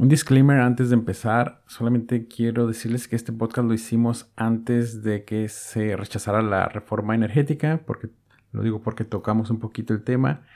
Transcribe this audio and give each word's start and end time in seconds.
Un 0.00 0.08
disclaimer 0.08 0.60
antes 0.60 0.88
de 0.88 0.94
empezar, 0.94 1.62
solamente 1.66 2.26
quiero 2.26 2.66
decirles 2.66 3.06
que 3.06 3.16
este 3.16 3.34
podcast 3.34 3.68
lo 3.68 3.74
hicimos 3.74 4.32
antes 4.34 5.02
de 5.02 5.26
que 5.26 5.50
se 5.50 5.94
rechazara 5.94 6.40
la 6.40 6.70
reforma 6.70 7.14
energética, 7.14 7.82
porque 7.84 8.08
lo 8.50 8.62
digo 8.62 8.80
porque 8.80 9.04
tocamos 9.04 9.50
un 9.50 9.58
poquito 9.58 9.92
el 9.92 10.02
tema 10.02 10.46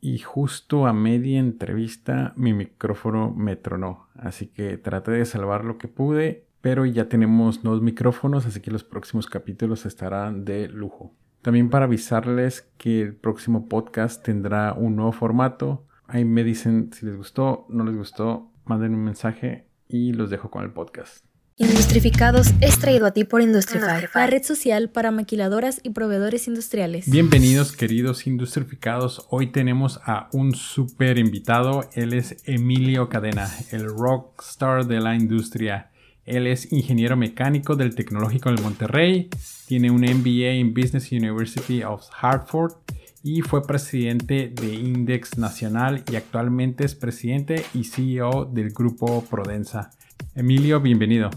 y 0.00 0.18
justo 0.18 0.88
a 0.88 0.92
media 0.92 1.38
entrevista 1.38 2.32
mi 2.34 2.52
micrófono 2.52 3.32
me 3.32 3.54
tronó, 3.54 4.08
así 4.16 4.48
que 4.48 4.76
traté 4.76 5.12
de 5.12 5.24
salvar 5.24 5.64
lo 5.64 5.78
que 5.78 5.86
pude, 5.86 6.48
pero 6.60 6.84
ya 6.84 7.08
tenemos 7.08 7.62
nuevos 7.62 7.82
micrófonos, 7.82 8.44
así 8.44 8.58
que 8.58 8.72
los 8.72 8.82
próximos 8.82 9.28
capítulos 9.28 9.86
estarán 9.86 10.44
de 10.44 10.66
lujo. 10.66 11.14
También 11.42 11.70
para 11.70 11.84
avisarles 11.84 12.72
que 12.76 13.02
el 13.02 13.14
próximo 13.14 13.68
podcast 13.68 14.24
tendrá 14.24 14.72
un 14.72 14.96
nuevo 14.96 15.12
formato. 15.12 15.86
Ahí 16.08 16.24
me 16.24 16.42
dicen 16.42 16.90
si 16.92 17.06
les 17.06 17.16
gustó, 17.16 17.66
no 17.68 17.84
les 17.84 17.94
gustó, 17.94 18.49
manden 18.70 18.94
un 18.94 19.02
mensaje 19.02 19.66
y 19.88 20.12
los 20.12 20.30
dejo 20.30 20.48
con 20.48 20.62
el 20.62 20.70
podcast. 20.70 21.24
Industrificados 21.56 22.52
es 22.60 22.78
traído 22.78 23.04
a 23.04 23.10
ti 23.10 23.24
por 23.24 23.42
Industrify, 23.42 24.08
la 24.14 24.26
red 24.28 24.44
social 24.44 24.90
para 24.90 25.10
maquiladoras 25.10 25.80
y 25.82 25.90
proveedores 25.90 26.46
industriales. 26.46 27.10
Bienvenidos 27.10 27.72
queridos 27.72 28.28
Industrificados, 28.28 29.26
hoy 29.28 29.48
tenemos 29.48 30.00
a 30.04 30.28
un 30.32 30.54
super 30.54 31.18
invitado, 31.18 31.90
él 31.94 32.12
es 32.14 32.36
Emilio 32.46 33.08
Cadena, 33.08 33.50
el 33.72 33.86
rockstar 33.86 34.86
de 34.86 35.00
la 35.00 35.16
industria. 35.16 35.90
Él 36.24 36.46
es 36.46 36.72
ingeniero 36.72 37.16
mecánico 37.16 37.74
del 37.74 37.96
Tecnológico 37.96 38.52
de 38.52 38.62
Monterrey, 38.62 39.30
tiene 39.66 39.90
un 39.90 40.02
MBA 40.02 40.52
en 40.60 40.72
Business 40.72 41.10
University 41.10 41.82
of 41.82 42.06
Hartford 42.20 42.74
y 43.22 43.42
fue 43.42 43.66
presidente 43.66 44.48
de 44.48 44.74
Index 44.74 45.38
Nacional 45.38 46.04
y 46.10 46.16
actualmente 46.16 46.84
es 46.84 46.94
presidente 46.94 47.62
y 47.74 47.84
CEO 47.84 48.46
del 48.46 48.70
grupo 48.70 49.24
Prodensa. 49.28 49.90
Emilio, 50.34 50.80
bienvenido. 50.80 51.30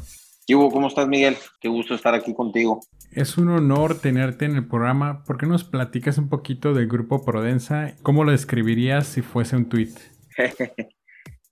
Hugo, 0.47 0.71
¿cómo 0.71 0.88
estás, 0.88 1.07
Miguel? 1.07 1.38
Qué 1.59 1.69
gusto 1.69 1.95
estar 1.95 2.13
aquí 2.13 2.33
contigo. 2.33 2.81
Es 3.11 3.38
un 3.38 3.49
honor 3.49 3.99
tenerte 3.99 4.45
en 4.45 4.55
el 4.55 4.67
programa. 4.67 5.23
¿Por 5.23 5.38
qué 5.38 5.45
nos 5.45 5.63
platicas 5.63 6.17
un 6.17 6.30
poquito 6.30 6.73
del 6.73 6.88
grupo 6.88 7.23
Prodensa? 7.23 7.95
¿Cómo 8.02 8.23
lo 8.23 8.31
describirías 8.31 9.08
si 9.08 9.21
fuese 9.21 9.55
un 9.55 9.69
tweet? 9.69 9.93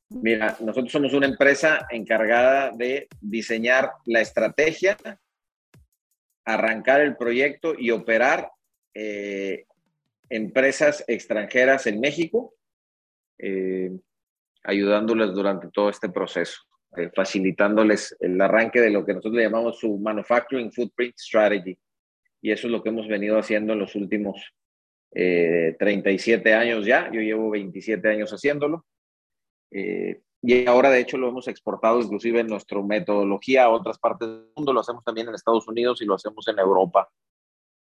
Mira, 0.10 0.58
nosotros 0.60 0.92
somos 0.92 1.14
una 1.14 1.28
empresa 1.28 1.88
encargada 1.90 2.72
de 2.72 3.08
diseñar 3.22 3.94
la 4.06 4.20
estrategia, 4.20 4.98
arrancar 6.44 7.02
el 7.02 7.16
proyecto 7.16 7.76
y 7.78 7.92
operar 7.92 8.52
eh, 8.94 9.66
empresas 10.32 11.04
extranjeras 11.08 11.86
en 11.88 12.00
México, 12.00 12.56
eh, 13.38 13.92
ayudándoles 14.64 15.34
durante 15.34 15.70
todo 15.70 15.90
este 15.90 16.10
proceso, 16.10 16.62
eh, 16.96 17.12
facilitándoles 17.14 18.16
el 18.22 18.40
arranque 18.40 18.80
de 18.80 18.92
lo 18.92 19.06
que 19.06 19.14
nosotros 19.14 19.36
le 19.36 19.44
llamamos 19.44 19.80
su 19.80 19.98
Manufacturing 19.98 20.72
Footprint 20.72 21.16
Strategy. 21.18 21.78
Y 22.42 22.52
eso 22.52 22.68
es 22.68 22.72
lo 22.72 22.82
que 22.82 22.90
hemos 22.90 23.08
venido 23.08 23.38
haciendo 23.38 23.74
en 23.74 23.80
los 23.80 23.94
últimos 23.96 24.42
37 25.12 26.50
eh, 26.50 26.54
años 26.54 26.86
ya. 26.86 27.12
Yo 27.12 27.20
llevo 27.20 27.50
27 27.50 28.08
años 28.08 28.32
haciéndolo. 28.32 28.86
y 29.70 30.66
ahora, 30.66 30.90
de 30.90 31.02
hecho, 31.02 31.18
lo 31.18 31.28
hemos 31.28 31.48
exportado 31.50 32.00
inclusive 32.00 32.40
en 32.40 32.48
nuestra 32.48 32.82
metodología 32.82 33.66
a 33.66 33.70
otras 33.70 34.00
partes 34.00 34.30
del 34.30 34.48
mundo. 34.56 34.72
Lo 34.72 34.80
hacemos 34.80 35.04
también 35.04 35.28
en 35.28 35.36
Estados 35.36 35.68
Unidos 35.68 36.02
y 36.02 36.06
lo 36.06 36.16
hacemos 36.16 36.48
en 36.48 36.58
Europa. 36.58 37.10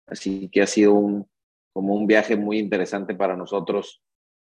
Así 0.06 0.48
que 0.51 0.62
ha 0.62 0.67
sido 0.67 0.95
un, 0.95 1.31
como 1.72 1.94
un 1.94 2.06
viaje 2.06 2.36
muy 2.36 2.58
interesante 2.58 3.14
para 3.14 3.36
nosotros. 3.36 4.02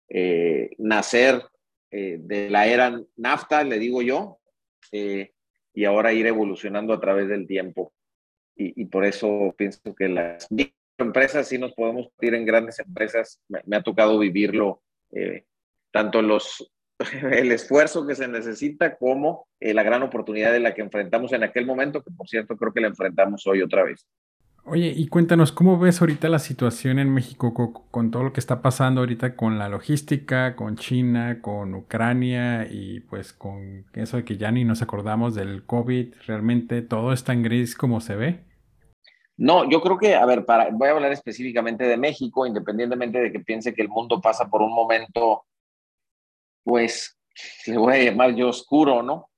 Eh, 0.10 0.72
nacer 0.78 1.44
eh, 1.92 2.18
de 2.20 2.50
la 2.50 2.68
era 2.68 3.02
nafta, 3.16 3.64
le 3.64 3.80
digo 3.80 4.02
yo, 4.02 4.40
eh, 4.92 5.32
y 5.74 5.86
ahora 5.86 6.14
ir 6.14 6.28
evolucionando 6.28 6.94
a 6.94 7.00
través 7.00 7.28
del 7.28 7.48
tiempo. 7.48 7.94
Y, 8.56 8.86
por 8.86 9.04
eso 9.04 9.56
pienso 9.58 9.96
que 9.96 10.08
las 10.08 10.48
empresas 11.00 11.48
sí 11.48 11.58
nos 11.58 11.74
podemos 11.74 12.10
ir 12.22 12.36
en 12.36 12.46
grandes 12.46 12.78
empresas. 12.78 13.42
Me, 13.48 13.76
ha 13.76 13.82
tocado 13.82 14.20
vivirlo, 14.20 14.84
tanto 15.92 16.22
los, 16.22 16.72
el 17.32 17.52
esfuerzo 17.52 18.06
que 18.06 18.14
se 18.14 18.28
necesita 18.28 18.96
como 18.96 19.48
la 19.60 19.82
gran 19.82 20.04
oportunidad 20.04 20.52
de 20.52 20.60
la 20.60 20.76
que 20.76 20.82
enfrentamos 20.82 21.34
en 21.34 21.42
aquel 21.42 21.66
momento, 21.66 22.04
que 22.04 22.12
por 22.12 22.30
cierto 22.30 22.56
creo 22.56 22.72
que 22.72 22.82
la 22.82 22.90
enfrentamos 22.90 23.48
hoy 23.48 23.64
otra 23.64 23.84
vez. 23.84 24.08
Oye, 24.66 24.94
y 24.96 25.08
cuéntanos, 25.08 25.52
¿cómo 25.52 25.78
ves 25.78 26.00
ahorita 26.00 26.30
la 26.30 26.40
situación 26.40 26.98
en 26.98 27.14
México 27.14 27.54
con, 27.92 28.12
todo 28.12 28.24
lo 28.24 28.32
que 28.32 28.40
está 28.40 28.62
pasando 28.62 29.02
ahorita 29.02 29.36
con 29.36 29.60
la 29.60 29.68
logística, 29.68 30.56
con 30.56 30.78
China, 30.78 31.42
con 31.42 31.74
Ucrania 31.76 32.66
y 32.72 33.02
pues 33.02 33.34
con 33.34 33.86
eso 33.94 34.18
de 34.18 34.24
que 34.24 34.38
ya 34.38 34.52
ni 34.52 34.64
nos 34.64 34.82
acordamos 34.82 35.36
del 35.36 35.66
COVID? 35.66 36.14
¿Realmente 36.28 36.82
todo 36.82 37.12
está 37.12 37.34
en 37.34 37.44
gris 37.44 37.76
como 37.76 38.00
se 38.00 38.16
ve? 38.16 38.40
No, 39.36 39.70
yo 39.70 39.82
creo 39.82 39.98
que, 39.98 40.16
a 40.16 40.26
ver, 40.26 40.46
para, 40.46 40.70
voy 40.72 40.88
a 40.88 40.92
hablar 40.92 41.12
específicamente 41.12 41.84
de 41.84 41.98
México, 41.98 42.46
independientemente 42.46 43.20
de 43.20 43.32
que 43.34 43.42
piense 43.42 43.74
que 43.74 43.82
el 43.82 43.90
mundo 43.90 44.22
pasa 44.22 44.50
por 44.50 44.62
un 44.62 44.74
momento, 44.74 45.44
pues, 46.64 47.18
le 47.66 47.78
voy 47.78 47.94
a 47.96 48.04
llamar 48.04 48.34
yo 48.34 48.48
oscuro, 48.48 49.04
¿no? 49.04 49.30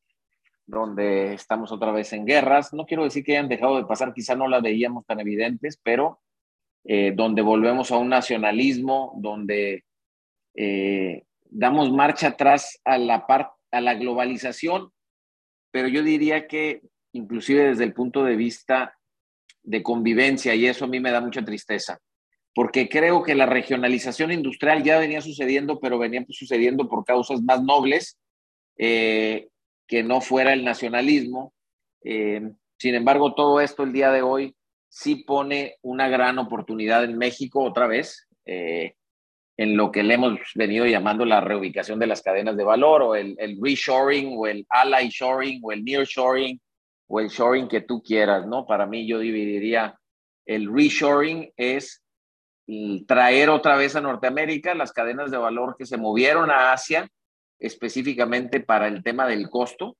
Donde 0.66 1.34
estamos 1.34 1.72
otra 1.72 1.92
vez 1.92 2.12
en 2.14 2.26
guerras. 2.26 2.74
No 2.74 2.86
quiero 2.86 3.04
decir 3.04 3.24
que 3.24 3.34
hayan 3.34 3.50
dejado 3.50 3.78
de 3.78 3.86
pasar, 3.86 4.14
quizá 4.14 4.36
no 4.36 4.48
las 4.48 4.62
veíamos 4.62 5.06
tan 5.06 5.20
evidentes, 5.20 5.80
pero 5.82 6.20
eh, 6.84 7.14
donde 7.16 7.42
volvemos 7.42 7.92
a 7.92 7.98
un 7.98 8.10
nacionalismo, 8.10 9.14
donde 9.18 9.84
eh, 10.56 11.24
damos 11.46 11.92
marcha 11.92 12.30
atrás 12.30 12.80
a 12.84 12.98
la, 12.98 13.26
a 13.72 13.82
la 13.82 13.94
globalización, 13.96 14.92
pero 15.72 15.88
yo 15.88 16.04
diría 16.04 16.48
que 16.48 16.82
inclusive 17.14 17.64
desde 17.70 17.86
el 17.86 17.94
punto 17.94 18.24
de 18.24 18.36
vista 18.36 18.98
de 19.64 19.82
convivencia, 19.82 20.54
y 20.54 20.68
eso 20.68 20.86
a 20.86 20.88
mí 20.88 21.00
me 21.00 21.12
da 21.12 21.22
mucha 21.22 21.44
tristeza, 21.44 22.00
porque 22.54 22.88
creo 22.88 23.24
que 23.24 23.36
la 23.36 23.46
regionalización 23.46 24.32
industrial 24.32 24.84
ya 24.84 25.00
venía 25.00 25.22
sucediendo, 25.22 25.80
pero 25.80 25.98
venía 25.98 26.26
sucediendo 26.30 26.88
por 26.88 27.04
causas 27.04 27.42
más 27.42 27.64
nobles. 27.64 28.18
Eh, 28.78 29.50
que 29.88 30.04
no 30.04 30.22
fuera 30.22 30.54
el 30.54 30.64
nacionalismo. 30.64 31.54
Eh, 32.04 32.42
sin 32.78 32.96
embargo, 32.96 33.34
todo 33.36 33.62
esto 33.62 33.84
el 33.84 33.94
día 33.94 34.12
de 34.12 34.22
hoy 34.22 34.56
sí 34.90 35.24
pone 35.24 35.76
una 35.82 36.08
gran 36.08 36.38
oportunidad 36.40 37.04
en 37.04 37.18
México 37.18 37.64
otra 37.64 37.88
vez, 37.88 38.28
eh, 38.46 38.96
en 39.58 39.78
lo 39.78 39.92
que 39.92 40.04
le 40.04 40.16
hemos 40.16 40.40
venido 40.56 40.86
llamando 40.86 41.26
la 41.26 41.42
reubicación 41.42 42.00
de 42.00 42.08
las 42.08 42.22
cadenas 42.22 42.58
de 42.58 42.64
valor 42.64 43.02
o 43.02 43.16
el, 43.16 43.36
el 43.40 43.58
reshoring 43.62 44.34
o 44.38 44.48
el 44.48 44.66
ally 44.70 45.10
shoring 45.10 45.62
o 45.64 45.72
el 45.72 45.84
nearshoring 45.84 46.60
o 47.08 47.20
el 47.20 47.30
shoring 47.30 47.68
que 47.68 47.82
tú 47.82 48.02
quieras, 48.02 48.46
¿no? 48.46 48.66
Para 48.66 48.86
mí 48.86 49.08
yo 49.08 49.20
dividiría 49.20 49.98
el 50.46 50.72
reshoring 50.74 51.52
es 51.56 52.04
traer 53.08 53.50
otra 53.50 53.76
vez 53.78 53.96
a 53.96 54.02
Norteamérica 54.02 54.74
las 54.76 54.92
cadenas 54.92 55.32
de 55.32 55.38
valor 55.38 55.76
que 55.78 55.86
se 55.86 55.98
movieron 55.98 56.50
a 56.50 56.74
Asia 56.74 57.08
específicamente 57.60 58.60
para 58.60 58.88
el 58.88 59.04
tema 59.04 59.28
del 59.28 59.50
costo. 59.50 59.98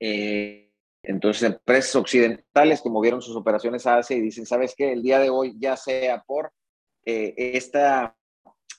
Eh, 0.00 0.70
entonces, 1.02 1.42
empresas 1.42 1.96
occidentales 1.96 2.80
que 2.80 2.90
movieron 2.90 3.22
sus 3.22 3.36
operaciones 3.36 3.86
a 3.86 3.98
Asia 3.98 4.16
y 4.16 4.20
dicen, 4.20 4.46
¿sabes 4.46 4.74
qué? 4.76 4.92
El 4.92 5.02
día 5.02 5.18
de 5.18 5.30
hoy, 5.30 5.54
ya 5.58 5.76
sea 5.76 6.22
por 6.22 6.52
eh, 7.04 7.34
esta 7.36 8.16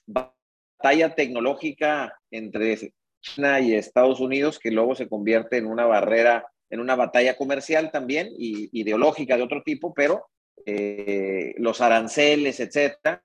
batalla 0.06 1.16
tecnológica 1.16 2.18
entre 2.32 2.94
China 3.22 3.60
y 3.60 3.74
Estados 3.74 4.20
Unidos, 4.20 4.60
que 4.60 4.72
luego 4.72 4.96
se 4.96 5.10
convierte 5.10 5.58
en 5.58 5.66
una 5.66 5.86
barrera, 5.86 6.46
en 6.70 6.80
una 6.80 6.96
batalla 6.96 7.36
comercial 7.36 7.92
también 7.92 8.30
y 8.38 8.70
ideológica 8.80 9.36
de 9.36 9.44
otro 9.44 9.64
tipo, 9.64 9.94
pero 9.94 10.28
eh, 10.66 11.54
los 11.58 11.82
aranceles, 11.82 12.60
etcétera, 12.60 13.24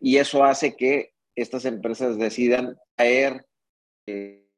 y 0.00 0.18
eso 0.18 0.44
hace 0.44 0.76
que 0.76 1.15
estas 1.36 1.66
empresas 1.66 2.18
decidan 2.18 2.76
traer 2.96 3.46
eh, 4.06 4.48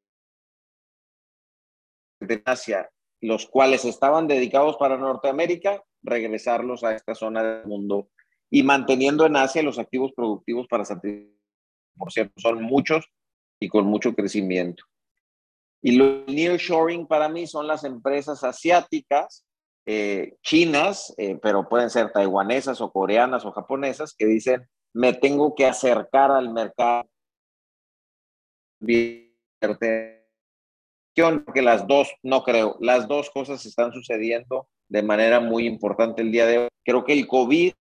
de 2.20 2.42
Asia, 2.44 2.88
los 3.20 3.46
cuales 3.46 3.84
estaban 3.84 4.28
dedicados 4.28 4.76
para 4.76 4.96
Norteamérica, 4.96 5.82
regresarlos 6.02 6.84
a 6.84 6.94
esta 6.94 7.14
zona 7.14 7.42
del 7.42 7.66
mundo 7.66 8.08
y 8.48 8.62
manteniendo 8.62 9.26
en 9.26 9.36
Asia 9.36 9.62
los 9.62 9.78
activos 9.78 10.12
productivos 10.14 10.66
para 10.68 10.84
satisfacer. 10.84 11.36
Por 11.96 12.12
cierto, 12.12 12.34
son 12.40 12.62
muchos 12.62 13.06
y 13.60 13.68
con 13.68 13.86
mucho 13.86 14.14
crecimiento. 14.14 14.84
Y 15.82 15.96
lo 15.96 16.24
nearshoring 16.26 17.06
para 17.06 17.28
mí 17.28 17.46
son 17.46 17.66
las 17.66 17.82
empresas 17.82 18.44
asiáticas, 18.44 19.44
eh, 19.84 20.36
chinas, 20.42 21.14
eh, 21.18 21.38
pero 21.42 21.68
pueden 21.68 21.90
ser 21.90 22.12
taiwanesas 22.12 22.80
o 22.80 22.92
coreanas 22.92 23.44
o 23.44 23.52
japonesas, 23.52 24.14
que 24.16 24.26
dicen, 24.26 24.68
me 24.98 25.12
tengo 25.12 25.54
que 25.54 25.64
acercar 25.64 26.32
al 26.32 26.52
mercado. 26.52 27.08
Porque 28.80 30.24
las 31.62 31.86
dos, 31.86 32.12
no 32.24 32.42
creo, 32.42 32.76
las 32.80 33.06
dos 33.06 33.30
cosas 33.30 33.64
están 33.64 33.92
sucediendo 33.92 34.66
de 34.88 35.04
manera 35.04 35.38
muy 35.38 35.66
importante 35.66 36.22
el 36.22 36.32
día 36.32 36.46
de 36.46 36.58
hoy. 36.58 36.68
Creo 36.84 37.04
que 37.04 37.12
el 37.12 37.28
COVID, 37.28 37.74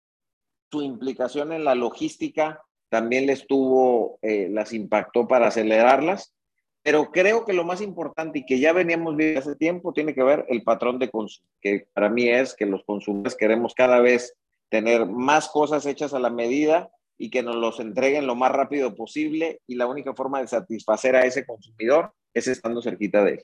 su 0.71 0.83
implicación 0.83 1.53
en 1.53 1.65
la 1.65 1.75
logística 1.75 2.63
también 2.91 3.27
les 3.27 3.47
tuvo, 3.47 4.19
eh, 4.21 4.51
las 4.51 4.75
impactó 4.75 5.27
para 5.27 5.47
acelerarlas, 5.49 6.35
Pero 6.83 7.11
creo 7.11 7.47
que 7.47 7.55
lo 7.55 7.65
más 7.65 7.81
importante 7.81 8.41
y 8.41 8.45
que 8.45 8.61
ya 8.61 8.75
veníamos 8.75 9.17
viendo 9.17 9.41
hace 9.41 9.57
tiempo 9.57 9.95
tiene 9.95 10.15
que 10.15 10.23
ver 10.23 10.45
el 10.51 10.63
patrón 10.63 10.99
de 10.99 11.11
consumo, 11.11 11.49
que 11.63 11.87
para 11.95 12.11
mí 12.11 12.29
es 12.29 12.55
que 12.55 12.67
los 12.67 12.85
consumidores 12.85 13.35
queremos 13.35 13.75
cada 13.75 14.01
vez 14.01 14.37
tener 14.69 15.07
más 15.07 15.49
cosas 15.49 15.87
hechas 15.87 16.13
a 16.13 16.21
la 16.21 16.31
medida 16.31 16.91
y 17.19 17.31
que 17.31 17.43
nos 17.43 17.57
los 17.57 17.81
entreguen 17.81 18.27
lo 18.27 18.35
más 18.35 18.53
rápido 18.53 18.95
posible 18.95 19.61
y 19.67 19.77
la 19.77 19.87
única 19.87 20.15
forma 20.15 20.41
de 20.41 20.49
satisfacer 20.49 21.17
a 21.17 21.25
ese 21.25 21.47
consumidor 21.47 22.13
es 22.35 22.47
estando 22.49 22.83
cerquita 22.83 23.25
de 23.25 23.33
él. 23.33 23.43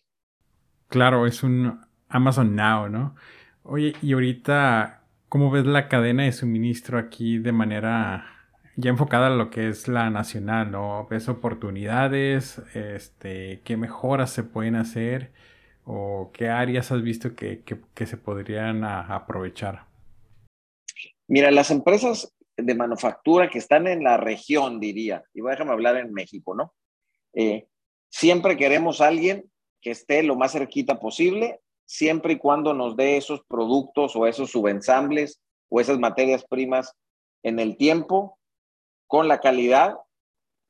Claro, 0.89 1.27
es 1.27 1.43
un 1.43 1.81
Amazon 2.09 2.55
Now, 2.55 2.89
¿no? 2.89 3.15
Oye, 3.63 3.95
y 4.03 4.13
ahorita, 4.13 5.05
¿cómo 5.29 5.51
ves 5.51 5.65
la 5.65 5.89
cadena 5.89 6.25
de 6.25 6.33
suministro 6.33 6.99
aquí 6.99 7.39
de 7.39 7.53
manera 7.53 8.33
ya 8.77 8.91
enfocada 8.91 9.29
a 9.29 9.31
lo 9.31 9.51
que 9.51 9.69
es 9.69 9.89
la 9.89 10.11
nacional, 10.11 10.71
¿no? 10.71 11.07
¿Ves 11.09 11.29
oportunidades? 11.29 12.61
Este, 12.75 13.61
¿Qué 13.65 13.77
mejoras 13.77 14.31
se 14.31 14.45
pueden 14.45 14.77
hacer? 14.77 15.33
¿O 15.85 16.31
qué 16.33 16.49
áreas 16.49 16.93
has 16.93 17.03
visto 17.03 17.35
que, 17.35 17.63
se 17.95 18.17
podrían 18.17 18.85
aprovechar? 18.85 19.87
Mira, 21.29 21.51
las 21.51 21.71
empresas 21.71 22.33
de 22.57 22.75
manufactura 22.75 23.49
que 23.49 23.59
están 23.59 23.87
en 23.87 24.05
la 24.05 24.17
región, 24.17 24.81
diría, 24.81 25.25
y 25.33 25.41
déjame 25.41 25.73
hablar 25.73 25.97
en 25.97 26.13
México, 26.13 26.55
¿no? 26.55 26.75
Eh, 27.35 27.67
siempre 28.11 28.57
queremos 28.57 29.01
alguien 29.01 29.51
que 29.81 29.91
esté 29.91 30.23
lo 30.23 30.37
más 30.37 30.53
cerquita 30.53 31.01
posible, 31.01 31.61
siempre 31.87 32.35
y 32.35 32.39
cuando 32.39 32.75
nos 32.75 32.97
dé 32.97 33.17
esos 33.17 33.43
productos 33.49 34.15
o 34.17 34.27
esos 34.27 34.51
subensambles 34.51 35.41
o 35.69 35.81
esas 35.81 35.99
materias 35.99 36.45
primas 36.45 36.95
en 37.43 37.59
el 37.59 37.77
tiempo 37.77 38.39
con 39.07 39.29
la 39.29 39.41
calidad, 39.41 39.97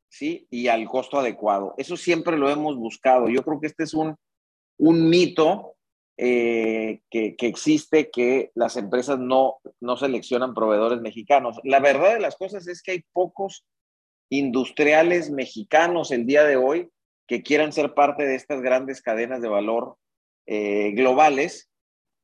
¿sí? 0.08 0.46
Y 0.50 0.69
al 0.69 0.88
costo 0.88 1.19
adecuado. 1.19 1.75
Eso 1.76 1.96
siempre 1.96 2.37
lo 2.37 2.49
hemos 2.49 2.76
buscado. 2.76 3.28
Yo 3.28 3.43
creo 3.43 3.61
que 3.61 3.67
este 3.67 3.85
es 3.85 3.94
un, 3.94 4.17
un 4.78 5.08
mito 5.08 5.75
eh, 6.24 7.00
que, 7.10 7.34
existe 7.40 8.08
que 8.08 8.52
las 8.54 8.76
empresas 8.76 9.19
no, 9.19 9.56
no 9.80 9.96
seleccionan 9.96 10.54
proveedores 10.54 11.00
mexicanos. 11.00 11.58
La 11.64 11.80
verdad 11.80 12.14
de 12.14 12.20
las 12.20 12.36
cosas 12.36 12.69
es 12.69 12.80
que 12.80 12.92
hay 12.92 13.04
pocos 13.12 13.66
industriales 14.30 15.32
mexicanos 15.32 16.12
el 16.12 16.24
día 16.24 16.44
de 16.44 16.56
hoy 16.56 16.88
que 17.26 17.42
quieran 17.42 17.72
ser 17.72 17.94
parte 17.94 18.24
de 18.24 18.36
estas 18.36 18.60
grandes 18.60 19.02
cadenas 19.02 19.42
de 19.42 19.48
valor 19.48 19.96
eh, 20.46 20.92
globales, 20.92 21.69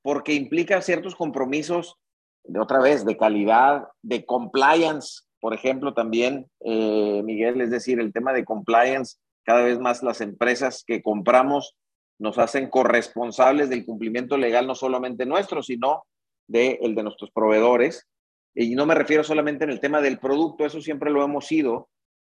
porque 0.02 0.32
implica 0.34 0.80
ciertos 0.80 1.16
compromisos, 1.16 1.96
de 2.44 2.60
otra 2.60 2.78
vez, 2.80 3.04
de 3.04 3.16
calidad, 3.16 3.88
de 4.02 4.24
compliance, 4.24 5.22
por 5.40 5.54
ejemplo, 5.54 5.92
también, 5.92 6.48
eh, 6.60 7.20
Miguel, 7.24 7.60
es 7.62 7.70
decir, 7.70 7.98
el 7.98 8.12
tema 8.12 8.32
de 8.32 8.44
compliance, 8.44 9.16
cada 9.44 9.62
vez 9.62 9.80
más 9.80 10.04
las 10.04 10.20
empresas 10.20 10.84
que 10.86 11.02
compramos 11.02 11.74
nos 12.18 12.38
hacen 12.38 12.68
corresponsables 12.68 13.68
del 13.70 13.84
cumplimiento 13.84 14.36
legal, 14.36 14.66
no 14.66 14.74
solamente 14.74 15.26
nuestro, 15.26 15.62
sino 15.62 16.04
de 16.48 16.78
el 16.82 16.94
de 16.94 17.02
nuestros 17.02 17.30
proveedores. 17.30 18.06
Y 18.54 18.74
no 18.74 18.86
me 18.86 18.94
refiero 18.94 19.22
solamente 19.22 19.64
en 19.64 19.70
el 19.70 19.80
tema 19.80 20.00
del 20.00 20.18
producto, 20.18 20.66
eso 20.66 20.80
siempre 20.80 21.10
lo 21.10 21.22
hemos 21.22 21.46
sido, 21.46 21.88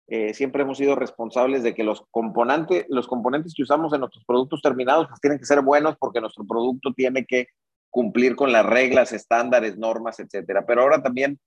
eh, 0.08 0.34
siempre 0.34 0.64
hemos 0.64 0.78
sido 0.78 0.96
responsables 0.96 1.64
de 1.64 1.74
que 1.74 1.84
los 1.84 2.04
componentes, 2.12 2.86
los 2.90 3.08
componentes 3.08 3.54
que 3.56 3.64
usamos 3.64 3.94
en 3.94 4.02
nuestros 4.02 4.26
productos 4.26 4.62
terminados 4.62 5.08
pues 5.08 5.22
tienen 5.22 5.40
que 5.40 5.46
ser 5.46 5.62
buenos 5.62 5.96
porque 5.98 6.22
nuestro 6.22 6.46
producto 6.46 6.94
tiene 6.94 7.26
que 7.26 7.48
cumplir 7.90 8.36
con 8.36 8.52
las 8.52 8.66
reglas, 8.66 9.14
estándares, 9.14 9.78
normas, 9.78 10.20
etcétera. 10.20 10.66
Pero 10.66 10.82
ahora 10.82 11.02
también 11.02 11.40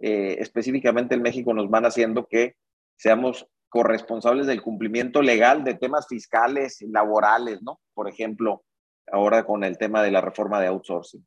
eh, 0.00 0.36
específicamente 0.40 1.14
en 1.14 1.22
México 1.22 1.54
nos 1.54 1.70
van 1.70 1.86
haciendo 1.86 2.26
que 2.26 2.56
seamos 2.96 3.46
corresponsables 3.74 4.46
del 4.46 4.62
cumplimiento 4.62 5.20
legal 5.20 5.64
de 5.64 5.74
temas 5.74 6.06
fiscales 6.06 6.80
y 6.80 6.86
laborales, 6.86 7.60
¿no? 7.60 7.80
Por 7.92 8.08
ejemplo, 8.08 8.62
ahora 9.10 9.44
con 9.44 9.64
el 9.64 9.78
tema 9.78 10.00
de 10.00 10.12
la 10.12 10.20
reforma 10.20 10.60
de 10.60 10.68
outsourcing. 10.68 11.26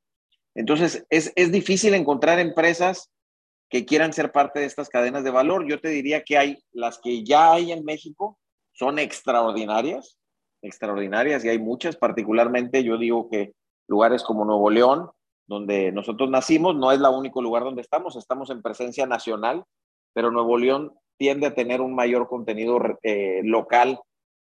Entonces, 0.55 1.05
es, 1.09 1.33
es 1.35 1.51
difícil 1.51 1.94
encontrar 1.94 2.39
empresas 2.39 3.11
que 3.69 3.85
quieran 3.85 4.13
ser 4.13 4.31
parte 4.31 4.61
de 4.61 4.65
estas 4.65 4.88
cadenas 4.88 5.25
de 5.25 5.31
valor. 5.31 5.67
Yo 5.67 5.81
te 5.81 5.89
diría 5.89 6.23
que 6.23 6.38
hay 6.38 6.57
las 6.71 6.99
que 6.99 7.25
ya 7.25 7.51
hay 7.51 7.73
en 7.73 7.83
México, 7.83 8.39
son 8.71 8.97
extraordinarias, 8.97 10.17
extraordinarias, 10.61 11.43
y 11.43 11.50
hay 11.50 11.59
muchas, 11.59 11.97
particularmente 11.97 12.81
yo 12.81 12.97
digo 12.97 13.29
que 13.29 13.51
lugares 13.89 14.23
como 14.23 14.45
Nuevo 14.45 14.69
León, 14.69 15.09
donde 15.47 15.91
nosotros 15.91 16.29
nacimos, 16.29 16.77
no 16.77 16.93
es 16.93 17.00
el 17.00 17.05
único 17.07 17.41
lugar 17.41 17.65
donde 17.65 17.81
estamos, 17.81 18.15
estamos 18.15 18.50
en 18.51 18.61
presencia 18.61 19.05
nacional, 19.05 19.65
pero 20.13 20.31
Nuevo 20.31 20.57
León 20.57 20.93
tiende 21.17 21.47
a 21.47 21.55
tener 21.55 21.81
un 21.81 21.95
mayor 21.95 22.27
contenido 22.27 22.79
eh, 23.03 23.41
local 23.43 23.99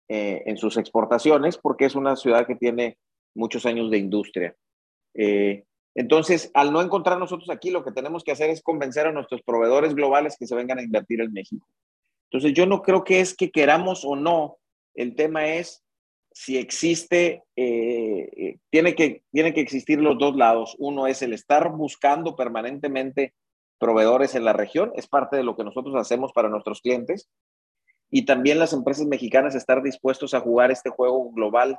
eh, 0.08 0.42
en 0.46 0.56
sus 0.56 0.76
exportaciones 0.76 1.58
porque 1.58 1.86
es 1.86 1.94
una 1.94 2.16
ciudad 2.16 2.46
que 2.46 2.54
tiene 2.54 2.98
muchos 3.34 3.66
años 3.66 3.90
de 3.90 3.98
industria. 3.98 4.54
Eh, 5.14 5.64
entonces, 5.94 6.50
al 6.54 6.72
no 6.72 6.80
encontrar 6.80 7.18
nosotros 7.18 7.50
aquí, 7.50 7.70
lo 7.70 7.84
que 7.84 7.92
tenemos 7.92 8.22
que 8.22 8.32
hacer 8.32 8.50
es 8.50 8.62
convencer 8.62 9.06
a 9.06 9.12
nuestros 9.12 9.42
proveedores 9.42 9.94
globales 9.94 10.36
que 10.38 10.46
se 10.46 10.54
vengan 10.54 10.78
a 10.78 10.82
invertir 10.82 11.20
en 11.20 11.32
México. 11.32 11.66
Entonces, 12.30 12.52
yo 12.52 12.66
no 12.66 12.82
creo 12.82 13.04
que 13.04 13.20
es 13.20 13.34
que 13.34 13.50
queramos 13.50 14.04
o 14.04 14.14
no, 14.14 14.58
el 14.94 15.16
tema 15.16 15.46
es 15.46 15.82
si 16.30 16.56
existe, 16.56 17.42
tiene, 17.56 18.94
que, 18.94 19.22
tiene 19.32 19.52
que 19.54 19.60
existir 19.60 19.98
los 20.00 20.18
dos 20.18 20.36
lados. 20.36 20.76
Uno 20.78 21.08
es 21.08 21.20
el 21.22 21.32
estar 21.32 21.72
buscando 21.72 22.36
permanentemente 22.36 23.34
proveedores 23.78 24.34
en 24.34 24.44
la 24.44 24.52
región, 24.52 24.92
es 24.94 25.06
parte 25.06 25.36
de 25.36 25.42
lo 25.42 25.56
que 25.56 25.64
nosotros 25.64 25.94
hacemos 25.96 26.32
para 26.32 26.48
nuestros 26.48 26.80
clientes. 26.80 27.28
Y 28.10 28.25
también 28.25 28.58
las 28.58 28.72
empresas 28.72 29.06
mexicanas 29.06 29.54
estar 29.54 29.82
dispuestos 29.82 30.34
a 30.34 30.40
jugar 30.40 30.70
este 30.70 30.90
juego 30.90 31.30
global 31.32 31.78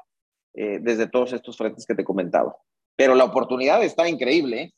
eh, 0.54 0.80
desde 0.82 1.08
todos 1.08 1.34
estos 1.34 1.58
frentes 1.58 1.86
que 1.86 1.96
te 1.96 2.04
comentaba. 2.04 2.56
Pero 2.96 3.16
la 3.16 3.24
oportunidad 3.24 3.84
está 3.84 4.08
increíble. 4.08 4.74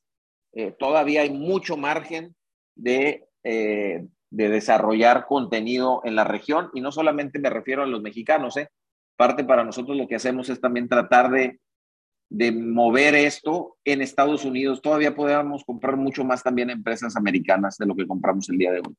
todavía 0.78 1.22
hay 1.22 1.30
mucho 1.30 1.78
margen 1.78 2.36
de, 2.76 3.26
de 3.44 4.50
desarrollar 4.50 5.26
contenido 5.28 6.02
en 6.06 6.16
la 6.16 6.24
región 6.24 6.70
y 6.74 6.82
no 6.82 6.92
solamente 6.92 7.38
me 7.38 7.50
refiero 7.50 7.84
a 7.84 7.86
los 7.86 8.02
mexicanos, 8.02 8.58
¿eh? 8.58 8.70
parte 9.18 9.44
para 9.44 9.64
nosotros 9.64 9.96
lo 9.98 10.08
que 10.08 10.16
hacemos 10.16 10.50
es 10.50 10.60
también 10.60 10.88
tratar 10.88 11.30
de, 11.30 11.60
de 12.32 12.54
mover 12.54 13.14
esto 13.14 13.76
en 13.84 14.02
Estados 14.02 14.46
Unidos. 14.46 14.82
Todavía 14.82 15.14
podemos 15.14 15.66
comprar 15.66 15.98
mucho 15.98 16.24
más 16.24 16.42
también 16.42 16.70
empresas 16.70 17.18
americanas 17.18 17.78
de 17.78 17.86
lo 17.86 17.94
que 17.94 18.08
compramos 18.08 18.50
el 18.50 18.58
día 18.58 18.72
de 18.72 18.80
hoy. 18.80 18.96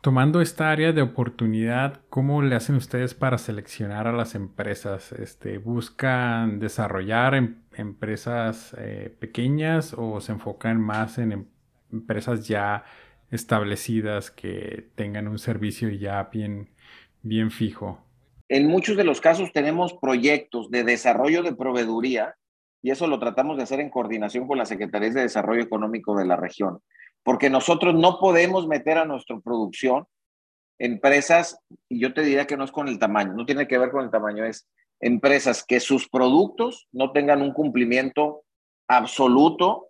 Tomando 0.00 0.40
esta 0.40 0.70
área 0.70 0.92
de 0.92 1.02
oportunidad, 1.02 2.00
¿cómo 2.08 2.40
le 2.40 2.56
hacen 2.56 2.76
ustedes 2.76 3.14
para 3.14 3.36
seleccionar 3.36 4.06
a 4.06 4.12
las 4.12 4.34
empresas? 4.34 5.12
Este, 5.12 5.58
¿Buscan 5.58 6.58
desarrollar 6.58 7.34
em, 7.34 7.56
empresas 7.76 8.74
eh, 8.78 9.14
pequeñas 9.18 9.94
o 9.96 10.20
se 10.22 10.32
enfocan 10.32 10.80
más 10.80 11.18
en 11.18 11.32
em, 11.32 11.44
empresas 11.92 12.48
ya 12.48 12.84
establecidas 13.30 14.30
que 14.30 14.88
tengan 14.94 15.28
un 15.28 15.38
servicio 15.38 15.90
ya 15.90 16.22
bien, 16.32 16.70
bien 17.22 17.50
fijo? 17.50 18.02
En 18.48 18.68
muchos 18.68 18.96
de 18.96 19.04
los 19.04 19.20
casos 19.20 19.52
tenemos 19.52 19.92
proyectos 19.94 20.70
de 20.70 20.84
desarrollo 20.84 21.42
de 21.42 21.54
proveeduría 21.54 22.36
y 22.84 22.90
eso 22.90 23.06
lo 23.06 23.18
tratamos 23.18 23.56
de 23.56 23.62
hacer 23.62 23.80
en 23.80 23.88
coordinación 23.88 24.46
con 24.46 24.58
la 24.58 24.66
Secretaría 24.66 25.08
de 25.08 25.22
Desarrollo 25.22 25.62
Económico 25.62 26.14
de 26.16 26.26
la 26.26 26.36
región, 26.36 26.80
porque 27.22 27.48
nosotros 27.48 27.94
no 27.94 28.18
podemos 28.20 28.68
meter 28.68 28.98
a 28.98 29.06
nuestra 29.06 29.40
producción 29.40 30.06
empresas, 30.78 31.58
y 31.88 32.00
yo 32.00 32.12
te 32.12 32.22
diría 32.22 32.46
que 32.46 32.56
no 32.56 32.64
es 32.64 32.72
con 32.72 32.88
el 32.88 32.98
tamaño, 32.98 33.32
no 33.32 33.46
tiene 33.46 33.66
que 33.66 33.78
ver 33.78 33.90
con 33.90 34.04
el 34.04 34.10
tamaño, 34.10 34.44
es 34.44 34.68
empresas 35.00 35.64
que 35.64 35.80
sus 35.80 36.08
productos 36.08 36.86
no 36.92 37.12
tengan 37.12 37.40
un 37.40 37.52
cumplimiento 37.52 38.42
absoluto 38.86 39.88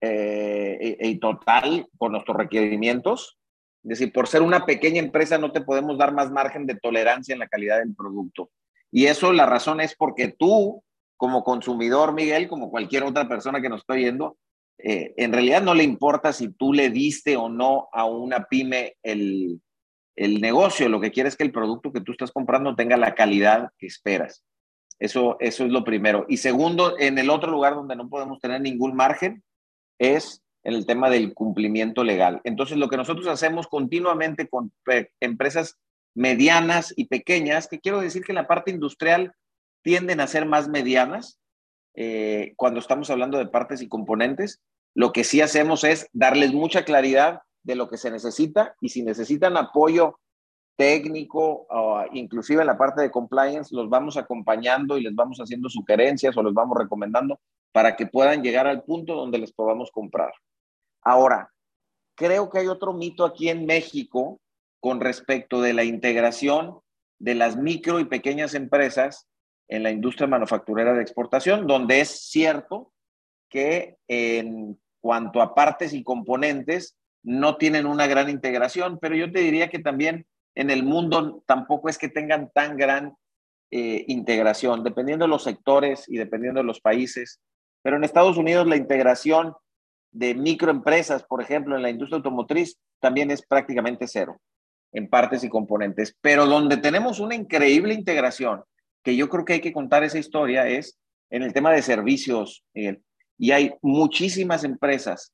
eh, 0.00 0.96
y 1.00 1.18
total 1.20 1.86
con 1.96 2.12
nuestros 2.12 2.36
requerimientos 2.36 3.38
es 3.84 3.98
decir, 3.98 4.12
por 4.12 4.28
ser 4.28 4.42
una 4.42 4.64
pequeña 4.64 5.00
empresa 5.00 5.38
no 5.38 5.50
te 5.50 5.60
podemos 5.60 5.98
dar 5.98 6.14
más 6.14 6.30
margen 6.30 6.66
de 6.66 6.76
tolerancia 6.76 7.32
en 7.32 7.40
la 7.40 7.48
calidad 7.48 7.78
del 7.78 7.94
producto. 7.94 8.50
Y 8.92 9.06
eso 9.06 9.32
la 9.32 9.46
razón 9.46 9.80
es 9.80 9.96
porque 9.96 10.28
tú, 10.28 10.84
como 11.22 11.44
consumidor, 11.44 12.12
Miguel, 12.12 12.48
como 12.48 12.68
cualquier 12.68 13.04
otra 13.04 13.28
persona 13.28 13.60
que 13.60 13.68
nos 13.68 13.82
está 13.82 13.92
oyendo, 13.92 14.38
eh, 14.76 15.14
en 15.16 15.32
realidad 15.32 15.62
no 15.62 15.72
le 15.72 15.84
importa 15.84 16.32
si 16.32 16.48
tú 16.48 16.72
le 16.72 16.90
diste 16.90 17.36
o 17.36 17.48
no 17.48 17.88
a 17.92 18.06
una 18.06 18.46
pyme 18.46 18.96
el, 19.04 19.62
el 20.16 20.40
negocio. 20.40 20.88
Lo 20.88 21.00
que 21.00 21.12
quieres 21.12 21.34
es 21.34 21.36
que 21.36 21.44
el 21.44 21.52
producto 21.52 21.92
que 21.92 22.00
tú 22.00 22.10
estás 22.10 22.32
comprando 22.32 22.74
tenga 22.74 22.96
la 22.96 23.14
calidad 23.14 23.70
que 23.78 23.86
esperas. 23.86 24.42
Eso, 24.98 25.36
eso 25.38 25.64
es 25.64 25.70
lo 25.70 25.84
primero. 25.84 26.26
Y 26.28 26.38
segundo, 26.38 26.98
en 26.98 27.16
el 27.16 27.30
otro 27.30 27.52
lugar 27.52 27.76
donde 27.76 27.94
no 27.94 28.08
podemos 28.08 28.40
tener 28.40 28.60
ningún 28.60 28.96
margen 28.96 29.44
es 30.00 30.42
en 30.64 30.74
el 30.74 30.86
tema 30.86 31.08
del 31.08 31.34
cumplimiento 31.34 32.02
legal. 32.02 32.40
Entonces, 32.42 32.78
lo 32.78 32.88
que 32.88 32.96
nosotros 32.96 33.28
hacemos 33.28 33.68
continuamente 33.68 34.48
con 34.48 34.72
empresas 35.20 35.78
medianas 36.16 36.92
y 36.96 37.04
pequeñas, 37.04 37.68
que 37.68 37.78
quiero 37.78 38.00
decir 38.00 38.24
que 38.24 38.32
en 38.32 38.36
la 38.38 38.48
parte 38.48 38.72
industrial 38.72 39.32
tienden 39.82 40.20
a 40.20 40.26
ser 40.26 40.46
más 40.46 40.68
medianas 40.68 41.38
eh, 41.94 42.54
cuando 42.56 42.80
estamos 42.80 43.10
hablando 43.10 43.38
de 43.38 43.46
partes 43.46 43.82
y 43.82 43.88
componentes, 43.88 44.60
lo 44.94 45.12
que 45.12 45.24
sí 45.24 45.40
hacemos 45.40 45.84
es 45.84 46.08
darles 46.12 46.52
mucha 46.52 46.84
claridad 46.84 47.40
de 47.62 47.76
lo 47.76 47.88
que 47.88 47.96
se 47.96 48.10
necesita 48.10 48.74
y 48.80 48.88
si 48.88 49.02
necesitan 49.02 49.56
apoyo 49.56 50.18
técnico, 50.76 51.66
o 51.68 52.02
inclusive 52.12 52.62
en 52.62 52.66
la 52.66 52.78
parte 52.78 53.02
de 53.02 53.10
compliance, 53.10 53.74
los 53.74 53.88
vamos 53.88 54.16
acompañando 54.16 54.98
y 54.98 55.02
les 55.02 55.14
vamos 55.14 55.38
haciendo 55.38 55.68
sugerencias 55.68 56.36
o 56.36 56.42
les 56.42 56.54
vamos 56.54 56.76
recomendando 56.78 57.40
para 57.72 57.94
que 57.94 58.06
puedan 58.06 58.42
llegar 58.42 58.66
al 58.66 58.82
punto 58.82 59.14
donde 59.14 59.38
les 59.38 59.52
podamos 59.52 59.90
comprar. 59.90 60.32
Ahora, 61.02 61.50
creo 62.14 62.50
que 62.50 62.60
hay 62.60 62.68
otro 62.68 62.92
mito 62.92 63.24
aquí 63.24 63.48
en 63.48 63.66
México 63.66 64.40
con 64.80 65.00
respecto 65.00 65.60
de 65.60 65.72
la 65.72 65.84
integración 65.84 66.78
de 67.18 67.34
las 67.34 67.56
micro 67.56 68.00
y 68.00 68.04
pequeñas 68.04 68.54
empresas 68.54 69.28
en 69.68 69.82
la 69.82 69.90
industria 69.90 70.26
manufacturera 70.26 70.92
de 70.92 71.02
exportación, 71.02 71.66
donde 71.66 72.00
es 72.00 72.08
cierto 72.30 72.92
que 73.48 73.96
en 74.08 74.78
cuanto 75.00 75.42
a 75.42 75.54
partes 75.54 75.92
y 75.92 76.02
componentes 76.02 76.96
no 77.22 77.56
tienen 77.56 77.86
una 77.86 78.06
gran 78.06 78.28
integración, 78.28 78.98
pero 79.00 79.14
yo 79.14 79.30
te 79.30 79.40
diría 79.40 79.68
que 79.68 79.78
también 79.78 80.26
en 80.54 80.70
el 80.70 80.82
mundo 80.82 81.42
tampoco 81.46 81.88
es 81.88 81.98
que 81.98 82.08
tengan 82.08 82.50
tan 82.52 82.76
gran 82.76 83.14
eh, 83.70 84.04
integración, 84.08 84.82
dependiendo 84.84 85.24
de 85.24 85.30
los 85.30 85.44
sectores 85.44 86.04
y 86.08 86.18
dependiendo 86.18 86.60
de 86.60 86.66
los 86.66 86.80
países. 86.80 87.40
Pero 87.82 87.96
en 87.96 88.04
Estados 88.04 88.36
Unidos 88.36 88.66
la 88.66 88.76
integración 88.76 89.54
de 90.10 90.34
microempresas, 90.34 91.24
por 91.24 91.40
ejemplo, 91.40 91.74
en 91.74 91.82
la 91.82 91.90
industria 91.90 92.16
automotriz, 92.16 92.78
también 93.00 93.30
es 93.30 93.44
prácticamente 93.46 94.06
cero 94.06 94.40
en 94.92 95.08
partes 95.08 95.42
y 95.42 95.48
componentes. 95.48 96.14
Pero 96.20 96.46
donde 96.46 96.76
tenemos 96.76 97.18
una 97.18 97.34
increíble 97.34 97.94
integración, 97.94 98.62
que 99.02 99.16
yo 99.16 99.28
creo 99.28 99.44
que 99.44 99.54
hay 99.54 99.60
que 99.60 99.72
contar 99.72 100.04
esa 100.04 100.18
historia, 100.18 100.68
es 100.68 100.98
en 101.30 101.42
el 101.42 101.52
tema 101.52 101.72
de 101.72 101.82
servicios. 101.82 102.64
y 103.38 103.50
hay 103.50 103.72
muchísimas 103.82 104.62
empresas. 104.62 105.32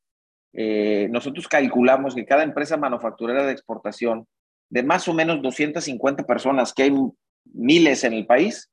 Eh, 0.54 1.08
nosotros 1.10 1.46
calculamos 1.46 2.14
que 2.14 2.24
cada 2.24 2.42
empresa 2.42 2.76
manufacturera 2.76 3.44
de 3.44 3.52
exportación, 3.52 4.26
de 4.70 4.82
más 4.82 5.06
o 5.08 5.14
menos 5.14 5.42
250 5.42 6.24
personas, 6.24 6.72
que 6.72 6.84
hay 6.84 6.92
miles 7.44 8.04
en 8.04 8.14
el 8.14 8.26
país, 8.26 8.70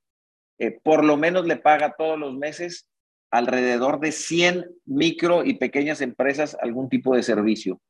eh, 0.57 0.79
por 0.83 1.03
lo 1.03 1.17
menos 1.17 1.45
le 1.45 1.57
paga 1.57 1.95
todos 1.97 2.17
los 2.17 2.33
meses 2.35 2.87
alrededor 3.29 3.99
de 3.99 4.11
100 4.11 4.65
micro 4.85 5.43
y 5.43 5.55
pequeñas 5.55 6.01
empresas 6.01 6.55
algún 6.61 6.87
tipo 6.87 7.15
de 7.15 7.23
servicio. 7.23 7.81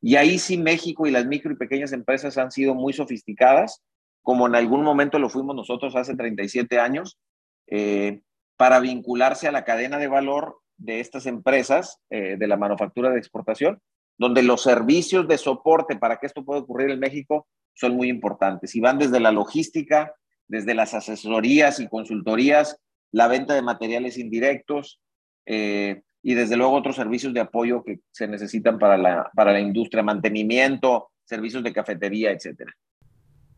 Y 0.00 0.16
ahí 0.16 0.38
sí 0.38 0.56
México 0.56 1.06
y 1.06 1.10
las 1.10 1.26
micro 1.26 1.52
y 1.52 1.56
pequeñas 1.56 1.92
empresas 1.92 2.38
han 2.38 2.50
sido 2.50 2.74
muy 2.74 2.92
sofisticadas, 2.92 3.82
como 4.24 4.46
en 4.46 4.54
algún 4.54 4.82
momento 4.82 5.18
lo 5.18 5.28
fuimos 5.28 5.54
nosotros 5.54 5.94
hace 5.94 6.16
37 6.16 6.80
años, 6.80 7.20
eh, 7.68 8.22
para 8.56 8.80
vincularse 8.80 9.46
a 9.46 9.52
la 9.52 9.64
cadena 9.64 9.98
de 9.98 10.08
valor 10.08 10.60
de 10.78 11.00
estas 11.00 11.26
empresas 11.26 12.00
eh, 12.08 12.36
de 12.38 12.46
la 12.48 12.56
manufactura 12.56 13.10
de 13.10 13.18
exportación, 13.18 13.80
donde 14.16 14.42
los 14.42 14.62
servicios 14.62 15.28
de 15.28 15.36
soporte 15.36 15.96
para 15.96 16.16
que 16.16 16.26
esto 16.26 16.42
pueda 16.42 16.60
ocurrir 16.60 16.90
en 16.90 17.00
México 17.00 17.46
son 17.74 17.96
muy 17.96 18.08
importantes 18.08 18.74
y 18.74 18.80
van 18.80 18.98
desde 18.98 19.20
la 19.20 19.30
logística, 19.30 20.14
desde 20.48 20.74
las 20.74 20.94
asesorías 20.94 21.78
y 21.78 21.88
consultorías, 21.88 22.80
la 23.12 23.28
venta 23.28 23.54
de 23.54 23.62
materiales 23.62 24.16
indirectos 24.16 25.00
eh, 25.44 26.00
y 26.22 26.32
desde 26.32 26.56
luego 26.56 26.72
otros 26.72 26.96
servicios 26.96 27.34
de 27.34 27.40
apoyo 27.40 27.84
que 27.84 28.00
se 28.10 28.26
necesitan 28.26 28.78
para 28.78 28.96
la, 28.96 29.30
para 29.34 29.52
la 29.52 29.60
industria, 29.60 30.02
mantenimiento, 30.02 31.10
servicios 31.24 31.62
de 31.62 31.74
cafetería, 31.74 32.30
etc. 32.30 32.70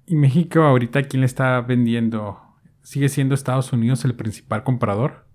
¿Y 0.07 0.15
México 0.15 0.63
ahorita 0.63 1.03
quién 1.03 1.21
le 1.21 1.27
está 1.27 1.61
vendiendo? 1.61 2.41
¿Sigue 2.83 3.09
siendo 3.09 3.35
Estados 3.35 3.73
Unidos 3.73 4.05
el 4.05 4.15
principal 4.15 4.63
comprador? 4.63 5.27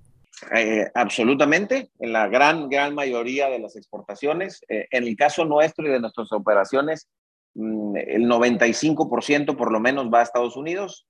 Eh, 0.56 0.90
absolutamente, 0.96 1.92
en 2.00 2.14
la 2.14 2.28
gran, 2.28 2.70
gran 2.70 2.96
mayoría 2.96 3.50
de 3.50 3.60
las 3.60 3.76
exportaciones. 3.76 4.62
Eh, 4.70 4.88
en 4.92 5.04
el 5.04 5.16
caso 5.16 5.46
nuestro 5.46 5.86
y 5.86 5.92
de 5.92 6.00
nuestras 6.00 6.32
operaciones, 6.32 7.10
mm, 7.54 7.98
el 7.98 8.28
95% 8.28 9.58
por 9.58 9.72
lo 9.72 9.80
menos 9.80 10.10
va 10.12 10.20
a 10.20 10.24
Estados 10.24 10.56
Unidos, 10.56 11.06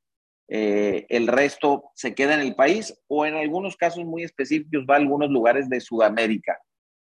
eh, 0.50 1.06
el 1.10 1.28
resto 1.28 1.92
se 1.96 2.14
queda 2.14 2.34
en 2.34 2.42
el 2.42 2.56
país 2.56 3.00
o 3.08 3.26
en 3.26 3.36
algunos 3.36 3.78
casos 3.78 4.04
muy 4.04 4.24
específicos 4.24 4.86
va 4.90 4.96
a 4.96 4.98
algunos 4.98 5.30
lugares 5.30 5.70
de 5.70 5.80
Sudamérica, 5.80 6.58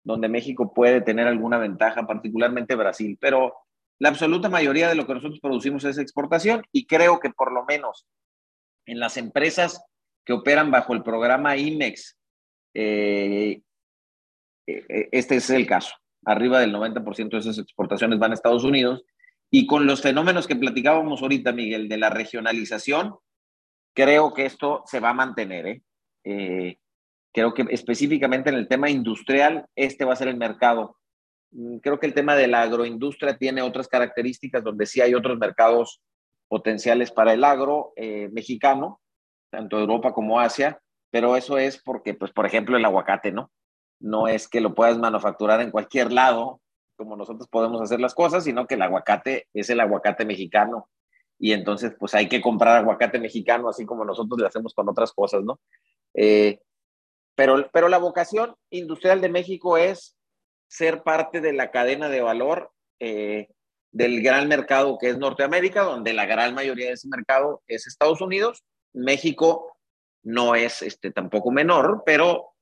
donde 0.04 0.30
México 0.30 0.74
puede 0.74 1.02
tener 1.02 1.28
alguna 1.28 1.58
ventaja, 1.58 2.08
particularmente 2.08 2.76
Brasil, 2.76 3.18
pero 3.20 3.54
la 4.00 4.10
absoluta 4.10 4.50
mayoría 4.50 4.90
de 4.90 4.96
lo 4.96 5.08
que 5.08 5.14
nosotros 5.14 5.40
producimos 5.40 5.84
es 5.86 5.98
exportación 5.98 6.64
y 6.72 6.86
creo 6.86 7.20
que 7.20 7.30
por 7.30 7.52
lo 7.52 7.66
menos 7.66 8.08
en 8.86 9.00
las 9.00 9.18
empresas 9.18 9.84
que 10.26 10.34
operan 10.34 10.72
bajo 10.72 10.94
el 10.94 11.04
programa 11.04 11.56
IMEX, 11.56 12.18
eh, 12.74 13.62
eh, 14.68 15.10
este 15.12 15.38
es 15.38 15.50
el 15.50 15.66
caso. 15.66 15.96
Arriba 16.26 16.60
del 16.60 16.74
90% 16.74 17.30
de 17.30 17.38
esas 17.38 17.58
exportaciones 17.58 18.20
van 18.20 18.32
a 18.32 18.34
Estados 18.34 18.64
Unidos. 18.64 19.04
Y 19.52 19.68
con 19.68 19.86
los 19.86 20.02
fenómenos 20.02 20.48
que 20.48 20.56
platicábamos 20.56 21.22
ahorita, 21.22 21.52
Miguel, 21.52 21.88
de 21.88 21.98
la 21.98 22.10
regionalización, 22.10 23.16
creo 23.94 24.34
que 24.34 24.46
esto 24.46 24.84
se 24.86 25.00
va 25.00 25.12
a 25.12 25.14
mantener. 25.14 25.68
¿eh? 25.68 25.82
¿eh? 26.24 26.80
creo 27.32 27.54
que 27.54 27.66
específicamente 27.70 28.50
en 28.50 28.56
el 28.56 28.68
tema 28.68 28.90
industrial, 28.90 29.68
este 29.76 30.06
va 30.06 30.14
a 30.14 30.18
ser 30.18 30.28
el 30.28 30.38
mercado. 30.38 30.98
Mm, 31.56 31.78
creo 31.78 32.00
que 32.00 32.06
el 32.06 32.14
tema 32.14 32.36
de 32.36 32.48
la 32.48 32.64
agroindustria 32.64 33.38
tiene 33.38 33.62
otras 33.62 33.88
características 33.88 34.64
donde 34.64 34.86
sí 34.86 35.02
hay 35.02 35.16
otros 35.16 35.38
mercados 35.38 36.02
potenciales 36.50 37.12
para 37.12 37.34
el 37.34 37.44
agro 37.44 37.94
eh, 37.96 38.30
mexicano, 38.32 39.02
tanto 39.50 39.80
Europa 39.80 40.14
como 40.14 40.40
Asia, 40.40 40.80
pero 41.12 41.38
eso 41.38 41.58
es 41.58 41.82
porque, 41.82 42.14
pues, 42.14 42.32
por 42.32 42.46
ejemplo, 42.46 42.76
el 42.76 42.84
aguacate, 42.84 43.32
¿no? 43.32 43.52
No 44.02 44.28
es 44.28 44.50
que 44.50 44.60
lo 44.60 44.76
puedas 44.76 44.98
manufacturar 44.98 45.62
en 45.62 45.72
cualquier 45.72 46.12
lado, 46.12 46.60
como 46.98 47.16
nosotros 47.16 47.48
podemos 47.50 47.82
hacer 47.82 48.02
las 48.02 48.14
cosas, 48.14 48.44
sino 48.44 48.68
que 48.68 48.76
el 48.76 48.82
aguacate 48.82 49.48
es 49.54 49.70
el 49.70 49.80
aguacate 49.80 50.26
mexicano 50.26 50.90
y 51.38 51.52
entonces 51.54 51.94
pues 52.00 52.14
hay 52.16 52.28
que 52.28 52.42
comprar 52.42 52.78
aguacate 52.78 53.20
mexicano, 53.20 53.70
así 53.70 53.86
como 53.86 54.06
nosotros 54.06 54.40
le 54.40 54.48
hacemos 54.48 54.74
con 54.74 54.88
otras 54.90 55.12
cosas, 55.14 55.44
¿no? 55.44 55.60
Eh, 56.14 56.60
pero, 57.36 57.70
pero 57.74 57.90
la 57.90 57.98
vocación 57.98 58.56
industrial 58.70 59.20
de 59.22 59.30
México 59.30 59.78
es 59.78 60.16
ser 60.68 61.04
parte 61.04 61.42
de 61.42 61.54
la 61.54 61.72
cadena 61.72 62.10
de 62.10 62.22
valor 62.22 62.72
eh, 63.00 63.48
del 63.92 64.22
gran 64.22 64.48
mercado 64.48 64.98
que 65.00 65.10
es 65.10 65.18
Norteamérica, 65.18 65.84
donde 65.84 66.14
la 66.14 66.26
gran 66.26 66.54
mayoría 66.54 66.88
de 66.88 66.94
ese 66.94 67.08
mercado 67.08 67.64
es 67.68 67.88
Estados 67.88 68.22
Unidos. 68.22 68.64
México 68.94 69.78
no 70.24 70.56
es 70.56 70.82
este, 70.82 71.12
tampoco 71.12 71.52
menor, 71.52 72.04
pero 72.06 72.56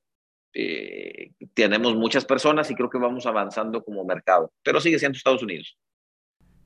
eh, 0.52 1.32
tenemos 1.54 1.96
muchas 1.96 2.24
personas 2.24 2.70
y 2.70 2.74
creo 2.74 2.88
que 2.88 2.98
vamos 2.98 3.26
avanzando 3.26 3.82
como 3.82 4.04
mercado, 4.04 4.52
pero 4.62 4.80
sigue 4.80 4.98
siendo 4.98 5.16
Estados 5.16 5.42
Unidos. 5.42 5.76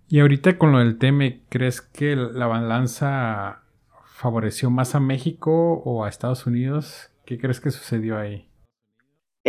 Y 0.08 0.20
ahorita 0.20 0.58
con 0.58 0.72
lo 0.72 0.78
del 0.78 0.98
TEME, 0.98 1.44
¿crees 1.48 1.80
que 1.80 2.16
la 2.16 2.46
balanza 2.46 3.62
favoreció 4.06 4.70
más 4.70 4.94
a 4.94 5.00
México 5.00 5.82
o 5.84 6.04
a 6.04 6.08
Estados 6.08 6.46
Unidos? 6.46 7.10
¿Qué 7.24 7.38
crees 7.38 7.60
que 7.60 7.70
sucedió 7.70 8.18
ahí? 8.18 8.47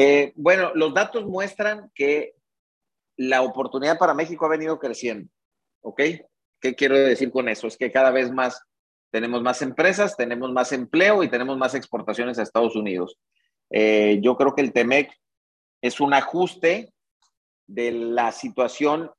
Eh, 0.02 0.32
bueno, 0.38 0.72
los 0.76 0.94
datos 0.94 1.26
muestran 1.26 1.92
que 1.94 2.34
la 3.18 3.42
oportunidad 3.42 3.98
para 3.98 4.14
México 4.14 4.46
ha 4.46 4.50
venido 4.50 4.80
creciendo. 4.80 5.30
¿Ok? 5.82 6.02
¿Qué 6.62 6.74
quiero 6.74 6.98
decir 6.98 7.30
con 7.32 7.50
eso? 7.50 7.68
Es 7.68 7.76
que 7.76 7.92
cada 7.92 8.10
vez 8.10 8.32
más 8.32 8.62
tenemos 9.12 9.42
más 9.42 9.62
empresas, 9.62 10.16
tenemos 10.16 10.54
más 10.54 10.72
empleo 10.72 11.22
y 11.22 11.30
tenemos 11.30 11.58
más 11.58 11.76
exportaciones 11.76 12.40
a 12.40 12.44
Estados 12.44 12.78
Unidos. 12.78 13.18
Eh, 13.72 14.20
yo 14.22 14.38
creo 14.38 14.56
que 14.56 14.62
el 14.62 14.72
TEMEC 14.72 15.12
es 15.82 16.00
un 16.00 16.14
ajuste 16.14 16.94
de 17.68 17.92
la 17.92 18.32
situación 18.32 19.12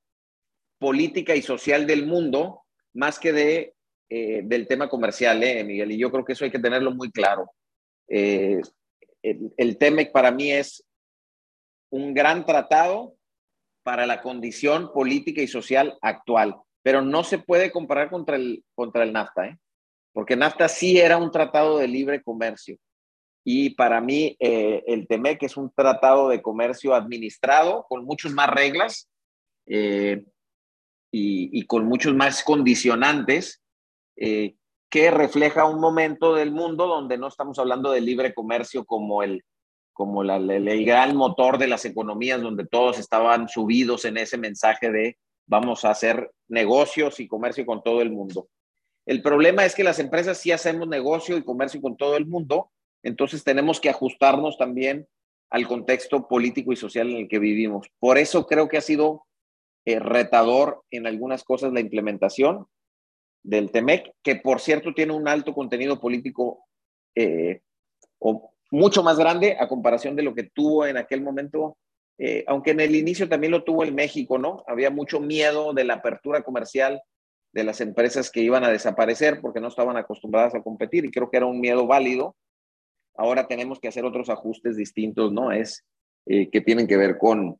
política 0.78 1.34
y 1.34 1.42
social 1.42 1.86
del 1.86 2.06
mundo 2.06 2.62
más 2.94 3.18
que 3.18 3.34
de, 3.34 3.74
eh, 4.08 4.40
del 4.44 4.66
tema 4.66 4.88
comercial, 4.88 5.42
¿eh, 5.42 5.62
Miguel? 5.62 5.92
Y 5.92 5.98
yo 5.98 6.10
creo 6.10 6.24
que 6.24 6.32
eso 6.32 6.46
hay 6.46 6.50
que 6.50 6.58
tenerlo 6.58 6.90
muy 6.92 7.10
claro. 7.10 7.50
El, 9.22 9.52
el 9.56 9.78
TEMEC 9.78 10.12
para 10.12 10.30
mí 10.30 10.50
es 10.50 10.84
un 11.90 12.14
gran 12.14 12.44
tratado 12.46 13.14
para 13.82 14.06
la 14.06 14.20
condición 14.20 14.92
política 14.92 15.40
y 15.40 15.48
social 15.48 15.98
actual, 16.02 16.56
pero 16.82 17.02
no 17.02 17.24
se 17.24 17.38
puede 17.38 17.70
comparar 17.70 18.10
contra 18.10 18.36
el, 18.36 18.64
contra 18.74 19.02
el 19.02 19.12
NAFTA, 19.12 19.46
¿eh? 19.46 19.58
porque 20.12 20.36
NAFTA 20.36 20.68
sí 20.68 20.98
era 20.98 21.16
un 21.16 21.30
tratado 21.30 21.78
de 21.78 21.88
libre 21.88 22.22
comercio. 22.22 22.76
Y 23.44 23.70
para 23.70 24.00
mí 24.00 24.36
eh, 24.38 24.82
el 24.86 25.06
TEMEC 25.08 25.42
es 25.44 25.56
un 25.56 25.72
tratado 25.72 26.28
de 26.28 26.42
comercio 26.42 26.94
administrado 26.94 27.86
con 27.88 28.04
muchas 28.04 28.32
más 28.32 28.50
reglas, 28.50 29.08
eh, 29.66 30.24
y, 31.12 31.66
con 31.66 31.86
muchos 31.86 32.14
más 32.14 32.42
condicionantes 32.44 33.60
eh, 34.16 34.54
que 34.90 35.10
refleja 35.10 35.64
un 35.64 35.80
momento 35.80 36.34
del 36.34 36.50
mundo 36.50 36.86
donde 36.86 37.16
no 37.16 37.28
estamos 37.28 37.58
hablando 37.58 37.92
de 37.92 38.00
libre 38.00 38.34
comercio 38.34 38.84
como 38.84 39.22
el 39.22 39.44
como 39.92 40.22
el 40.22 40.84
gran 40.86 41.14
motor 41.14 41.58
de 41.58 41.66
las 41.66 41.84
economías 41.84 42.40
donde 42.40 42.66
todos 42.66 42.98
estaban 42.98 43.48
subidos 43.50 44.06
en 44.06 44.16
ese 44.16 44.38
mensaje 44.38 44.90
de 44.90 45.18
vamos 45.46 45.84
a 45.84 45.90
hacer 45.90 46.30
negocios 46.48 47.20
y 47.20 47.28
comercio 47.28 47.66
con 47.66 47.82
todo 47.82 48.00
el 48.00 48.10
mundo. 48.10 48.48
El 49.04 49.20
problema 49.20 49.66
es 49.66 49.74
que 49.74 49.84
las 49.84 49.98
empresas 49.98 50.38
sí 50.38 50.52
hacemos 50.52 50.88
negocio 50.88 51.36
y 51.36 51.44
comercio 51.44 51.82
con 51.82 51.98
todo 51.98 52.16
el 52.16 52.24
mundo, 52.26 52.70
entonces 53.02 53.44
tenemos 53.44 53.78
que 53.78 53.90
ajustarnos 53.90 54.56
también 54.56 55.06
al 55.50 55.66
contexto 55.66 56.28
político 56.28 56.72
y 56.72 56.76
social 56.76 57.10
en 57.10 57.16
el 57.16 57.28
que 57.28 57.38
vivimos. 57.38 57.88
Por 57.98 58.16
eso 58.16 58.46
creo 58.46 58.68
que 58.68 58.78
ha 58.78 58.82
sido 58.82 59.26
eh, 59.84 59.98
retador 59.98 60.82
en 60.90 61.06
algunas 61.06 61.44
cosas 61.44 61.72
la 61.72 61.80
implementación. 61.80 62.66
Del 63.42 63.70
TEMEC, 63.70 64.12
que 64.22 64.36
por 64.36 64.60
cierto 64.60 64.92
tiene 64.94 65.12
un 65.12 65.28
alto 65.28 65.54
contenido 65.54 66.00
político 66.00 66.66
eh, 67.14 67.62
o 68.18 68.52
mucho 68.70 69.02
más 69.02 69.18
grande 69.18 69.56
a 69.58 69.68
comparación 69.68 70.14
de 70.16 70.22
lo 70.22 70.34
que 70.34 70.44
tuvo 70.44 70.86
en 70.86 70.96
aquel 70.96 71.22
momento, 71.22 71.76
eh, 72.18 72.44
aunque 72.46 72.70
en 72.70 72.80
el 72.80 72.94
inicio 72.94 73.28
también 73.28 73.50
lo 73.50 73.64
tuvo 73.64 73.82
el 73.82 73.92
México, 73.92 74.38
¿no? 74.38 74.62
Había 74.66 74.90
mucho 74.90 75.20
miedo 75.20 75.72
de 75.72 75.84
la 75.84 75.94
apertura 75.94 76.42
comercial 76.42 77.02
de 77.52 77.64
las 77.64 77.80
empresas 77.80 78.30
que 78.30 78.40
iban 78.40 78.62
a 78.62 78.70
desaparecer 78.70 79.40
porque 79.40 79.60
no 79.60 79.68
estaban 79.68 79.96
acostumbradas 79.96 80.54
a 80.54 80.62
competir 80.62 81.04
y 81.04 81.10
creo 81.10 81.30
que 81.30 81.38
era 81.38 81.46
un 81.46 81.60
miedo 81.60 81.86
válido. 81.86 82.36
Ahora 83.16 83.48
tenemos 83.48 83.80
que 83.80 83.88
hacer 83.88 84.04
otros 84.04 84.30
ajustes 84.30 84.76
distintos, 84.76 85.32
¿no? 85.32 85.50
Es 85.50 85.84
eh, 86.26 86.48
que 86.50 86.60
tienen 86.60 86.86
que 86.86 86.96
ver 86.96 87.18
con, 87.18 87.58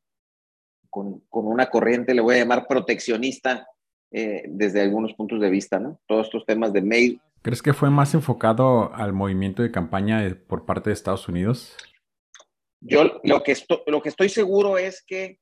con, 0.91 1.21
con, 1.29 1.47
una 1.47 1.71
corriente, 1.71 2.15
le 2.15 2.21
voy 2.21 2.37
a 2.37 2.39
llamar 2.39 2.69
proteccionista 2.69 3.67
eh, 4.13 4.45
desde 4.49 4.81
algunos 4.83 5.15
puntos 5.15 5.41
de 5.41 5.51
vista, 5.51 5.79
¿no? 5.79 6.01
Todos 6.07 6.27
estos 6.27 6.45
temas 6.45 6.73
de 6.73 6.83
mail. 6.83 7.21
¿Crees 7.43 7.63
que 7.63 7.73
fue 7.73 7.91
más 7.91 8.15
enfocado 8.15 8.93
al 8.95 9.13
movimiento 9.13 9.63
de 9.63 9.71
campaña 9.71 10.23
por 10.47 10.67
parte 10.67 10.91
de 10.91 10.95
Estados 10.95 11.29
Unidos? 11.29 11.77
Yo 12.81 13.21
lo 13.23 13.43
que, 13.43 13.57
lo 13.87 14.03
que 14.03 14.09
estoy 14.09 14.29
seguro 14.29 14.79
es 14.79 15.03
que 15.07 15.39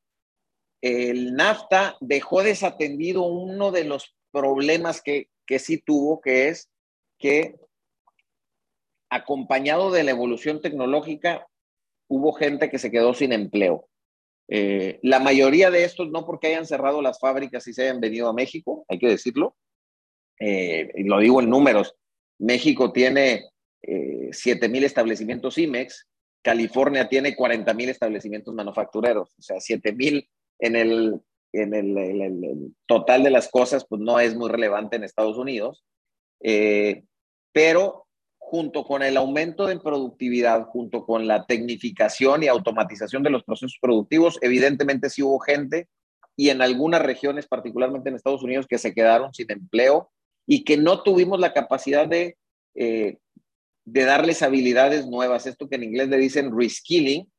el 0.83 1.35
NAFTA 1.35 1.97
dejó 2.01 2.43
desatendido 2.43 3.23
uno 3.23 3.71
de 3.73 3.85
los 3.85 4.17
problemas 4.31 5.03
que, 5.03 5.29
que 5.47 5.59
sí 5.59 5.79
tuvo, 5.79 6.21
que 6.21 6.49
es 6.49 6.71
que 7.19 7.57
acompañado 9.11 9.91
de 9.91 10.05
la 10.05 10.11
evolución 10.11 10.61
tecnológica, 10.61 11.47
hubo 12.09 12.33
gente 12.33 12.71
que 12.71 12.79
se 12.79 12.91
quedó 12.91 13.15
sin 13.15 13.33
empleo. 13.33 13.89
Eh, 14.49 14.99
la 15.03 15.21
mayoría 15.21 15.71
de 15.71 15.85
estos 15.85 16.11
no 16.11 16.25
porque 16.25 16.49
hayan 16.49 16.67
cerrado 16.67 17.03
las 17.03 17.21
fábricas 17.21 17.67
y 17.69 17.75
se 17.75 17.83
hayan 17.83 18.01
venido 18.01 18.29
a 18.29 18.33
México, 18.33 18.85
hay 18.89 18.99
que 18.99 19.09
decirlo. 19.09 19.57
Eh, 20.41 20.91
y 20.97 21.05
lo 21.05 21.19
digo 21.19 21.41
en 21.41 21.51
números. 21.51 21.95
México 22.39 22.93
tiene 22.93 23.45
eh, 23.83 24.29
7 24.33 24.69
mil 24.69 24.85
establecimientos 24.85 25.59
IMEX, 25.59 26.09
California 26.43 27.09
tiene 27.09 27.35
40 27.37 27.75
mil 27.75 27.89
establecimientos 27.89 28.55
manufactureros, 28.55 29.35
o 29.39 29.43
sea, 29.43 29.61
7 29.61 29.93
mil 29.93 30.29
en 30.61 30.77
el 30.77 31.21
en 31.53 31.75
el, 31.75 32.75
total 32.87 33.23
de 33.23 33.31
las 33.31 33.49
cosas, 33.49 33.87
pues 33.89 34.01
no 34.01 34.21
es 34.21 34.35
muy 34.35 34.51
relevante 34.51 34.97
en 34.97 35.05
Estados 35.05 35.39
Unidos, 35.39 35.85
eh, 36.41 37.05
pero 37.53 38.07
junto 38.49 38.85
con 38.85 39.03
el 39.03 39.19
aumento 39.19 39.67
de 39.67 39.79
productividad, 39.79 40.65
junto 40.65 41.05
con 41.05 41.27
la 41.27 41.45
tecnificación 41.45 42.43
y 42.43 42.49
automatización 42.49 43.23
de 43.23 43.29
los 43.29 43.45
procesos 43.45 43.77
productivos, 43.79 44.39
evidentemente 44.41 45.11
sí 45.11 45.23
hubo 45.23 45.39
gente 45.39 45.87
y 46.35 46.49
en 46.49 46.63
algunas 46.63 47.03
regiones, 47.03 47.47
particularmente 47.47 48.09
en 48.09 48.15
Estados 48.15 48.43
Unidos, 48.43 48.67
que 48.67 48.79
se 48.79 48.95
quedaron 48.95 49.35
sin 49.35 49.53
empleo 49.53 50.11
y 50.47 50.65
que 50.65 50.79
no 50.79 51.03
tuvimos 51.03 51.39
la 51.41 51.53
capacidad 51.53 52.09
de, 52.09 52.39
eh, 52.75 53.19
de 53.85 54.05
darles 54.05 54.41
habilidades 54.41 55.07
nuevas, 55.07 55.47
esto 55.47 55.69
que 55.69 55.77
en 55.77 55.85
inglés 55.85 56.09
le 56.09 56.17
dicen 56.17 56.59
reskilling, 56.59 57.31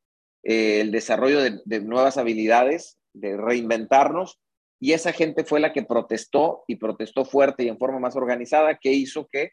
eh, 0.44 0.80
el 0.80 0.92
desarrollo 0.92 1.40
de, 1.40 1.60
de, 1.64 1.80
nuevas 1.80 2.18
habilidades 2.18 2.98
de 3.12 3.36
reinventarnos, 3.36 4.38
y 4.78 4.92
esa 4.92 5.12
gente 5.12 5.42
fue 5.42 5.58
la 5.58 5.72
que 5.72 5.82
protestó 5.82 6.62
y 6.68 6.76
protestó 6.76 7.24
fuerte 7.24 7.64
y 7.64 7.68
en 7.68 7.78
forma 7.78 7.98
más 7.98 8.14
organizada, 8.14 8.78
que 8.78 8.92
hizo 8.92 9.26
que 9.26 9.50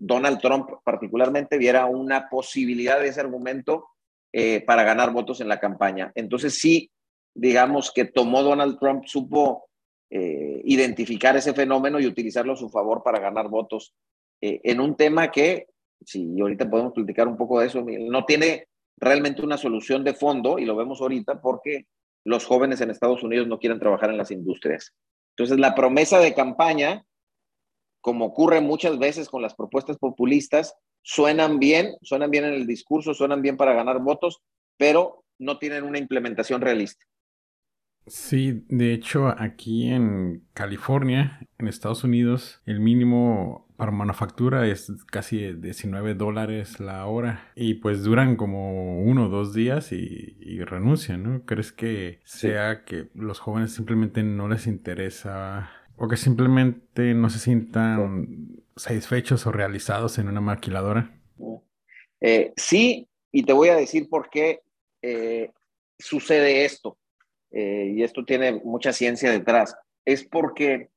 Donald 0.00 0.40
Trump 0.40 0.70
particularmente 0.82 1.58
viera 1.58 1.84
una 1.84 2.28
posibilidad 2.30 2.98
de 2.98 3.08
ese 3.08 3.20
argumento 3.20 3.88
eh, 4.32 4.62
para 4.64 4.82
ganar 4.82 5.12
votos 5.12 5.40
en 5.40 5.48
la 5.48 5.60
campaña. 5.60 6.10
Entonces 6.14 6.58
sí, 6.58 6.90
digamos 7.34 7.92
que 7.92 8.06
tomó 8.06 8.42
Donald 8.42 8.78
Trump, 8.78 9.04
supo 9.04 9.68
eh, 10.08 10.62
identificar 10.64 11.36
ese 11.36 11.52
fenómeno 11.52 12.00
y 12.00 12.06
utilizarlo 12.06 12.54
a 12.54 12.56
su 12.56 12.70
favor 12.70 13.02
para 13.02 13.20
ganar 13.20 13.48
votos 13.48 13.94
eh, 14.40 14.60
en 14.64 14.80
un 14.80 14.96
tema 14.96 15.30
que, 15.30 15.66
si 16.04 16.40
ahorita 16.40 16.70
podemos 16.70 16.94
platicar 16.94 17.28
un 17.28 17.36
poco 17.36 17.60
de 17.60 17.66
eso, 17.66 17.84
no 17.84 18.24
tiene 18.24 18.68
realmente 18.96 19.42
una 19.42 19.58
solución 19.58 20.02
de 20.02 20.14
fondo 20.14 20.58
y 20.58 20.64
lo 20.64 20.76
vemos 20.76 21.00
ahorita 21.00 21.42
porque 21.42 21.86
los 22.24 22.46
jóvenes 22.46 22.80
en 22.80 22.90
Estados 22.90 23.22
Unidos 23.22 23.46
no 23.48 23.58
quieren 23.58 23.78
trabajar 23.78 24.10
en 24.10 24.16
las 24.16 24.30
industrias. 24.30 24.94
Entonces, 25.36 25.58
la 25.58 25.74
promesa 25.74 26.18
de 26.18 26.34
campaña, 26.34 27.04
como 28.00 28.26
ocurre 28.26 28.60
muchas 28.60 28.98
veces 28.98 29.28
con 29.28 29.42
las 29.42 29.54
propuestas 29.54 29.98
populistas, 29.98 30.74
suenan 31.02 31.58
bien, 31.58 31.94
suenan 32.02 32.30
bien 32.30 32.44
en 32.44 32.54
el 32.54 32.66
discurso, 32.66 33.14
suenan 33.14 33.42
bien 33.42 33.56
para 33.56 33.74
ganar 33.74 34.00
votos, 34.00 34.42
pero 34.76 35.24
no 35.38 35.58
tienen 35.58 35.84
una 35.84 35.98
implementación 35.98 36.60
realista. 36.60 37.04
Sí, 38.06 38.64
de 38.68 38.92
hecho 38.92 39.28
aquí 39.38 39.88
en 39.88 40.44
California, 40.52 41.46
en 41.58 41.68
Estados 41.68 42.02
Unidos, 42.02 42.60
el 42.66 42.80
mínimo 42.80 43.68
para 43.76 43.92
manufactura 43.92 44.66
es 44.66 44.92
casi 45.06 45.54
19 45.54 46.14
dólares 46.14 46.80
la 46.80 47.06
hora 47.06 47.50
y 47.54 47.74
pues 47.74 48.02
duran 48.02 48.36
como 48.36 49.00
uno 49.00 49.26
o 49.26 49.28
dos 49.28 49.54
días 49.54 49.92
y, 49.92 50.60
renuncian, 50.64 51.22
¿no? 51.22 51.44
¿Crees 51.46 51.72
que 51.72 52.20
sea 52.24 52.84
que 52.84 53.08
los 53.14 53.38
jóvenes 53.38 53.72
simplemente 53.72 54.22
no 54.22 54.48
les 54.48 54.66
interesa 54.66 55.70
o 56.02 56.08
que 56.08 56.16
simplemente 56.16 57.12
no 57.12 57.28
se 57.28 57.38
sientan 57.38 58.62
satisfechos 58.74 59.46
o 59.46 59.52
realizados 59.52 60.16
en 60.16 60.28
una 60.28 60.40
maquiladora? 60.40 61.14
Eh, 62.22 62.54
sí, 62.56 63.06
y 63.30 63.42
te 63.42 63.52
voy 63.52 63.68
a 63.68 63.76
decir 63.76 64.08
por 64.08 64.30
qué 64.30 64.62
eh, 65.02 65.50
sucede 65.98 66.64
esto. 66.64 66.96
Eh, 67.50 67.92
y 67.94 68.02
esto 68.02 68.24
tiene 68.24 68.52
mucha 68.64 68.94
ciencia 68.94 69.30
detrás, 69.30 69.76
es 70.06 70.24
porque 70.24 70.88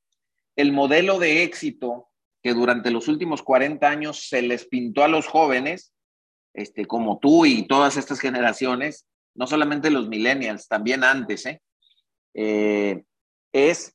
el 0.55 0.71
modelo 0.71 1.19
de 1.19 1.43
éxito 1.43 2.07
que 2.41 2.53
durante 2.53 2.89
los 2.89 3.09
últimos 3.09 3.43
40 3.43 3.85
años 3.85 4.29
se 4.29 4.41
les 4.41 4.65
pintó 4.65 5.03
a 5.03 5.09
los 5.09 5.27
jóvenes, 5.27 5.93
este, 6.53 6.85
como 6.85 7.19
tú 7.19 7.45
y 7.45 7.67
todas 7.67 7.97
estas 7.97 8.21
generaciones, 8.21 9.05
no 9.35 9.47
solamente 9.47 9.91
los 9.91 10.07
millennials, 10.07 10.69
también 10.69 11.03
antes, 11.03 11.45
es 12.33 13.92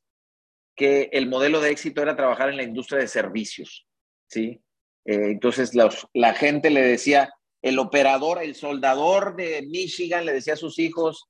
que 0.79 1.11
el 1.13 1.29
modelo 1.29 1.61
de 1.61 1.71
éxito 1.71 2.01
era 2.01 2.17
trabajar 2.17 2.49
en 2.49 2.57
la 2.57 2.63
industria 2.63 3.01
de 3.01 3.09
servicios, 3.09 3.87
¿sí? 4.29 4.63
entonces 5.05 5.73
la 5.75 6.35
gente 6.35 6.71
le 6.71 6.83
decía, 6.83 7.33
el 7.63 7.79
operador, 7.79 8.43
el 8.43 8.55
soldador 8.55 9.37
de 9.37 9.63
Michigan 9.63 10.25
le 10.25 10.33
decía 10.33 10.53
a 10.53 10.57
sus 10.57 10.79
hijos, 10.79 11.29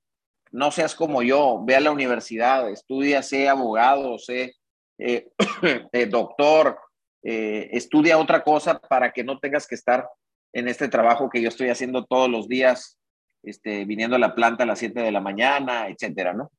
no 0.50 0.70
seas 0.70 0.94
como 0.94 1.22
yo, 1.22 1.62
ve 1.64 1.76
a 1.76 1.80
la 1.80 1.90
universidad, 1.90 2.70
estudia, 2.70 3.22
sé 3.22 3.48
abogado, 3.48 4.18
sé 4.18 4.54
eh, 4.98 5.28
eh, 5.92 6.06
doctor, 6.06 6.78
eh, 7.22 7.68
estudia 7.72 8.18
otra 8.18 8.42
cosa 8.42 8.78
para 8.78 9.12
que 9.12 9.24
no 9.24 9.38
tengas 9.38 9.66
que 9.66 9.74
estar 9.74 10.08
en 10.52 10.68
este 10.68 10.88
trabajo 10.88 11.28
que 11.28 11.42
yo 11.42 11.48
estoy 11.48 11.68
haciendo 11.68 12.04
todos 12.04 12.28
los 12.28 12.48
días, 12.48 12.98
este, 13.42 13.84
viniendo 13.84 14.16
a 14.16 14.20
la 14.20 14.34
planta 14.34 14.64
a 14.64 14.66
las 14.66 14.78
7 14.78 15.00
de 15.00 15.12
la 15.12 15.20
mañana, 15.20 15.88
etcétera, 15.88 16.32
¿no? 16.32 16.50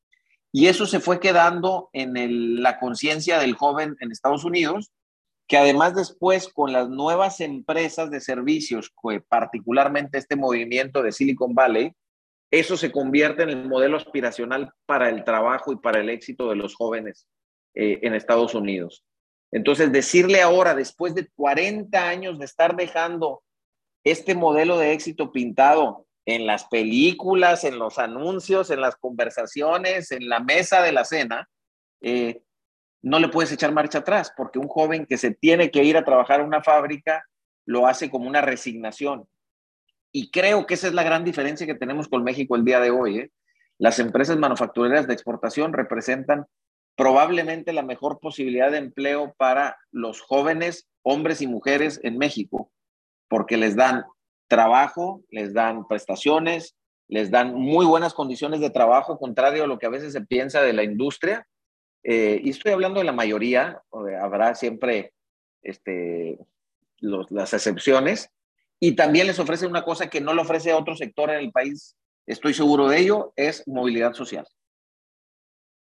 Y 0.52 0.68
eso 0.68 0.86
se 0.86 1.00
fue 1.00 1.20
quedando 1.20 1.90
en 1.94 2.62
la 2.62 2.80
conciencia 2.80 3.40
del 3.40 3.56
joven 3.56 3.96
en 4.00 4.12
Estados 4.12 4.44
Unidos, 4.44 4.92
que 5.48 5.58
además 5.58 5.96
después 5.96 6.48
con 6.48 6.74
las 6.74 6.90
nuevas 6.90 7.40
empresas 7.40 8.12
de 8.12 8.22
servicios, 8.22 8.92
particularmente 9.28 10.18
este 10.18 10.36
movimiento 10.36 11.02
de 11.02 11.12
Silicon 11.12 11.54
Valley, 11.54 11.94
eso 12.52 12.78
se 12.78 12.92
convierte 12.92 13.44
en 13.44 13.50
el 13.50 13.68
modelo 13.68 13.98
aspiracional 13.98 14.72
para 14.86 15.10
el 15.10 15.24
trabajo 15.24 15.72
y 15.72 15.78
para 15.78 16.00
el 16.00 16.10
éxito 16.10 16.50
de 16.50 16.56
los 16.56 16.76
jóvenes 16.76 17.28
eh, 17.76 18.00
en 18.02 18.16
Estados 18.16 18.56
Unidos. 18.56 19.04
Entonces, 19.52 19.92
decirle 19.92 20.42
ahora, 20.42 20.76
después 20.76 21.16
de 21.16 21.28
40 21.36 22.08
años 22.08 22.40
de 22.40 22.46
estar 22.46 22.76
dejando 22.76 23.44
este 24.04 24.36
modelo 24.36 24.78
de 24.78 24.94
éxito 24.94 25.32
pintado 25.32 26.08
en 26.30 26.46
las 26.46 26.66
películas, 26.66 27.64
en 27.64 27.80
los 27.80 27.98
anuncios, 27.98 28.70
en 28.70 28.82
las 28.82 28.96
conversaciones, 28.98 30.12
en 30.12 30.30
la 30.30 30.40
mesa 30.40 30.84
de 30.84 30.92
la 30.92 31.04
cena, 31.04 31.50
eh, 32.02 32.44
no 33.02 33.18
le 33.18 33.30
puedes 33.30 33.52
echar 33.52 33.72
marcha 33.72 34.00
atrás, 34.00 34.32
porque 34.38 34.60
un 34.60 34.68
joven 34.68 35.08
que 35.08 35.18
se 35.18 35.32
tiene 35.32 35.72
que 35.72 35.84
ir 35.84 35.98
a 35.98 36.06
trabajar 36.06 36.42
a 36.42 36.44
una 36.44 36.62
fábrica 36.62 37.26
lo 37.66 37.88
hace 37.88 38.12
como 38.12 38.28
una 38.28 38.42
resignación. 38.42 39.28
Y 40.12 40.30
creo 40.30 40.68
que 40.68 40.76
esa 40.76 40.88
es 40.88 40.94
la 40.94 41.02
gran 41.02 41.24
diferencia 41.24 41.66
que 41.66 41.74
tenemos 41.74 42.08
con 42.08 42.24
México 42.24 42.56
el 42.56 42.64
día 42.64 42.80
de 42.80 42.92
hoy. 42.92 43.20
¿eh? 43.20 43.32
Las 43.80 43.98
empresas 43.98 44.38
manufactureras 44.38 45.08
de 45.08 45.14
exportación 45.14 45.74
representan 45.74 46.46
probablemente 46.96 47.74
la 47.74 47.82
mejor 47.82 48.20
posibilidad 48.20 48.70
de 48.70 48.78
empleo 48.78 49.34
para 49.36 49.78
los 49.92 50.22
jóvenes, 50.22 50.88
hombres 51.02 51.42
y 51.42 51.48
mujeres 51.48 52.00
en 52.04 52.20
México, 52.20 52.72
porque 53.28 53.58
les 53.58 53.76
dan 53.76 54.04
trabajo, 54.50 55.22
les 55.30 55.54
dan 55.54 55.88
prestaciones, 55.88 56.76
les 57.08 57.32
dan 57.32 57.56
muy 57.56 57.86
buenas 57.86 58.14
condiciones 58.14 58.60
de 58.60 58.70
trabajo, 58.70 59.18
contrario 59.18 59.64
a 59.64 59.68
lo 59.68 59.80
que 59.80 59.86
a 59.86 59.90
veces 59.90 60.12
se 60.12 60.22
piensa 60.22 60.62
de 60.62 60.74
la 60.74 60.84
industria. 60.84 61.48
Eh, 62.04 62.42
y 62.44 62.50
estoy 62.50 62.74
hablando 62.74 63.00
de 63.00 63.06
la 63.06 63.14
mayoría, 63.14 63.82
habrá 64.22 64.56
siempre 64.56 65.14
este, 65.62 66.38
las 67.00 67.54
excepciones, 67.54 68.30
y 68.80 68.96
también 68.96 69.28
les 69.28 69.40
ofrece 69.40 69.68
una 69.68 69.84
cosa 69.84 70.10
que 70.10 70.22
no 70.22 70.34
le 70.34 70.42
ofrece 70.42 70.72
a 70.72 70.78
otro 70.78 70.96
sector 70.96 71.30
en 71.30 71.40
el 71.40 71.52
país, 71.52 71.96
estoy 72.26 72.54
seguro 72.54 72.88
de 72.88 73.00
ello, 73.00 73.34
es 73.36 73.68
movilidad 73.68 74.14
social. 74.14 74.48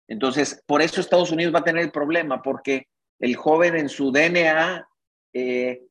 Entonces, 0.08 0.63
por 0.65 0.82
eso 0.82 1.01
Estados 1.01 1.32
Unidos 1.32 1.53
va 1.53 1.60
a 1.60 1.63
tener 1.63 1.84
el 1.84 1.91
problema, 1.91 2.41
porque 2.41 2.88
el 3.19 3.36
joven 3.36 3.75
en 3.75 3.89
su 3.89 4.12
DNA 4.12 4.88
eh, 5.34 5.84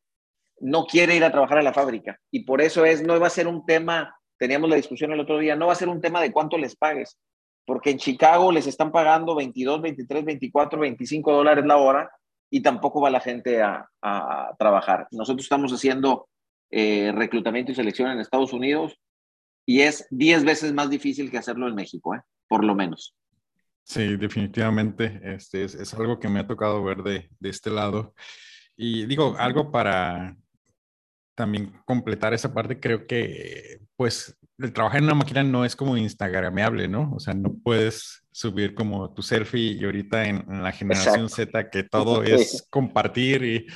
no 0.61 0.87
quiere 0.87 1.17
ir 1.17 1.25
a 1.25 1.31
trabajar 1.31 1.59
a 1.59 1.63
la 1.63 1.73
fábrica. 1.73 2.19
Y 2.31 2.45
por 2.45 2.61
eso 2.61 2.85
es, 2.85 3.03
no 3.03 3.19
va 3.21 3.27
a 3.27 3.31
ser 3.31 3.47
un 3.47 3.65
tema, 3.67 4.17
teníamos 4.39 4.71
la 4.71 4.77
discusión 4.77 5.13
el 5.13 5.21
otro 5.21 5.39
día, 5.39 5.57
no 5.57 5.67
va 5.67 5.73
a 5.73 5.77
ser 5.77 5.89
un 5.89 6.01
tema 6.01 6.21
de 6.21 6.33
cuánto 6.33 6.59
les 6.59 6.77
pagues, 6.77 7.19
porque 7.65 7.91
en 7.91 7.99
Chicago 7.99 8.53
les 8.53 8.67
están 8.67 8.93
pagando 8.93 9.35
22, 9.35 9.83
23, 9.83 10.25
24, 10.25 10.79
25 10.79 11.33
dólares 11.33 11.67
la 11.67 11.77
hora 11.77 12.11
y 12.51 12.63
tampoco 12.63 13.01
va 13.01 13.11
la 13.11 13.21
gente 13.21 13.63
a, 13.63 13.89
trabajar. 14.59 15.09
Nosotros 15.11 15.45
estamos 15.45 15.73
haciendo 15.73 16.29
eh, 16.71 17.13
reclutamiento 17.13 17.73
y 17.73 17.75
selección 17.75 18.11
en 18.11 18.21
Estados 18.21 18.53
Unidos 18.53 18.97
y 19.67 19.81
es 19.81 20.07
10 20.11 20.45
veces 20.45 20.73
más 20.73 20.89
difícil 20.89 21.31
que 21.31 21.39
hacerlo 21.39 21.67
en 21.67 21.75
México, 21.75 22.15
¿eh? 22.15 22.21
por 22.49 22.65
lo 22.65 22.77
menos. 22.77 23.17
Sí, 23.83 24.17
definitivamente. 24.17 25.21
Este 25.23 25.65
es, 25.65 25.95
algo 25.95 26.19
que 26.19 26.29
me 26.29 26.41
ha 26.41 26.47
tocado 26.47 26.83
ver 26.83 27.03
de, 27.03 27.29
de, 27.39 27.49
este 27.49 27.71
lado. 27.71 28.15
Y 28.77 29.07
digo, 29.07 29.35
algo 29.39 29.71
para 29.71 30.37
también 31.37 31.73
completar 31.85 32.35
esa 32.35 32.53
parte, 32.53 32.81
creo 32.81 33.07
que 33.07 33.79
pues 33.95 34.37
el 34.59 34.73
trabajar 34.73 34.99
en 34.99 35.05
una 35.05 35.15
máquina 35.15 35.45
no 35.45 35.65
es 35.65 35.77
como 35.77 35.97
instagramable, 35.97 36.89
¿no? 36.89 37.13
O 37.15 37.21
sea, 37.21 37.35
no 37.35 37.55
puedes 37.63 38.25
subir 38.33 38.75
como 38.75 39.13
tu 39.13 39.23
selfie 39.23 39.73
y 39.73 39.85
ahorita 39.85 40.27
en, 40.27 40.45
la 40.63 40.73
generación 40.73 41.29
Z 41.29 41.71
que 41.71 41.83
todo 41.83 42.23
es 42.23 42.67
compartir 42.71 43.45
y 43.45 43.67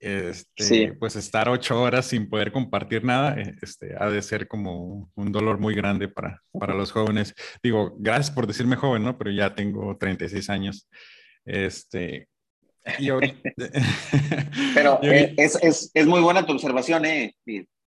este, 0.00 0.94
pues 0.94 1.14
estar 1.14 1.48
ocho 1.48 1.80
horas 1.80 2.06
sin 2.06 2.28
poder 2.28 2.50
compartir 2.50 3.04
nada, 3.04 3.40
eh, 3.40 3.54
este, 3.62 3.94
ha 3.96 4.10
de 4.10 4.20
ser 4.20 4.48
como 4.48 5.08
un 5.14 5.30
dolor 5.30 5.58
muy 5.58 5.74
grande 5.74 6.08
para, 6.08 6.42
para 6.58 6.74
los 6.74 6.90
jóvenes. 6.90 7.34
Digo, 7.62 7.94
gracias 7.98 8.34
por 8.34 8.46
decirme 8.46 8.76
joven, 8.76 9.04
¿no? 9.04 9.16
Pero 9.16 9.30
ya 9.30 9.54
tengo 9.54 9.96
36 9.96 10.50
años. 10.50 10.88
Este, 11.44 12.28
y 12.98 13.10
Pero 14.74 14.98
eh, 15.02 15.34
es, 15.36 15.58
es, 15.62 15.90
es, 15.94 16.06
muy 16.06 16.20
buena 16.20 16.44
tu 16.44 16.52
observación, 16.52 17.04
¿eh? 17.04 17.36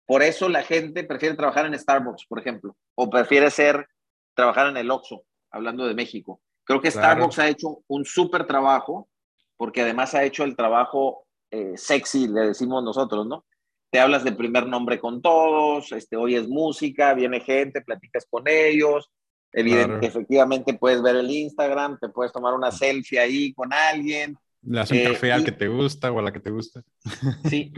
Por 0.05 0.21
eso 0.21 0.49
la 0.49 0.63
gente 0.63 1.03
prefiere 1.03 1.35
trabajar 1.35 1.65
en 1.65 1.77
Starbucks, 1.77 2.25
por 2.27 2.39
ejemplo, 2.39 2.75
o 2.95 3.09
prefiere 3.09 3.49
ser, 3.49 3.87
trabajar 4.35 4.67
en 4.67 4.77
el 4.77 4.91
Oxxo, 4.91 5.23
hablando 5.51 5.87
de 5.87 5.95
México. 5.95 6.41
Creo 6.63 6.81
que 6.81 6.91
Starbucks 6.91 7.39
ha 7.39 7.49
hecho 7.49 7.83
un 7.87 8.05
súper 8.05 8.45
trabajo, 8.45 9.09
porque 9.57 9.81
además 9.81 10.13
ha 10.13 10.23
hecho 10.23 10.43
el 10.43 10.55
trabajo 10.55 11.25
eh, 11.51 11.73
sexy, 11.75 12.27
le 12.27 12.47
decimos 12.47 12.83
nosotros, 12.83 13.25
¿no? 13.25 13.45
Te 13.91 13.99
hablas 13.99 14.23
del 14.23 14.35
primer 14.35 14.67
nombre 14.67 14.99
con 14.99 15.21
todos, 15.21 15.91
este, 15.91 16.17
oyes 16.17 16.47
música, 16.47 17.13
viene 17.13 17.39
gente, 17.39 17.81
platicas 17.81 18.27
con 18.29 18.43
ellos, 18.47 19.09
evidente, 19.53 20.05
efectivamente 20.05 20.73
puedes 20.73 21.01
ver 21.01 21.15
el 21.15 21.31
Instagram, 21.31 21.97
te 21.99 22.09
puedes 22.09 22.33
tomar 22.33 22.53
una 22.53 22.71
selfie 22.71 23.19
ahí 23.19 23.53
con 23.53 23.71
alguien, 23.71 24.37
le 24.65 24.79
das 24.79 24.91
un 24.91 24.97
eh, 24.97 25.03
café 25.03 25.31
al 25.31 25.43
que 25.43 25.51
te 25.51 25.67
gusta 25.67 26.11
o 26.11 26.19
a 26.19 26.21
la 26.21 26.31
que 26.31 26.39
te 26.39 26.51
gusta. 26.51 26.83
Sí, 27.49 27.73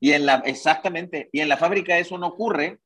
y 0.00 0.12
en 0.12 0.26
la, 0.26 0.36
exactamente, 0.46 1.28
y 1.32 1.40
en 1.40 1.48
la 1.48 1.56
fábrica 1.56 1.98
eso 1.98 2.18
no 2.18 2.28
ocurre 2.28 2.80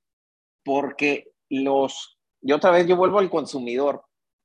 porque 0.65 1.33
los, 1.49 2.19
y 2.43 2.53
otra 2.53 2.71
vez 2.71 2.87
yo 2.87 2.97
vuelvo 2.97 3.19
al 3.19 3.31
consumidor, 3.31 4.05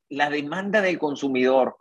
la 0.09 0.29
demanda 0.29 0.81
del 0.81 0.97
consumidor, 0.97 1.77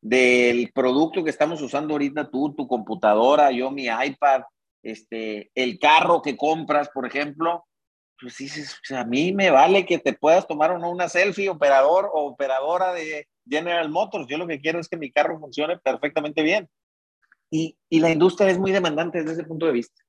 del 0.00 0.70
producto 0.72 1.24
que 1.24 1.30
estamos 1.30 1.60
usando 1.62 1.94
ahorita 1.94 2.30
tú, 2.30 2.54
tu 2.54 2.68
computadora, 2.68 3.50
yo 3.50 3.70
mi 3.70 3.86
iPad, 3.86 4.42
este, 4.82 5.50
el 5.54 5.78
carro 5.78 6.22
que 6.22 6.36
compras, 6.36 6.88
por 6.90 7.06
ejemplo, 7.06 7.64
pues 8.20 8.36
dices, 8.38 8.78
a 8.90 9.04
mí 9.04 9.32
me 9.32 9.50
vale 9.50 9.84
que 9.84 9.98
te 9.98 10.12
puedas 10.12 10.46
tomar 10.46 10.70
o 10.70 10.78
no 10.78 10.90
una 10.90 11.08
selfie, 11.08 11.48
operador 11.48 12.10
o 12.12 12.26
operadora 12.26 12.92
de 12.92 13.28
General 13.48 13.88
Motors. 13.88 14.26
Yo 14.28 14.38
lo 14.38 14.46
que 14.46 14.60
quiero 14.60 14.78
es 14.78 14.88
que 14.88 14.96
mi 14.96 15.10
carro 15.10 15.38
funcione 15.38 15.78
perfectamente 15.78 16.42
bien. 16.42 16.68
Y, 17.50 17.76
y 17.88 18.00
la 18.00 18.10
industria 18.10 18.50
es 18.50 18.58
muy 18.58 18.72
demandante 18.72 19.18
desde 19.18 19.32
ese 19.32 19.44
punto 19.44 19.66
de 19.66 19.72
vista. 19.72 20.02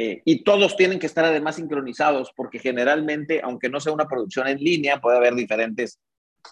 Eh, 0.00 0.22
y 0.24 0.44
todos 0.44 0.76
tienen 0.76 1.00
que 1.00 1.06
estar 1.06 1.24
además 1.24 1.56
sincronizados 1.56 2.32
porque 2.36 2.60
generalmente, 2.60 3.40
aunque 3.42 3.68
no 3.68 3.80
sea 3.80 3.92
una 3.92 4.06
producción 4.06 4.46
en 4.46 4.58
línea, 4.58 5.00
puede 5.00 5.16
haber 5.16 5.34
diferentes 5.34 5.98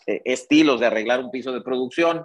eh, 0.07 0.21
estilos 0.25 0.81
de 0.81 0.87
arreglar 0.87 1.21
un 1.21 1.31
piso 1.31 1.53
de 1.53 1.61
producción, 1.61 2.25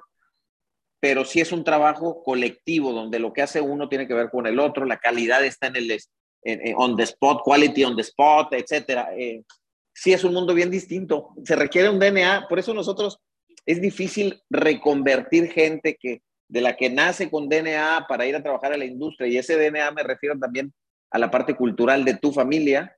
pero 1.00 1.24
sí 1.24 1.40
es 1.40 1.52
un 1.52 1.64
trabajo 1.64 2.24
colectivo 2.24 2.92
donde 2.92 3.20
lo 3.20 3.34
que 3.34 3.44
hace 3.44 3.62
uno 3.62 3.88
tiene 3.88 4.08
que 4.08 4.16
ver 4.16 4.32
con 4.32 4.48
el 4.48 4.60
otro, 4.60 4.84
la 4.86 4.98
calidad 4.98 5.46
está 5.46 5.68
en 5.68 5.76
el 5.76 6.00
on 6.76 6.98
the 6.98 7.04
spot, 7.04 7.44
quality 7.44 7.84
on 7.84 7.96
the 7.96 8.02
spot, 8.02 8.54
etcétera. 8.54 9.10
Eh, 9.16 9.44
sí 9.94 10.14
es 10.14 10.24
un 10.24 10.34
mundo 10.34 10.54
bien 10.54 10.72
distinto. 10.72 11.34
Se 11.44 11.56
requiere 11.56 11.90
un 11.90 12.00
DNA, 12.00 12.48
por 12.48 12.60
eso 12.60 12.74
nosotros 12.74 13.20
es 13.66 13.82
difícil 13.82 14.42
reconvertir 14.50 15.52
gente 15.52 15.98
que 16.00 16.22
de 16.48 16.62
la 16.62 16.76
que 16.76 16.90
nace 16.90 17.30
con 17.30 17.48
DNA 17.48 18.08
para 18.10 18.26
ir 18.26 18.36
a 18.36 18.44
trabajar 18.44 18.74
a 18.74 18.78
la 18.78 18.84
industria 18.84 19.30
y 19.30 19.38
ese 19.38 19.56
DNA 19.56 19.92
me 19.92 20.04
refiero 20.04 20.38
también 20.38 20.74
a 21.10 21.18
la 21.18 21.32
parte 21.32 21.56
cultural 21.56 22.04
de 22.04 22.16
tu 22.16 22.34
familia 22.34 22.98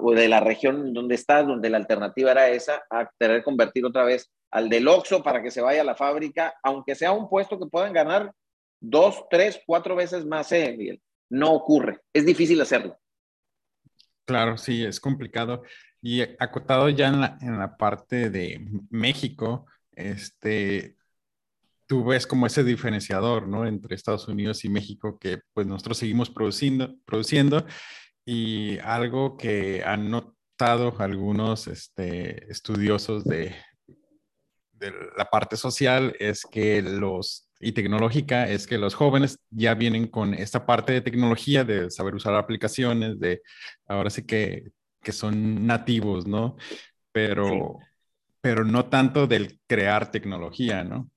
o 0.00 0.12
de 0.12 0.28
la 0.28 0.40
región 0.40 0.92
donde 0.92 1.14
estás, 1.14 1.46
donde 1.46 1.70
la 1.70 1.78
alternativa 1.78 2.32
era 2.32 2.48
esa, 2.48 2.84
a 2.90 3.08
tener 3.18 3.38
que 3.38 3.44
convertir 3.44 3.84
otra 3.84 4.04
vez 4.04 4.30
al 4.50 4.68
del 4.68 4.88
Oxxo 4.88 5.22
para 5.22 5.42
que 5.42 5.50
se 5.50 5.62
vaya 5.62 5.82
a 5.82 5.84
la 5.84 5.94
fábrica, 5.94 6.54
aunque 6.62 6.94
sea 6.94 7.12
un 7.12 7.28
puesto 7.28 7.58
que 7.58 7.66
puedan 7.66 7.92
ganar 7.92 8.32
dos, 8.80 9.24
tres, 9.30 9.60
cuatro 9.64 9.96
veces 9.96 10.26
más, 10.26 10.50
eh, 10.52 11.00
No 11.30 11.52
ocurre, 11.52 12.00
es 12.12 12.26
difícil 12.26 12.60
hacerlo. 12.60 12.98
Claro, 14.26 14.58
sí, 14.58 14.84
es 14.84 15.00
complicado. 15.00 15.62
Y 16.06 16.22
acotado 16.38 16.88
ya 16.88 17.08
en 17.08 17.20
la, 17.20 17.36
en 17.40 17.58
la 17.58 17.76
parte 17.76 18.30
de 18.30 18.64
México, 18.90 19.66
este, 19.90 20.94
tú 21.86 22.04
ves 22.04 22.28
como 22.28 22.46
ese 22.46 22.62
diferenciador, 22.62 23.48
¿no? 23.48 23.66
Entre 23.66 23.96
Estados 23.96 24.28
Unidos 24.28 24.64
y 24.64 24.68
México, 24.68 25.18
que 25.18 25.40
pues 25.52 25.66
nosotros 25.66 25.98
seguimos 25.98 26.30
produciendo, 26.30 26.94
produciendo 27.04 27.66
y 28.24 28.78
algo 28.84 29.36
que 29.36 29.82
han 29.84 30.08
notado 30.08 30.94
algunos 31.00 31.66
este, 31.66 32.52
estudiosos 32.52 33.24
de, 33.24 33.56
de 34.74 34.92
la 35.16 35.24
parte 35.24 35.56
social 35.56 36.14
es 36.20 36.46
que 36.48 36.82
los, 36.82 37.50
y 37.58 37.72
tecnológica, 37.72 38.48
es 38.48 38.68
que 38.68 38.78
los 38.78 38.94
jóvenes 38.94 39.40
ya 39.50 39.74
vienen 39.74 40.06
con 40.06 40.34
esta 40.34 40.66
parte 40.66 40.92
de 40.92 41.00
tecnología, 41.00 41.64
de 41.64 41.90
saber 41.90 42.14
usar 42.14 42.36
aplicaciones, 42.36 43.18
de 43.18 43.42
ahora 43.88 44.10
sí 44.10 44.24
que 44.24 44.70
que 45.06 45.12
son 45.12 45.64
nativos, 45.64 46.26
¿no? 46.26 46.56
Pero, 47.12 47.78
pero 48.40 48.64
no 48.64 48.86
tanto 48.86 49.28
del 49.28 49.60
crear 49.68 50.10
tecnología, 50.10 50.82
¿no? 50.82 51.08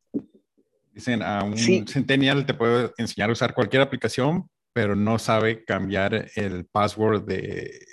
Dicen, 0.94 1.24
a 1.24 1.44
un 1.44 1.58
centennial 1.58 2.46
te 2.46 2.54
puede 2.54 2.92
enseñar 3.00 3.32
a 3.32 3.34
usar 3.34 3.56
cualquier 3.56 3.82
aplicación, 3.82 4.48
pero 4.74 4.96
no 4.96 5.18
sabe 5.18 5.66
cambiar 5.66 6.30
el 6.36 6.68
password 6.68 7.26
de, 7.26 7.84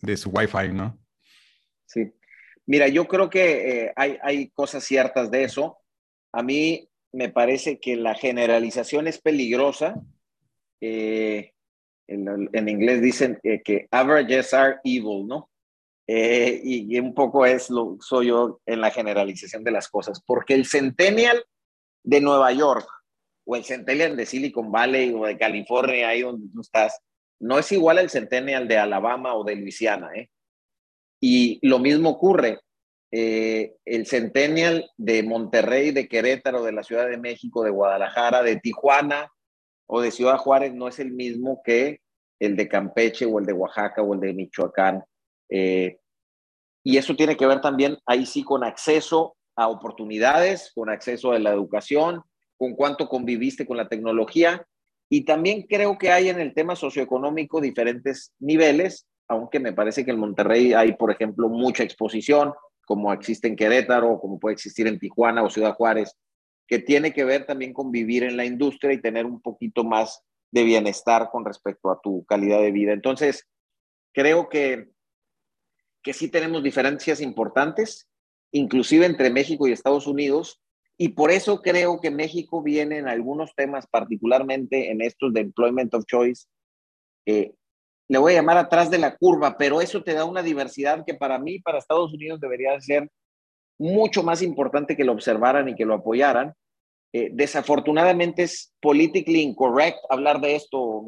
de 0.00 0.16
su 0.16 0.30
Wi-Fi, 0.30 0.72
¿no? 0.72 0.98
Sí. 1.86 2.12
Mira, 2.66 2.88
yo 2.88 3.06
creo 3.06 3.30
que 3.30 3.84
eh, 3.84 3.92
hay, 3.94 4.18
hay 4.22 4.48
cosas 4.48 4.82
ciertas 4.82 5.30
de 5.30 5.44
eso. 5.44 5.78
A 6.32 6.42
mí 6.42 6.88
me 7.12 7.28
parece 7.28 7.78
que 7.78 7.94
la 7.94 8.16
generalización 8.16 9.06
es 9.06 9.20
peligrosa. 9.20 9.94
Eh, 10.80 11.52
en, 12.06 12.68
inglés 12.68 13.00
dicen 13.00 13.38
eh, 13.42 13.62
que 13.62 13.86
averages 13.90 14.52
are 14.54 14.76
evil, 14.84 15.26
¿no? 15.26 15.50
Eh, 16.06 16.60
y, 16.64 16.98
un 16.98 17.14
poco 17.14 17.46
es 17.46 17.70
lo 17.70 17.96
soy 18.00 18.26
yo 18.26 18.60
en 18.66 18.80
la 18.80 18.90
generalización 18.90 19.62
de 19.64 19.70
las 19.70 19.88
cosas, 19.88 20.20
porque 20.26 20.54
el 20.54 20.66
centennial 20.66 21.44
de 22.02 22.20
Nueva 22.20 22.52
York 22.52 22.88
o 23.44 23.56
el 23.56 23.64
centennial 23.64 24.16
de 24.16 24.26
Silicon 24.26 24.70
Valley 24.70 25.12
o 25.14 25.24
de 25.24 25.38
California, 25.38 26.08
ahí 26.08 26.22
donde 26.22 26.48
tú 26.52 26.60
estás, 26.60 26.98
no 27.40 27.58
es 27.58 27.70
igual 27.72 27.98
al 27.98 28.10
centennial 28.10 28.68
de 28.68 28.78
Alabama 28.78 29.34
o 29.34 29.44
de 29.44 29.56
Luisiana, 29.56 30.10
¿eh? 30.14 30.28
Y 31.20 31.60
lo 31.66 31.78
mismo 31.78 32.10
ocurre, 32.10 32.58
eh, 33.12 33.76
el 33.84 34.06
centennial 34.06 34.90
de 34.96 35.22
Monterrey, 35.22 35.92
de 35.92 36.08
Querétaro, 36.08 36.64
de 36.64 36.72
la 36.72 36.82
Ciudad 36.82 37.08
de 37.08 37.18
México, 37.18 37.62
de 37.62 37.70
Guadalajara, 37.70 38.42
de 38.42 38.56
Tijuana, 38.56 39.30
o 39.86 40.00
de 40.00 40.10
Ciudad 40.10 40.38
Juárez 40.38 40.74
no 40.74 40.88
es 40.88 40.98
el 40.98 41.12
mismo 41.12 41.60
que 41.64 42.00
el 42.38 42.56
de 42.56 42.68
Campeche 42.68 43.24
o 43.24 43.38
el 43.38 43.46
de 43.46 43.52
Oaxaca 43.52 44.02
o 44.02 44.14
el 44.14 44.20
de 44.20 44.34
Michoacán. 44.34 45.04
Eh, 45.48 45.98
y 46.82 46.96
eso 46.96 47.14
tiene 47.14 47.36
que 47.36 47.46
ver 47.46 47.60
también 47.60 47.98
ahí 48.06 48.26
sí 48.26 48.42
con 48.42 48.64
acceso 48.64 49.36
a 49.54 49.68
oportunidades, 49.68 50.72
con 50.74 50.90
acceso 50.90 51.32
a 51.32 51.38
la 51.38 51.50
educación, 51.50 52.22
con 52.56 52.74
cuánto 52.74 53.08
conviviste 53.08 53.66
con 53.66 53.76
la 53.76 53.88
tecnología. 53.88 54.66
Y 55.08 55.24
también 55.24 55.62
creo 55.68 55.98
que 55.98 56.10
hay 56.10 56.30
en 56.30 56.40
el 56.40 56.54
tema 56.54 56.74
socioeconómico 56.74 57.60
diferentes 57.60 58.32
niveles, 58.40 59.06
aunque 59.28 59.60
me 59.60 59.72
parece 59.72 60.04
que 60.04 60.10
en 60.10 60.18
Monterrey 60.18 60.72
hay, 60.72 60.94
por 60.94 61.10
ejemplo, 61.10 61.48
mucha 61.48 61.84
exposición, 61.84 62.52
como 62.84 63.12
existe 63.12 63.46
en 63.46 63.56
Querétaro, 63.56 64.18
como 64.20 64.40
puede 64.40 64.54
existir 64.54 64.86
en 64.86 64.98
Tijuana 64.98 65.42
o 65.42 65.50
Ciudad 65.50 65.74
Juárez, 65.74 66.16
que 66.72 66.78
tiene 66.78 67.12
que 67.12 67.26
ver 67.26 67.44
también 67.44 67.74
con 67.74 67.90
vivir 67.90 68.22
en 68.22 68.38
la 68.38 68.46
industria 68.46 68.94
y 68.94 69.02
tener 69.02 69.26
un 69.26 69.42
poquito 69.42 69.84
más 69.84 70.24
de 70.50 70.64
bienestar 70.64 71.28
con 71.30 71.44
respecto 71.44 71.90
a 71.90 72.00
tu 72.00 72.24
calidad 72.24 72.62
de 72.62 72.72
vida. 72.72 72.94
Entonces, 72.94 73.46
creo 74.14 74.48
que, 74.48 74.88
que 76.02 76.14
sí 76.14 76.30
tenemos 76.30 76.62
diferencias 76.62 77.20
importantes, 77.20 78.08
inclusive 78.52 79.04
entre 79.04 79.28
México 79.28 79.68
y 79.68 79.72
Estados 79.72 80.06
Unidos, 80.06 80.62
y 80.96 81.10
por 81.10 81.30
eso 81.30 81.60
creo 81.60 82.00
que 82.00 82.10
México 82.10 82.62
viene 82.62 82.96
en 82.96 83.06
algunos 83.06 83.54
temas, 83.54 83.86
particularmente 83.86 84.90
en 84.90 85.02
estos 85.02 85.34
de 85.34 85.40
employment 85.40 85.92
of 85.92 86.06
choice, 86.06 86.46
eh, 87.26 87.52
le 88.08 88.16
voy 88.16 88.32
a 88.32 88.36
llamar 88.36 88.56
atrás 88.56 88.90
de 88.90 88.96
la 88.96 89.14
curva, 89.18 89.58
pero 89.58 89.82
eso 89.82 90.02
te 90.02 90.14
da 90.14 90.24
una 90.24 90.42
diversidad 90.42 91.04
que 91.04 91.12
para 91.12 91.38
mí, 91.38 91.58
para 91.58 91.80
Estados 91.80 92.14
Unidos, 92.14 92.40
debería 92.40 92.80
ser 92.80 93.10
mucho 93.78 94.22
más 94.22 94.40
importante 94.40 94.96
que 94.96 95.04
lo 95.04 95.12
observaran 95.12 95.68
y 95.68 95.74
que 95.74 95.84
lo 95.84 95.92
apoyaran. 95.92 96.54
Eh, 97.12 97.30
desafortunadamente 97.32 98.44
es 98.44 98.72
politically 98.80 99.42
incorrect 99.42 99.98
hablar 100.08 100.40
de 100.40 100.54
esto, 100.56 101.04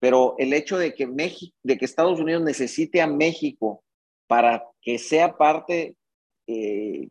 pero 0.00 0.34
el 0.38 0.52
hecho 0.52 0.76
de 0.76 0.92
que, 0.92 1.06
México, 1.06 1.54
de 1.62 1.78
que 1.78 1.84
Estados 1.84 2.18
Unidos 2.18 2.42
necesite 2.42 3.00
a 3.00 3.06
México 3.06 3.84
para 4.26 4.64
que 4.82 4.98
sea 4.98 5.36
parte 5.36 5.96
eh, 6.48 7.08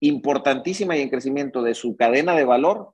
importantísima 0.00 0.96
y 0.96 1.00
en 1.00 1.08
crecimiento 1.08 1.62
de 1.62 1.74
su 1.74 1.96
cadena 1.96 2.34
de 2.36 2.44
valor, 2.44 2.92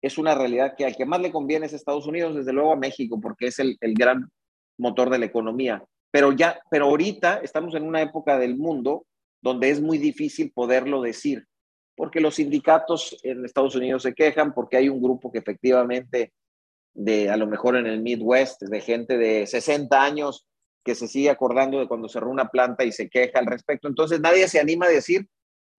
es 0.00 0.18
una 0.18 0.34
realidad 0.34 0.74
que 0.76 0.84
al 0.84 0.96
que 0.96 1.06
más 1.06 1.20
le 1.20 1.30
conviene 1.30 1.66
es 1.66 1.74
Estados 1.74 2.06
Unidos, 2.06 2.34
desde 2.34 2.52
luego 2.52 2.72
a 2.72 2.76
México, 2.76 3.20
porque 3.20 3.48
es 3.48 3.58
el, 3.58 3.76
el 3.80 3.94
gran 3.94 4.30
motor 4.78 5.10
de 5.10 5.18
la 5.18 5.26
economía. 5.26 5.84
Pero 6.10 6.32
ya, 6.32 6.60
pero 6.70 6.86
ahorita 6.86 7.36
estamos 7.38 7.74
en 7.74 7.84
una 7.84 8.02
época 8.02 8.38
del 8.38 8.56
mundo 8.56 9.06
donde 9.42 9.70
es 9.70 9.80
muy 9.80 9.98
difícil 9.98 10.50
poderlo 10.52 11.02
decir, 11.02 11.46
porque 12.02 12.20
los 12.20 12.34
sindicatos 12.34 13.16
en 13.22 13.44
Estados 13.44 13.76
Unidos 13.76 14.02
se 14.02 14.12
quejan, 14.12 14.52
porque 14.52 14.76
hay 14.76 14.88
un 14.88 15.00
grupo 15.00 15.30
que 15.30 15.38
efectivamente 15.38 16.32
de 16.92 17.30
a 17.30 17.36
lo 17.36 17.46
mejor 17.46 17.76
en 17.76 17.86
el 17.86 18.02
Midwest, 18.02 18.60
de 18.60 18.80
gente 18.80 19.16
de 19.16 19.46
60 19.46 20.02
años 20.02 20.44
que 20.84 20.96
se 20.96 21.06
sigue 21.06 21.30
acordando 21.30 21.78
de 21.78 21.86
cuando 21.86 22.08
cerró 22.08 22.28
una 22.28 22.48
planta 22.48 22.82
y 22.82 22.90
se 22.90 23.08
queja 23.08 23.38
al 23.38 23.46
respecto. 23.46 23.86
Entonces 23.86 24.20
nadie 24.20 24.48
se 24.48 24.58
anima 24.58 24.86
a 24.86 24.88
decir 24.88 25.28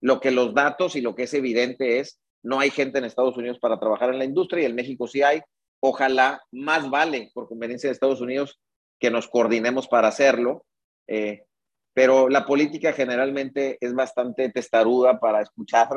lo 0.00 0.18
que 0.18 0.30
los 0.30 0.54
datos 0.54 0.96
y 0.96 1.02
lo 1.02 1.14
que 1.14 1.24
es 1.24 1.34
evidente 1.34 1.98
es, 1.98 2.18
no 2.42 2.58
hay 2.58 2.70
gente 2.70 2.96
en 2.96 3.04
Estados 3.04 3.36
Unidos 3.36 3.58
para 3.58 3.78
trabajar 3.78 4.08
en 4.08 4.18
la 4.18 4.24
industria 4.24 4.62
y 4.62 4.70
en 4.70 4.76
México 4.76 5.06
sí 5.06 5.20
hay. 5.20 5.42
Ojalá 5.80 6.40
más 6.50 6.88
vale, 6.88 7.32
por 7.34 7.48
conveniencia 7.48 7.90
de 7.90 7.92
Estados 7.92 8.22
Unidos, 8.22 8.58
que 8.98 9.10
nos 9.10 9.28
coordinemos 9.28 9.88
para 9.88 10.08
hacerlo. 10.08 10.64
Eh, 11.06 11.44
pero 11.92 12.30
la 12.30 12.46
política 12.46 12.94
generalmente 12.94 13.76
es 13.78 13.94
bastante 13.94 14.48
testaruda 14.48 15.20
para 15.20 15.42
escuchar 15.42 15.88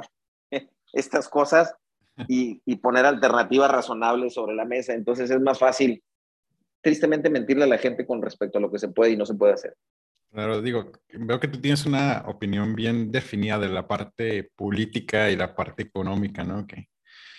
estas 0.93 1.29
cosas 1.29 1.73
y, 2.27 2.61
y, 2.65 2.77
poner 2.77 3.05
alternativas 3.05 3.69
razonables 3.69 4.33
sobre 4.33 4.55
la 4.55 4.65
mesa. 4.65 4.93
Entonces 4.93 5.29
es 5.29 5.39
más 5.39 5.59
fácil, 5.59 6.03
tristemente, 6.81 7.29
mentirle 7.29 7.65
a 7.65 7.67
la 7.67 7.77
gente 7.77 8.07
con 8.07 8.21
respecto 8.21 8.57
a 8.57 8.61
lo 8.61 8.71
que 8.71 8.79
se 8.79 8.87
puede 8.87 9.11
y 9.11 9.17
no 9.17 9.25
se 9.25 9.35
puede 9.35 9.53
hacer. 9.53 9.75
Claro, 10.31 10.61
digo, 10.61 10.91
veo 11.13 11.39
que 11.39 11.47
tú 11.47 11.59
tienes 11.59 11.85
una 11.85 12.23
opinión 12.27 12.75
bien 12.75 13.11
definida 13.11 13.57
de 13.57 13.69
la 13.69 13.87
parte 13.87 14.51
política 14.55 15.31
y 15.31 15.35
la 15.35 15.55
parte 15.55 15.83
económica, 15.83 16.43
¿no? 16.43 16.67
Que, 16.67 16.89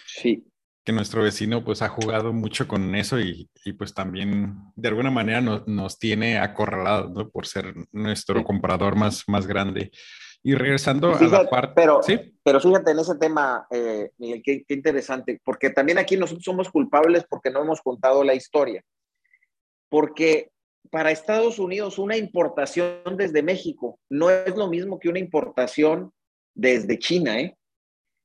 sí. 0.07 0.45
Que 0.85 0.93
nuestro 0.93 1.23
vecino 1.23 1.65
pues 1.65 1.83
ha 1.83 1.89
jugado 1.89 2.33
mucho 2.33 2.67
con 2.67 2.95
eso 2.95 3.21
y, 3.21 3.51
y 3.65 3.75
pues 3.75 3.93
también 3.93 4.57
de 4.75 4.89
alguna 4.89 5.11
manera 5.11 5.43
no, 5.43 5.65
nos 5.67 5.99
tiene 5.99 6.39
acorralados, 6.39 7.11
¿no? 7.11 7.29
Por 7.29 7.47
ser 7.47 7.75
nuestro 7.93 8.43
comprador 8.43 8.97
más, 8.97 9.25
más 9.29 9.47
grande. 9.47 9.91
Y 10.49 10.55
regresando 10.55 11.15
a 11.15 11.21
la 11.21 11.45
parte... 11.45 11.75
Pero, 11.75 12.03
¿sí? 12.03 12.19
pero 12.43 12.59
fíjate 12.59 12.93
en 12.93 12.99
ese 12.99 13.17
tema, 13.17 13.67
eh, 13.71 14.13
Miguel, 14.17 14.41
qué, 14.43 14.65
qué 14.67 14.73
interesante, 14.73 15.39
porque 15.45 15.69
también 15.69 15.99
aquí 15.99 16.17
nosotros 16.17 16.43
somos 16.43 16.71
culpables 16.71 17.27
porque 17.29 17.51
no 17.51 17.61
hemos 17.61 17.83
contado 17.83 18.25
la 18.25 18.33
historia. 18.33 18.83
Porque 19.91 20.51
para 20.91 21.11
Estados 21.11 21.59
Unidos 21.59 21.99
una 21.99 22.17
importación 22.17 23.19
desde 23.19 23.43
México 23.43 24.01
no 24.09 24.31
es 24.31 24.57
lo 24.57 24.69
mismo 24.69 24.99
que 24.99 25.11
una 25.11 25.19
importación 25.19 26.15
desde 26.55 26.99
China. 26.99 27.39
¿eh? 27.39 27.59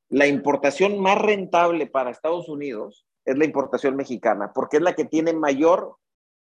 La 0.07 0.25
importación 0.25 0.99
más 0.99 1.21
rentable 1.21 1.87
para 1.87 2.11
Estados 2.11 2.47
Unidos 2.47 3.05
es 3.25 3.37
la 3.37 3.43
importación 3.43 3.97
mexicana, 3.97 4.53
porque 4.55 4.77
es 4.77 4.83
la 4.83 4.95
que 4.95 5.03
tiene 5.03 5.33
mayor 5.33 5.97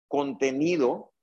contenido 0.08 1.14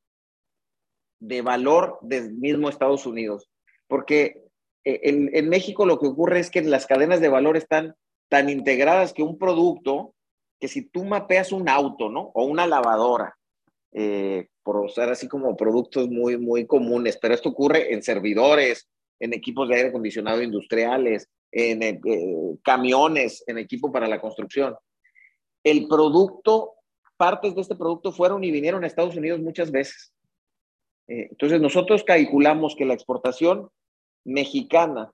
de 1.20 1.40
valor 1.42 1.98
del 2.02 2.32
mismo 2.32 2.68
Estados 2.68 3.06
Unidos. 3.06 3.49
Porque 3.90 4.44
eh, 4.84 5.00
en, 5.02 5.30
en 5.34 5.50
México 5.50 5.84
lo 5.84 5.98
que 5.98 6.06
ocurre 6.06 6.40
es 6.40 6.50
que 6.50 6.62
las 6.62 6.86
cadenas 6.86 7.20
de 7.20 7.28
valor 7.28 7.58
están 7.58 7.94
tan 8.30 8.48
integradas 8.48 9.12
que 9.12 9.22
un 9.22 9.36
producto, 9.36 10.14
que 10.58 10.68
si 10.68 10.88
tú 10.88 11.04
mapeas 11.04 11.52
un 11.52 11.68
auto, 11.68 12.08
¿no? 12.08 12.30
O 12.32 12.44
una 12.44 12.66
lavadora, 12.66 13.36
eh, 13.92 14.48
por 14.62 14.76
usar 14.76 15.10
así 15.10 15.26
como 15.26 15.56
productos 15.56 16.08
muy, 16.08 16.38
muy 16.38 16.66
comunes, 16.66 17.18
pero 17.20 17.34
esto 17.34 17.48
ocurre 17.48 17.92
en 17.92 18.02
servidores, 18.02 18.88
en 19.18 19.34
equipos 19.34 19.68
de 19.68 19.74
aire 19.74 19.88
acondicionado 19.88 20.42
industriales, 20.42 21.28
en 21.50 21.82
eh, 21.82 22.00
camiones, 22.62 23.42
en 23.48 23.58
equipo 23.58 23.90
para 23.90 24.06
la 24.06 24.20
construcción. 24.20 24.76
El 25.64 25.88
producto, 25.88 26.74
partes 27.16 27.54
de 27.54 27.62
este 27.62 27.74
producto 27.74 28.12
fueron 28.12 28.44
y 28.44 28.52
vinieron 28.52 28.84
a 28.84 28.86
Estados 28.86 29.16
Unidos 29.16 29.40
muchas 29.40 29.72
veces. 29.72 30.12
Eh, 31.08 31.26
entonces 31.30 31.60
nosotros 31.60 32.04
calculamos 32.04 32.76
que 32.76 32.84
la 32.84 32.94
exportación 32.94 33.68
mexicana 34.24 35.10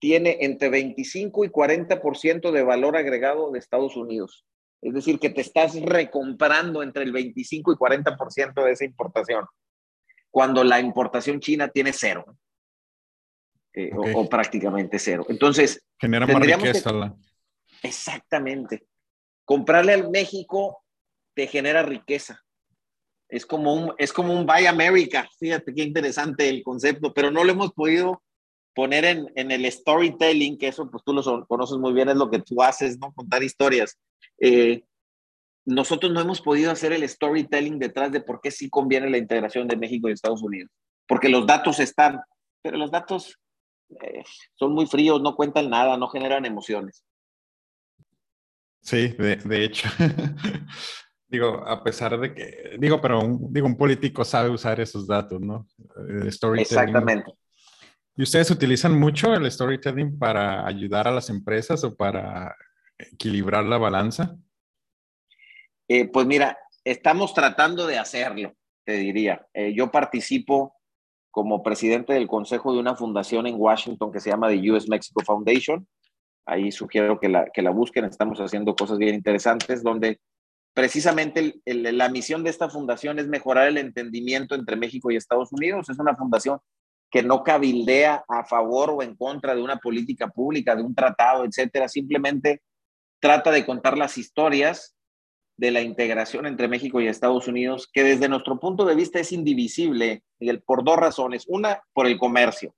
tiene 0.00 0.38
entre 0.40 0.70
25 0.70 1.44
y 1.44 1.48
40% 1.48 2.50
de 2.50 2.62
valor 2.62 2.96
agregado 2.96 3.50
de 3.50 3.58
Estados 3.58 3.96
Unidos. 3.96 4.44
Es 4.82 4.94
decir, 4.94 5.18
que 5.18 5.30
te 5.30 5.42
estás 5.42 5.78
recomprando 5.80 6.82
entre 6.82 7.04
el 7.04 7.12
25 7.12 7.72
y 7.72 7.76
40% 7.76 8.64
de 8.64 8.72
esa 8.72 8.84
importación, 8.84 9.44
cuando 10.30 10.64
la 10.64 10.80
importación 10.80 11.38
china 11.40 11.68
tiene 11.68 11.92
cero. 11.92 12.24
Eh, 13.72 13.90
o, 13.94 14.28
prácticamente 14.28 14.98
cero. 14.98 15.26
Entonces, 15.28 15.84
genera 15.98 16.26
más 16.26 16.42
riqueza. 16.42 17.14
Exactamente. 17.82 18.86
Comprarle 19.44 19.92
al 19.92 20.10
México 20.10 20.82
te 21.34 21.46
genera 21.46 21.82
riqueza. 21.82 22.42
Es 23.30 23.46
como 23.46 23.74
un, 23.74 23.94
es 23.98 24.12
como 24.12 24.34
un 24.34 24.46
Buy 24.46 24.66
America. 24.66 25.28
Fíjate 25.38 25.72
qué 25.74 25.82
interesante 25.82 26.48
el 26.48 26.62
concepto, 26.62 27.14
pero 27.14 27.30
no 27.30 27.44
lo 27.44 27.52
hemos 27.52 27.72
podido 27.72 28.22
poner 28.74 29.04
en, 29.04 29.30
en 29.34 29.50
el 29.50 29.70
storytelling, 29.70 30.58
que 30.58 30.68
eso 30.68 30.90
pues 30.90 31.02
tú 31.04 31.12
lo 31.12 31.46
conoces 31.46 31.78
muy 31.78 31.92
bien, 31.92 32.08
es 32.08 32.16
lo 32.16 32.30
que 32.30 32.40
tú 32.40 32.62
haces, 32.62 32.98
¿no? 32.98 33.12
Contar 33.12 33.42
historias. 33.42 33.98
Eh, 34.38 34.82
nosotros 35.64 36.12
no 36.12 36.20
hemos 36.20 36.40
podido 36.40 36.70
hacer 36.70 36.92
el 36.92 37.08
storytelling 37.08 37.78
detrás 37.78 38.12
de 38.12 38.20
por 38.20 38.40
qué 38.40 38.50
sí 38.50 38.68
conviene 38.70 39.10
la 39.10 39.18
integración 39.18 39.68
de 39.68 39.76
México 39.76 40.08
y 40.08 40.12
Estados 40.12 40.42
Unidos. 40.42 40.70
Porque 41.06 41.28
los 41.28 41.46
datos 41.46 41.80
están, 41.80 42.20
pero 42.62 42.78
los 42.78 42.90
datos 42.90 43.38
eh, 44.02 44.22
son 44.54 44.72
muy 44.72 44.86
fríos, 44.86 45.20
no 45.20 45.36
cuentan 45.36 45.68
nada, 45.70 45.96
no 45.96 46.08
generan 46.08 46.46
emociones. 46.46 47.04
Sí, 48.82 49.08
de, 49.08 49.36
de 49.36 49.64
hecho. 49.64 49.88
digo, 51.30 51.62
a 51.66 51.82
pesar 51.82 52.18
de 52.18 52.34
que, 52.34 52.76
digo, 52.78 53.00
pero 53.00 53.20
un, 53.20 53.52
digo, 53.52 53.66
un 53.66 53.76
político 53.76 54.24
sabe 54.24 54.50
usar 54.50 54.80
esos 54.80 55.06
datos, 55.06 55.40
¿no? 55.40 55.66
El 55.96 56.30
storytelling. 56.30 56.60
Exactamente. 56.60 57.32
¿Y 58.16 58.22
ustedes 58.24 58.50
utilizan 58.50 58.98
mucho 58.98 59.32
el 59.32 59.50
storytelling 59.50 60.18
para 60.18 60.66
ayudar 60.66 61.06
a 61.06 61.12
las 61.12 61.30
empresas 61.30 61.84
o 61.84 61.96
para 61.96 62.54
equilibrar 62.98 63.64
la 63.64 63.78
balanza? 63.78 64.36
Eh, 65.88 66.08
pues 66.08 66.26
mira, 66.26 66.58
estamos 66.84 67.32
tratando 67.32 67.86
de 67.86 67.98
hacerlo, 67.98 68.52
te 68.84 68.94
diría. 68.94 69.46
Eh, 69.54 69.72
yo 69.72 69.90
participo 69.90 70.74
como 71.30 71.62
presidente 71.62 72.12
del 72.12 72.26
consejo 72.26 72.72
de 72.72 72.80
una 72.80 72.96
fundación 72.96 73.46
en 73.46 73.54
Washington 73.56 74.10
que 74.10 74.20
se 74.20 74.30
llama 74.30 74.48
the 74.48 74.70
US 74.72 74.88
Mexico 74.88 75.22
Foundation. 75.24 75.86
Ahí 76.44 76.72
sugiero 76.72 77.20
que 77.20 77.28
la, 77.28 77.46
que 77.54 77.62
la 77.62 77.70
busquen. 77.70 78.04
Estamos 78.04 78.40
haciendo 78.40 78.74
cosas 78.74 78.98
bien 78.98 79.14
interesantes 79.14 79.84
donde 79.84 80.18
precisamente 80.74 81.60
la 81.66 82.08
misión 82.08 82.44
de 82.44 82.50
esta 82.50 82.68
fundación 82.68 83.18
es 83.18 83.28
mejorar 83.28 83.68
el 83.68 83.78
entendimiento 83.78 84.54
entre 84.54 84.76
México 84.76 85.10
y 85.10 85.16
Estados 85.16 85.52
Unidos. 85.52 85.88
Es 85.88 85.98
una 85.98 86.16
fundación 86.16 86.58
que 87.10 87.22
no 87.22 87.42
cabildea 87.42 88.24
a 88.28 88.44
favor 88.44 88.90
o 88.90 89.02
en 89.02 89.16
contra 89.16 89.54
de 89.54 89.62
una 89.62 89.78
política 89.78 90.28
pública, 90.28 90.76
de 90.76 90.82
un 90.82 90.94
tratado, 90.94 91.44
etcétera. 91.44 91.88
Simplemente 91.88 92.62
trata 93.18 93.50
de 93.50 93.66
contar 93.66 93.98
las 93.98 94.16
historias 94.16 94.94
de 95.56 95.70
la 95.70 95.82
integración 95.82 96.46
entre 96.46 96.68
México 96.68 97.00
y 97.00 97.08
Estados 97.08 97.46
Unidos, 97.46 97.88
que 97.92 98.02
desde 98.02 98.28
nuestro 98.28 98.58
punto 98.58 98.86
de 98.86 98.94
vista 98.94 99.20
es 99.20 99.32
indivisible, 99.32 100.22
por 100.64 100.84
dos 100.84 100.96
razones. 100.96 101.44
Una, 101.48 101.82
por 101.92 102.06
el 102.06 102.16
comercio. 102.16 102.74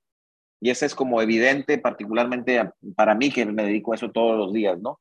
Y 0.61 0.71
eso 0.71 0.87
es 0.87 0.95
como 0.95 1.21
evidente, 1.21 1.79
particularmente 1.79 2.71
para 2.97 3.15
mí, 3.15 3.31
que 3.31 3.45
me 3.47 3.65
dedico 3.65 3.93
a 3.93 3.97
eso 3.97 4.11
todos 4.11 4.37
los 4.37 4.53
días, 4.53 4.81
¿no? 4.81 5.01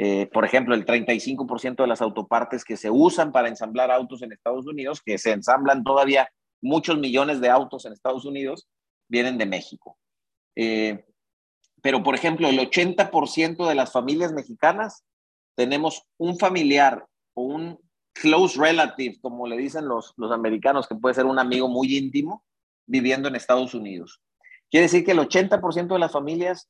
Eh, 0.00 0.30
por 0.32 0.44
ejemplo, 0.44 0.76
el 0.76 0.86
35% 0.86 1.82
de 1.82 1.88
las 1.88 2.00
autopartes 2.00 2.64
que 2.64 2.76
se 2.76 2.88
usan 2.88 3.32
para 3.32 3.48
ensamblar 3.48 3.90
autos 3.90 4.22
en 4.22 4.32
Estados 4.32 4.64
Unidos, 4.66 5.02
que 5.04 5.18
se 5.18 5.32
ensamblan 5.32 5.82
todavía 5.82 6.30
muchos 6.62 6.98
millones 6.98 7.40
de 7.40 7.50
autos 7.50 7.84
en 7.84 7.92
Estados 7.92 8.24
Unidos, 8.24 8.68
vienen 9.08 9.38
de 9.38 9.46
México. 9.46 9.98
Eh, 10.54 11.04
pero, 11.82 12.04
por 12.04 12.14
ejemplo, 12.14 12.48
el 12.48 12.60
80% 12.60 13.68
de 13.68 13.74
las 13.74 13.90
familias 13.90 14.32
mexicanas 14.32 15.04
tenemos 15.56 16.04
un 16.16 16.38
familiar 16.38 17.04
o 17.34 17.42
un 17.42 17.80
close 18.12 18.58
relative, 18.58 19.18
como 19.20 19.48
le 19.48 19.56
dicen 19.56 19.88
los, 19.88 20.14
los 20.16 20.30
americanos, 20.30 20.86
que 20.86 20.94
puede 20.94 21.16
ser 21.16 21.26
un 21.26 21.40
amigo 21.40 21.68
muy 21.68 21.96
íntimo, 21.96 22.44
viviendo 22.86 23.26
en 23.26 23.34
Estados 23.34 23.74
Unidos. 23.74 24.20
Quiere 24.70 24.84
decir 24.84 25.04
que 25.04 25.12
el 25.12 25.18
80% 25.18 25.88
de 25.88 25.98
las 25.98 26.12
familias 26.12 26.68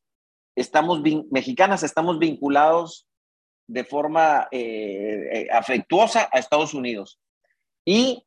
estamos, 0.56 1.02
mexicanas, 1.30 1.82
estamos 1.82 2.18
vinculados 2.18 3.07
de 3.68 3.84
forma 3.84 4.48
eh, 4.50 5.28
eh, 5.32 5.48
afectuosa 5.52 6.28
a 6.32 6.38
Estados 6.38 6.74
Unidos. 6.74 7.20
Y, 7.84 8.24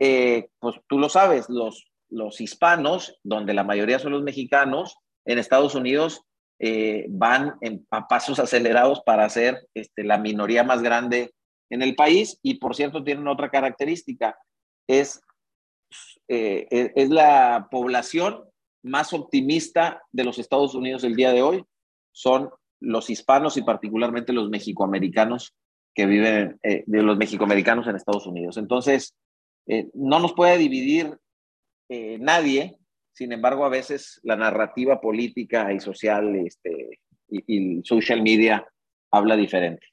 eh, 0.00 0.48
pues 0.58 0.76
tú 0.88 0.98
lo 0.98 1.08
sabes, 1.08 1.48
los, 1.48 1.86
los 2.08 2.40
hispanos, 2.40 3.18
donde 3.22 3.54
la 3.54 3.64
mayoría 3.64 3.98
son 3.98 4.12
los 4.12 4.22
mexicanos, 4.22 4.96
en 5.24 5.38
Estados 5.38 5.74
Unidos 5.74 6.22
van 7.10 7.54
en, 7.60 7.86
a 7.92 8.08
pasos 8.08 8.40
acelerados 8.40 9.00
para 9.06 9.28
ser 9.28 9.68
este, 9.74 10.02
la 10.02 10.18
minoría 10.18 10.64
más 10.64 10.82
grande 10.82 11.32
en 11.70 11.82
el 11.82 11.94
país 11.94 12.40
y 12.42 12.54
por 12.54 12.74
cierto 12.74 13.04
tienen 13.04 13.28
otra 13.28 13.48
característica, 13.48 14.36
es, 14.88 15.20
es 16.26 17.10
la 17.10 17.68
población 17.70 18.42
más 18.82 19.12
optimista 19.12 20.02
de 20.10 20.24
los 20.24 20.40
Estados 20.40 20.74
Unidos 20.74 21.04
el 21.04 21.14
día 21.14 21.32
de 21.32 21.42
hoy, 21.42 21.64
son 22.10 22.50
los 22.80 23.10
hispanos 23.10 23.56
y 23.56 23.62
particularmente 23.62 24.32
los 24.32 24.50
mexicoamericanos 24.50 25.54
que 25.94 26.06
viven, 26.06 26.58
eh, 26.62 26.84
de 26.86 27.02
los 27.02 27.16
mexicoamericanos 27.16 27.86
en 27.86 27.96
Estados 27.96 28.26
Unidos. 28.26 28.56
Entonces, 28.56 29.16
eh, 29.66 29.88
no 29.94 30.20
nos 30.20 30.32
puede 30.32 30.56
dividir 30.56 31.18
eh, 31.88 32.18
nadie, 32.20 32.76
sin 33.12 33.32
embargo, 33.32 33.64
a 33.64 33.68
veces 33.68 34.20
la 34.22 34.36
narrativa 34.36 35.00
política 35.00 35.72
y 35.72 35.80
social 35.80 36.36
este, 36.36 37.00
y, 37.28 37.78
y 37.78 37.82
social 37.84 38.22
media 38.22 38.64
habla 39.10 39.36
diferente. 39.36 39.86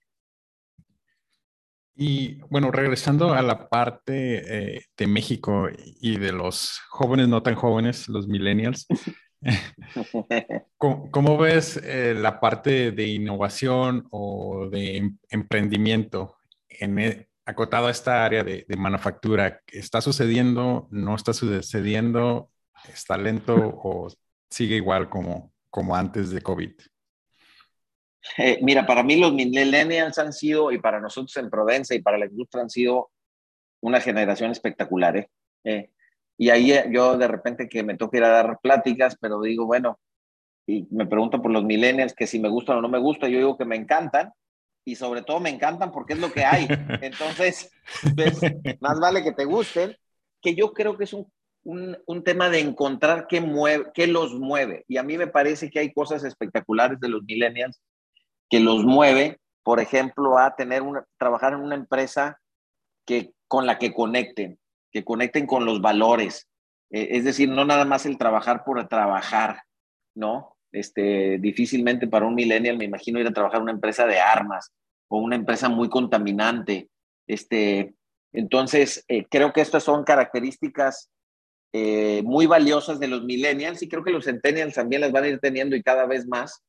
Y 1.95 2.35
bueno, 2.49 2.71
regresando 2.71 3.33
a 3.33 3.41
la 3.41 3.69
parte 3.69 4.83
de 4.97 5.07
México 5.07 5.69
y 6.01 6.17
de 6.17 6.33
los 6.33 6.81
jóvenes 6.89 7.29
no 7.29 7.41
tan 7.41 7.55
jóvenes, 7.55 8.09
los 8.09 8.27
millennials, 8.27 8.85
¿Cómo, 10.77 11.37
ves 11.37 11.77
eh, 11.77 12.13
la 12.15 12.39
parte 12.39 12.91
de 12.91 13.07
innovación 13.07 14.07
o 14.11 14.67
de 14.69 14.97
em, 14.97 15.17
emprendimiento 15.29 16.37
en, 16.67 16.99
e, 16.99 17.29
acotado 17.45 17.87
a 17.87 17.91
esta 17.91 18.25
área 18.25 18.43
de, 18.43 18.65
manufactura? 18.77 19.61
¿Está 19.67 20.01
sucediendo? 20.01 20.87
¿No 20.91 21.15
está 21.15 21.33
sucediendo? 21.33 22.49
¿Está 22.91 23.17
lento 23.17 23.55
o 23.55 24.09
sigue 24.49 24.75
igual 24.75 25.09
como, 25.09 25.53
como 25.69 25.95
antes 25.95 26.31
de 26.31 26.41
COVID? 26.41 26.71
Eh, 28.37 28.59
mira, 28.61 28.85
para 28.85 29.03
mí 29.03 29.17
los 29.17 29.33
millennials 29.33 30.17
han 30.17 30.33
sido, 30.33 30.71
y 30.71 30.79
para 30.79 30.99
nosotros 30.99 31.37
en 31.37 31.49
Provenza 31.49 31.93
y 31.93 32.01
para 32.01 32.17
la 32.17 32.25
industria 32.25 32.63
han 32.63 32.69
sido 32.69 33.11
una 33.81 34.01
generación 34.01 34.51
espectacular. 34.51 35.17
¿eh? 35.17 35.29
eh 35.63 35.91
y 36.37 36.49
ahí 36.49 36.71
eh, 36.71 36.89
yo 36.91 37.17
de 37.17 37.27
repente 37.27 37.69
que 37.69 37.83
me 37.83 37.97
toca 37.97 38.17
ir 38.17 38.23
a 38.23 38.29
dar 38.29 38.59
pláticas, 38.61 39.17
pero 39.19 39.41
digo, 39.41 39.65
bueno, 39.65 39.99
y 40.67 40.87
me 40.91 41.05
pregunto 41.05 41.41
por 41.41 41.51
los 41.51 41.63
millennials 41.63 42.13
que 42.13 42.27
si 42.27 42.39
me 42.39 42.49
gustan 42.49 42.77
o 42.77 42.81
no 42.81 42.89
me 42.89 42.99
gustan, 42.99 43.29
yo 43.29 43.37
digo 43.37 43.57
que 43.57 43.65
me 43.65 43.75
encantan 43.75 44.31
y 44.83 44.95
sobre 44.95 45.21
todo 45.21 45.39
me 45.39 45.49
encantan 45.49 45.91
porque 45.91 46.13
es 46.13 46.19
lo 46.19 46.31
que 46.31 46.43
hay. 46.43 46.67
Entonces, 47.01 47.71
pues, 48.15 48.39
más 48.79 48.99
vale 48.99 49.23
que 49.23 49.31
te 49.31 49.45
gusten, 49.45 49.95
que 50.41 50.55
yo 50.55 50.73
creo 50.73 50.97
que 50.97 51.05
es 51.05 51.13
un, 51.13 51.31
un, 51.63 51.97
un, 52.05 52.23
tema 52.23 52.49
de 52.49 52.59
encontrar 52.59 53.27
qué, 53.27 53.41
mueve, 53.41 53.91
qué 53.93 54.07
los 54.07 54.33
mueve. 54.33 54.83
Y 54.87 54.97
a 54.97 55.03
mí 55.03 55.17
me 55.17 55.27
parece 55.27 55.69
que 55.69 55.79
hay 55.79 55.93
cosas 55.93 56.23
espectaculares 56.23 56.99
de 56.99 57.09
los 57.09 57.23
millennials 57.23 57.81
que 58.49 58.59
los 58.59 58.83
mueve, 58.83 59.39
por 59.63 59.79
ejemplo, 59.79 60.37
a 60.37 60.55
tener 60.55 60.81
una, 60.81 61.03
trabajar 61.17 61.53
en 61.53 61.61
una 61.61 61.75
empresa 61.75 62.39
que, 63.05 63.33
con 63.47 63.65
la 63.65 63.79
que 63.79 63.93
conecten, 63.93 64.59
que 64.95 65.03
conecten 65.03 65.45
con 65.45 65.65
los 65.65 65.81
valores. 65.81 66.47
Eh, 66.89 67.09
es 67.17 67.25
decir, 67.25 67.49
no 67.49 67.65
nada 67.65 67.83
más 67.83 68.05
el 68.05 68.17
trabajar 68.17 68.63
por 68.63 68.87
trabajar, 68.87 69.63
¿no? 70.15 70.55
Este, 70.71 71.37
difícilmente 71.37 72.07
para 72.07 72.25
un 72.25 72.33
millennial 72.33 72.77
me 72.77 72.85
imagino 72.85 73.19
ir 73.19 73.27
a 73.27 73.33
trabajar 73.33 73.61
una 73.61 73.73
empresa 73.73 74.07
de 74.07 74.21
armas 74.21 74.71
o 75.09 75.17
una 75.17 75.35
empresa 75.35 75.67
muy 75.67 75.89
contaminante. 75.89 76.87
Este, 77.27 77.93
entonces, 78.31 79.03
eh, 79.09 79.25
creo 79.29 79.51
que 79.51 79.59
estas 79.59 79.83
son 79.83 80.05
características 80.05 81.09
eh, 81.73 82.21
muy 82.23 82.45
valiosas 82.45 82.97
de 82.97 83.09
los 83.09 83.25
millennials 83.25 83.83
y 83.83 83.89
creo 83.89 84.01
que 84.01 84.11
los 84.11 84.23
centennials 84.23 84.75
también 84.75 85.01
las 85.01 85.11
van 85.11 85.25
a 85.25 85.27
ir 85.27 85.39
teniendo 85.41 85.75
y 85.75 85.83
cada 85.83 86.05
vez 86.05 86.25
más, 86.25 86.63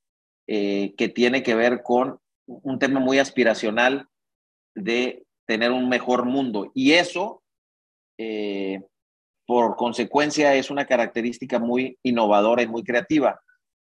que 0.48 1.12
tiene 1.14 1.44
que 1.44 1.54
ver 1.56 1.82
con 1.82 2.18
un 2.46 2.78
tema 2.78 2.98
muy 2.98 3.20
aspiracional 3.20 4.08
de 4.74 5.24
tener 5.44 5.70
un 5.70 5.88
mejor 5.88 6.24
mundo. 6.24 6.70
Y 6.72 6.92
eso 6.92 7.42
eh, 8.18 8.80
por 9.46 9.76
consecuencia 9.76 10.54
es 10.54 10.70
una 10.70 10.86
característica 10.86 11.58
muy 11.58 11.98
innovadora 12.02 12.62
y 12.62 12.66
muy 12.66 12.82
creativa. 12.82 13.40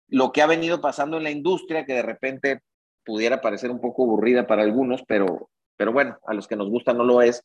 Lo 0.09 0.33
que 0.33 0.43
ha 0.43 0.47
venido 0.47 0.81
pasando 0.81 1.19
en 1.19 1.25
la 1.25 1.31
industria, 1.31 1.85
que 1.85 1.95
de 1.95 2.03
repente 2.03 2.61
pudiera 3.05 3.41
parecer 3.41 3.71
un 3.71 3.81
poco 3.81 4.05
aburrida 4.05 4.47
para 4.47 4.63
algunos, 4.63 5.03
pero, 5.07 5.51
pero 5.77 5.93
bueno, 5.93 6.19
a 6.27 6.35
los 6.35 6.49
que 6.49 6.57
nos 6.57 6.69
gusta 6.69 6.93
no 6.93 7.05
lo 7.05 7.23
es, 7.23 7.43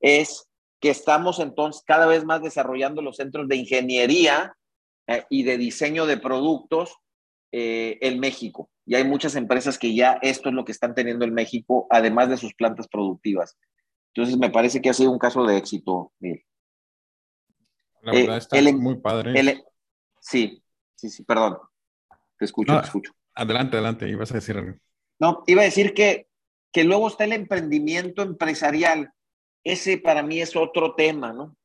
es 0.00 0.48
que 0.80 0.90
estamos 0.90 1.40
entonces 1.40 1.82
cada 1.86 2.06
vez 2.06 2.24
más 2.24 2.42
desarrollando 2.42 3.02
los 3.02 3.16
centros 3.16 3.48
de 3.48 3.56
ingeniería 3.56 4.54
eh, 5.06 5.24
y 5.28 5.42
de 5.42 5.58
diseño 5.58 6.06
de 6.06 6.16
productos 6.16 6.96
eh, 7.52 7.98
en 8.00 8.20
México. 8.20 8.70
Y 8.86 8.94
hay 8.94 9.04
muchas 9.04 9.34
empresas 9.34 9.78
que 9.78 9.94
ya 9.94 10.18
esto 10.22 10.48
es 10.48 10.54
lo 10.54 10.64
que 10.64 10.72
están 10.72 10.94
teniendo 10.94 11.24
en 11.24 11.34
México, 11.34 11.86
además 11.90 12.28
de 12.28 12.36
sus 12.36 12.54
plantas 12.54 12.88
productivas. 12.88 13.56
Entonces 14.18 14.36
me 14.36 14.50
parece 14.50 14.82
que 14.82 14.90
ha 14.90 14.94
sido 14.94 15.12
un 15.12 15.18
caso 15.20 15.44
de 15.46 15.56
éxito, 15.56 16.10
La 18.02 18.12
verdad 18.12 18.34
eh, 18.34 18.38
está 18.38 18.60
muy 18.72 18.96
padre. 18.96 19.62
sí, 20.18 20.60
sí, 20.96 21.08
sí, 21.08 21.22
perdón. 21.22 21.58
Te 22.36 22.44
escucho, 22.44 22.80
te 22.80 22.86
escucho. 22.86 23.12
Adelante, 23.36 23.76
adelante, 23.76 24.08
ibas 24.08 24.32
a 24.32 24.34
decir 24.34 24.56
algo. 24.56 24.76
No, 25.20 25.44
iba 25.46 25.62
a 25.62 25.66
decir 25.66 25.94
que, 25.94 26.26
que 26.72 26.82
luego 26.82 27.06
está 27.06 27.22
el 27.22 27.32
emprendimiento 27.32 28.22
empresarial. 28.22 29.12
Ese 29.62 29.98
para 29.98 30.24
mí 30.24 30.40
es 30.40 30.56
otro 30.56 30.96
tema, 30.96 31.32
¿no? 31.32 31.56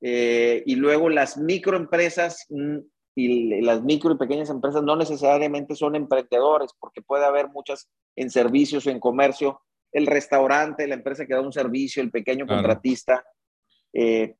Eh, 0.00 0.62
y 0.64 0.76
luego 0.76 1.10
las 1.10 1.36
microempresas 1.36 2.46
mm, 2.48 2.78
y 3.14 3.60
las 3.60 3.82
micro 3.82 4.12
y 4.12 4.16
pequeñas 4.16 4.48
empresas 4.48 4.82
no 4.82 4.96
necesariamente 4.96 5.76
son 5.76 5.96
emprendedores, 5.96 6.70
porque 6.80 7.02
puede 7.02 7.26
haber 7.26 7.50
muchas 7.50 7.90
en 8.16 8.30
servicios 8.30 8.86
o 8.86 8.90
en 8.90 9.00
comercio 9.00 9.60
el 9.92 10.06
restaurante, 10.06 10.86
la 10.86 10.94
empresa 10.94 11.26
que 11.26 11.34
da 11.34 11.40
un 11.40 11.52
servicio, 11.52 12.02
el 12.02 12.10
pequeño 12.10 12.46
contratista. 12.46 13.24
Eh, 13.92 14.34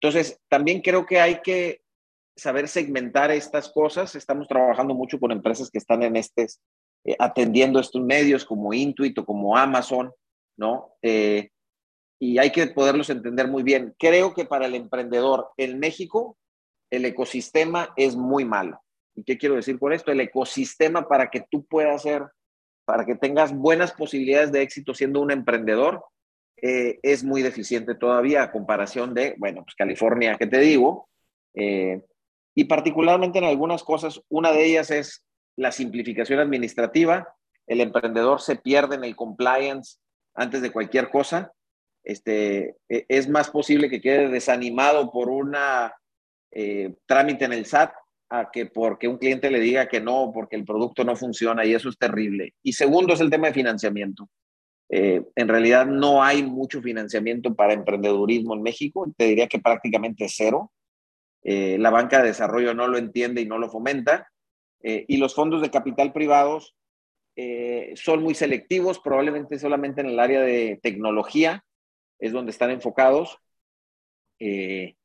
entonces, 0.00 0.40
también 0.48 0.82
creo 0.82 1.06
que 1.06 1.20
hay 1.20 1.40
que 1.42 1.80
saber 2.36 2.68
segmentar 2.68 3.30
estas 3.30 3.70
cosas. 3.70 4.14
Estamos 4.14 4.46
trabajando 4.46 4.94
mucho 4.94 5.18
con 5.18 5.32
empresas 5.32 5.70
que 5.70 5.78
están 5.78 6.02
en 6.02 6.16
este, 6.16 6.46
eh, 7.04 7.16
atendiendo 7.18 7.80
estos 7.80 8.02
medios 8.02 8.44
como 8.44 8.74
Intuit 8.74 9.18
o 9.18 9.24
como 9.24 9.56
Amazon, 9.56 10.12
¿no? 10.56 10.96
Eh, 11.02 11.50
y 12.18 12.38
hay 12.38 12.50
que 12.50 12.66
poderlos 12.68 13.10
entender 13.10 13.48
muy 13.48 13.62
bien. 13.62 13.94
Creo 13.98 14.34
que 14.34 14.44
para 14.44 14.66
el 14.66 14.74
emprendedor 14.74 15.50
en 15.56 15.78
México, 15.78 16.36
el 16.90 17.04
ecosistema 17.04 17.92
es 17.96 18.16
muy 18.16 18.44
malo. 18.44 18.82
¿Y 19.14 19.24
qué 19.24 19.38
quiero 19.38 19.54
decir 19.54 19.78
con 19.78 19.92
esto? 19.92 20.12
El 20.12 20.20
ecosistema 20.20 21.08
para 21.08 21.30
que 21.30 21.44
tú 21.50 21.64
puedas 21.64 22.02
ser 22.02 22.22
para 22.86 23.04
que 23.04 23.16
tengas 23.16 23.52
buenas 23.52 23.92
posibilidades 23.92 24.52
de 24.52 24.62
éxito 24.62 24.94
siendo 24.94 25.20
un 25.20 25.30
emprendedor, 25.30 26.04
eh, 26.62 26.98
es 27.02 27.24
muy 27.24 27.42
deficiente 27.42 27.94
todavía 27.94 28.42
a 28.42 28.52
comparación 28.52 29.12
de, 29.12 29.34
bueno, 29.36 29.62
pues 29.64 29.74
California, 29.74 30.36
¿qué 30.38 30.46
te 30.46 30.60
digo? 30.60 31.08
Eh, 31.54 32.00
y 32.54 32.64
particularmente 32.64 33.38
en 33.38 33.44
algunas 33.44 33.82
cosas, 33.82 34.22
una 34.30 34.52
de 34.52 34.64
ellas 34.64 34.90
es 34.90 35.24
la 35.56 35.72
simplificación 35.72 36.38
administrativa. 36.38 37.34
El 37.66 37.80
emprendedor 37.80 38.40
se 38.40 38.56
pierde 38.56 38.94
en 38.94 39.04
el 39.04 39.16
compliance 39.16 39.98
antes 40.34 40.62
de 40.62 40.70
cualquier 40.70 41.10
cosa. 41.10 41.52
Este, 42.04 42.76
e, 42.88 43.04
es 43.08 43.28
más 43.28 43.50
posible 43.50 43.90
que 43.90 44.00
quede 44.00 44.28
desanimado 44.28 45.10
por 45.10 45.28
una 45.28 45.92
eh, 46.52 46.94
trámite 47.04 47.46
en 47.46 47.52
el 47.52 47.66
SAT 47.66 47.92
a 48.28 48.50
que 48.50 48.66
porque 48.66 49.08
un 49.08 49.18
cliente 49.18 49.50
le 49.50 49.60
diga 49.60 49.88
que 49.88 50.00
no, 50.00 50.32
porque 50.34 50.56
el 50.56 50.64
producto 50.64 51.04
no 51.04 51.16
funciona 51.16 51.64
y 51.64 51.74
eso 51.74 51.88
es 51.88 51.98
terrible. 51.98 52.54
Y 52.62 52.72
segundo 52.72 53.14
es 53.14 53.20
el 53.20 53.30
tema 53.30 53.48
de 53.48 53.54
financiamiento. 53.54 54.28
Eh, 54.88 55.22
en 55.34 55.48
realidad 55.48 55.86
no 55.86 56.22
hay 56.22 56.42
mucho 56.42 56.80
financiamiento 56.80 57.54
para 57.54 57.72
emprendedurismo 57.72 58.54
en 58.54 58.62
México, 58.62 59.12
te 59.16 59.24
diría 59.26 59.48
que 59.48 59.58
prácticamente 59.58 60.26
cero. 60.28 60.72
Eh, 61.42 61.76
la 61.78 61.90
banca 61.90 62.20
de 62.20 62.28
desarrollo 62.28 62.74
no 62.74 62.88
lo 62.88 62.98
entiende 62.98 63.40
y 63.40 63.46
no 63.46 63.58
lo 63.58 63.68
fomenta. 63.68 64.28
Eh, 64.82 65.04
y 65.08 65.16
los 65.16 65.34
fondos 65.34 65.62
de 65.62 65.70
capital 65.70 66.12
privados 66.12 66.74
son 67.96 68.22
muy 68.22 68.34
selectivos, 68.34 68.98
probablemente 68.98 69.58
solamente 69.58 70.00
en 70.00 70.06
el 70.06 70.18
área 70.18 70.40
de 70.40 70.80
tecnología 70.82 71.62
es 72.18 72.32
donde 72.32 72.50
están 72.50 72.70
enfocados. 72.70 73.36
y, 74.38 74.96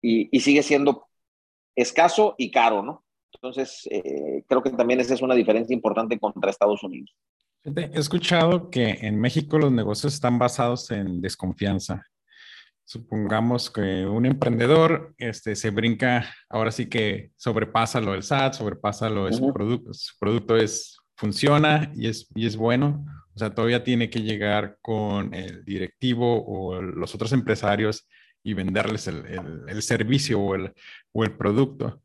y 0.00 0.40
sigue 0.40 0.62
siendo 0.62 1.08
escaso 1.74 2.34
y 2.38 2.50
caro, 2.50 2.82
¿no? 2.82 3.04
Entonces, 3.34 3.88
eh, 3.90 4.44
creo 4.46 4.62
que 4.62 4.70
también 4.70 5.00
esa 5.00 5.14
es 5.14 5.22
una 5.22 5.34
diferencia 5.34 5.74
importante 5.74 6.18
contra 6.18 6.50
Estados 6.50 6.82
Unidos. 6.82 7.14
He 7.64 7.98
escuchado 7.98 8.70
que 8.70 8.98
en 9.02 9.20
México 9.20 9.58
los 9.58 9.72
negocios 9.72 10.14
están 10.14 10.38
basados 10.38 10.90
en 10.90 11.20
desconfianza. 11.20 12.06
supongamos 12.84 13.70
que 13.70 14.04
un 14.04 14.26
emprendedor 14.26 15.14
este, 15.16 15.54
se 15.54 15.70
brinca, 15.70 16.34
ahora 16.50 16.72
sí 16.72 16.86
que 16.86 17.30
sobrepasa 17.36 18.00
lo 18.00 18.12
del 18.12 18.24
SAT, 18.24 18.54
sobrepasa 18.54 19.08
lo 19.08 19.26
de 19.26 19.32
su 19.32 19.52
producto, 19.52 19.94
su 19.94 20.18
producto 20.18 20.56
es, 20.56 20.98
funciona 21.16 21.90
y 21.94 22.08
es, 22.08 22.28
y 22.34 22.44
es 22.44 22.56
bueno, 22.56 23.06
o 23.34 23.38
sea, 23.38 23.54
todavía 23.54 23.82
tiene 23.82 24.10
que 24.10 24.20
llegar 24.20 24.76
con 24.82 25.32
el 25.32 25.64
directivo 25.64 26.44
o 26.44 26.82
los 26.82 27.14
otros 27.14 27.32
empresarios 27.32 28.06
y 28.42 28.54
venderles 28.54 29.06
el, 29.06 29.64
el, 29.68 29.82
servicio 29.82 30.40
o 30.40 30.54
el, 30.54 30.72
o 31.12 31.24
el 31.24 31.36
producto. 31.36 32.02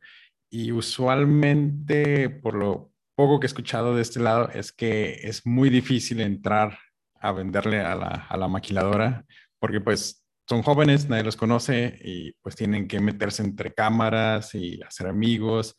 Y 0.50 0.72
usualmente, 0.72 2.30
por 2.30 2.56
lo 2.56 2.92
poco 3.16 3.40
que 3.40 3.46
he 3.46 3.50
escuchado 3.50 3.96
de 3.96 4.02
este 4.02 4.20
lado, 4.20 4.50
es 4.50 4.72
que 4.72 5.20
es 5.24 5.46
muy 5.46 5.70
difícil 5.70 6.22
entrar 6.22 6.78
a 7.20 7.32
venderle 7.32 7.82
a 7.82 7.96
la, 7.96 8.28
a 8.30 8.38
la 8.38 8.48
maquiladora, 8.48 9.26
porque 9.60 9.82
pues 9.82 10.24
son 10.48 10.62
jóvenes, 10.62 11.10
nadie 11.10 11.24
los 11.24 11.36
conoce 11.36 12.00
y 12.02 12.32
pues 12.42 12.56
tienen 12.56 12.88
que 12.88 13.00
meterse 13.00 13.44
entre 13.44 13.74
cámaras 13.74 14.56
y 14.56 14.82
hacer 14.82 15.08
amigos. 15.08 15.78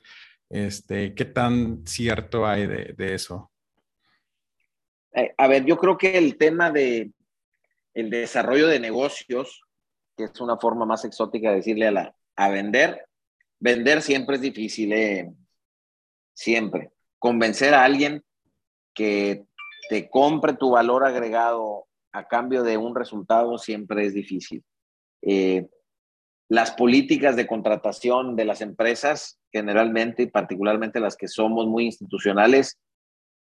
Este, 0.50 1.14
¿Qué 1.14 1.24
tan 1.24 1.86
cierto 1.86 2.46
hay 2.46 2.66
de, 2.66 3.14
eso? 3.14 3.50
Eh, 5.12 5.32
a 5.36 5.46
ver, 5.46 5.64
yo 5.64 5.78
creo 5.78 5.96
que 5.96 6.18
el 6.18 6.36
tema 6.36 6.70
de 6.70 7.12
el 7.94 8.11
desarrollo 8.11 8.68
de 8.68 8.78
negocios, 8.78 9.62
que 10.18 10.24
es 10.24 10.40
una 10.40 10.58
forma 10.58 10.84
más 10.84 11.04
exótica 11.04 11.50
de 11.50 11.56
decirle 11.56 11.86
a 11.86 11.92
la 11.92 12.14
a 12.36 12.48
vender, 12.50 13.06
vender 13.58 14.02
siempre 14.02 14.36
es 14.36 14.42
difícil, 14.42 14.92
eh, 14.92 15.32
siempre. 16.34 16.92
Convencer 17.18 17.74
a 17.74 17.84
alguien 17.84 18.22
que 18.94 19.44
te 19.88 20.08
compre 20.08 20.54
tu 20.54 20.70
valor 20.70 21.04
agregado 21.04 21.86
a 22.12 22.28
cambio 22.28 22.62
de 22.62 22.76
un 22.76 22.94
resultado 22.94 23.58
siempre 23.58 24.06
es 24.06 24.14
difícil. 24.14 24.62
Eh, 25.22 25.68
las 26.48 26.70
políticas 26.70 27.34
de 27.36 27.46
contratación 27.46 28.36
de 28.36 28.44
las 28.44 28.60
empresas, 28.60 29.38
generalmente 29.52 30.22
y 30.22 30.26
particularmente 30.26 31.00
las 31.00 31.16
que 31.16 31.28
somos 31.28 31.66
muy 31.66 31.86
institucionales, 31.86 32.78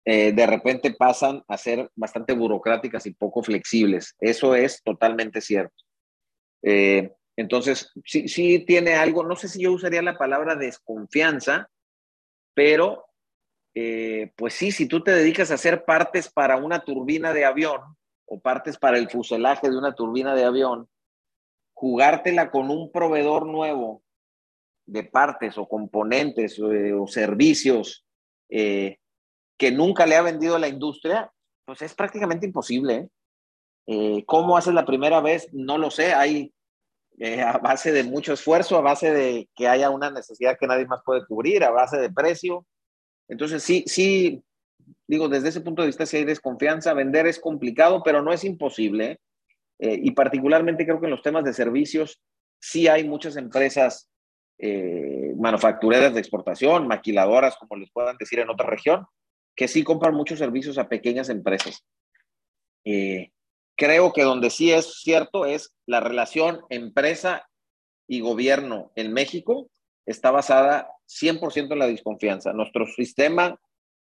eh, 0.06 0.34
de 0.34 0.46
repente 0.46 0.94
pasan 0.94 1.42
a 1.48 1.58
ser 1.58 1.90
bastante 1.96 2.34
burocráticas 2.34 3.06
y 3.06 3.14
poco 3.14 3.42
flexibles. 3.42 4.16
Eso 4.20 4.56
es 4.56 4.84
totalmente 4.84 5.40
cierto. 5.40 5.74
Eh, 6.64 7.14
entonces, 7.36 7.92
sí, 8.06 8.28
sí 8.28 8.60
tiene 8.66 8.96
algo, 8.96 9.24
no 9.24 9.36
sé 9.36 9.48
si 9.48 9.64
yo 9.64 9.74
usaría 9.74 10.02
la 10.02 10.18
palabra 10.18 10.56
desconfianza, 10.56 11.70
pero 12.54 13.06
pues 14.36 14.54
sí, 14.54 14.72
si 14.72 14.88
tú 14.88 15.02
te 15.04 15.10
dedicas 15.10 15.50
a 15.50 15.56
hacer 15.56 15.84
partes 15.84 16.32
para 16.32 16.58
una 16.58 16.84
turbina 16.84 17.34
de 17.34 17.44
avión, 17.44 17.82
o 18.26 18.40
partes 18.40 18.78
para 18.78 18.98
el 18.98 19.10
fuselaje 19.10 19.70
de 19.70 19.78
una 19.78 19.94
turbina 19.94 20.36
de 20.36 20.46
avión, 20.46 20.90
jugártela 21.74 22.52
con 22.52 22.70
un 22.70 22.92
proveedor 22.92 23.46
nuevo 23.46 24.04
de 24.86 25.04
partes 25.04 25.58
o 25.58 25.68
componentes 25.68 26.60
o, 26.60 26.72
eh, 26.72 26.94
servicios 27.08 28.06
eh, 28.50 28.98
que 29.58 29.72
nunca 29.72 30.06
le 30.06 30.16
ha 30.16 30.22
vendido 30.22 30.58
la 30.58 30.68
industria, 30.68 31.32
pues 31.66 31.82
es 31.82 31.94
prácticamente 31.94 32.46
imposible. 32.46 33.10
¿Eh? 33.88 34.24
¿Cómo 34.26 34.58
haces 34.58 34.74
la 34.74 34.86
primera 34.86 35.22
vez? 35.22 35.50
No 35.54 35.78
lo 35.78 35.92
sé. 35.92 36.14
Hay 36.14 36.54
a 37.46 37.58
base 37.60 37.92
de 37.92 38.04
mucho 38.04 38.34
esfuerzo, 38.34 38.78
a 38.78 38.82
base 38.82 39.14
de 39.14 39.48
que 39.56 39.68
haya 39.68 39.90
una 39.90 40.10
necesidad 40.10 40.58
que 40.60 40.68
nadie 40.68 40.88
más 40.88 41.02
puede 41.06 41.26
cubrir, 41.26 41.64
a 41.64 41.70
base 41.70 41.98
de 41.98 42.12
precio. 42.12 42.66
Entonces, 43.28 43.64
sí, 43.64 43.84
sí, 43.88 44.44
digo, 45.08 45.30
desde 45.30 45.50
ese 45.50 45.62
punto 45.62 45.82
de 45.82 45.88
vista, 45.88 46.06
si 46.06 46.18
hay 46.18 46.26
desconfianza, 46.26 46.94
vender 46.94 47.28
es 47.28 47.40
complicado, 47.40 48.02
pero 48.04 48.22
no 48.22 48.34
es 48.34 48.44
imposible. 48.44 49.20
Eh, 49.80 50.00
y 50.02 50.12
particularmente 50.12 50.86
creo 50.86 51.00
que 51.00 51.08
en 51.08 51.12
los 51.12 51.22
temas 51.22 51.44
de 51.44 51.54
servicios, 51.54 52.22
sí 52.60 52.88
hay 52.88 53.04
muchas 53.04 53.36
empresas 53.36 54.10
eh, 54.58 55.34
manufactureras 55.38 56.14
de 56.14 56.20
exportación, 56.20 56.88
maquiladoras, 56.88 57.58
como 57.58 57.76
les 57.76 57.92
puedan 57.92 58.16
decir 58.18 58.40
en 58.40 58.50
otra 58.50 58.66
región, 58.66 59.06
que 59.56 59.68
sí 59.68 59.84
compran 59.84 60.16
muchos 60.16 60.40
servicios 60.40 60.78
a 60.78 60.88
pequeñas 60.88 61.30
empresas. 61.30 61.86
Eh, 62.86 63.33
creo 63.76 64.14
que 64.14 64.24
donde 64.24 64.50
sí 64.50 64.72
es 64.72 65.02
cierto 65.02 65.46
es 65.46 65.76
la 65.86 66.00
relación 66.00 66.62
empresa 66.70 67.48
y 68.08 68.22
gobierno 68.22 68.92
en 68.96 69.14
México 69.14 69.70
está 70.06 70.32
basada 70.32 70.90
100% 71.08 71.72
en 71.72 71.80
la 71.80 71.88
desconfianza. 71.88 72.54
Nuestro 72.54 72.86
sistema 72.86 73.60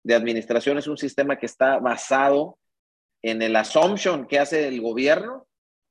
de 0.04 0.14
administración 0.14 0.78
es 0.78 0.86
un 0.86 0.96
sistema 0.96 1.38
que 1.38 1.46
está 1.46 1.78
basado 1.78 2.58
en 3.22 3.42
el 3.42 3.56
assumption 3.56 4.26
que 4.26 4.38
hace 4.38 4.68
el 4.68 4.80
gobierno 4.80 5.46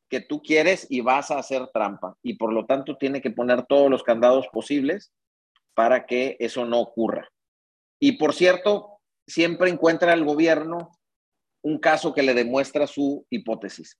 que 0.09 0.21
tú 0.21 0.41
quieres 0.41 0.87
y 0.89 1.01
vas 1.01 1.31
a 1.31 1.39
hacer 1.39 1.67
trampa. 1.73 2.15
Y 2.23 2.35
por 2.35 2.53
lo 2.53 2.65
tanto 2.65 2.97
tiene 2.97 3.21
que 3.21 3.31
poner 3.31 3.65
todos 3.65 3.89
los 3.91 4.03
candados 4.03 4.47
posibles 4.47 5.11
para 5.73 6.05
que 6.05 6.37
eso 6.39 6.65
no 6.65 6.79
ocurra. 6.79 7.29
Y 7.99 8.13
por 8.13 8.33
cierto, 8.33 9.01
siempre 9.27 9.69
encuentra 9.69 10.13
el 10.13 10.23
gobierno 10.23 10.91
un 11.67 11.79
caso 11.79 12.13
que 12.13 12.23
le 12.23 12.33
demuestra 12.33 12.87
su 12.87 13.25
hipótesis, 13.29 13.97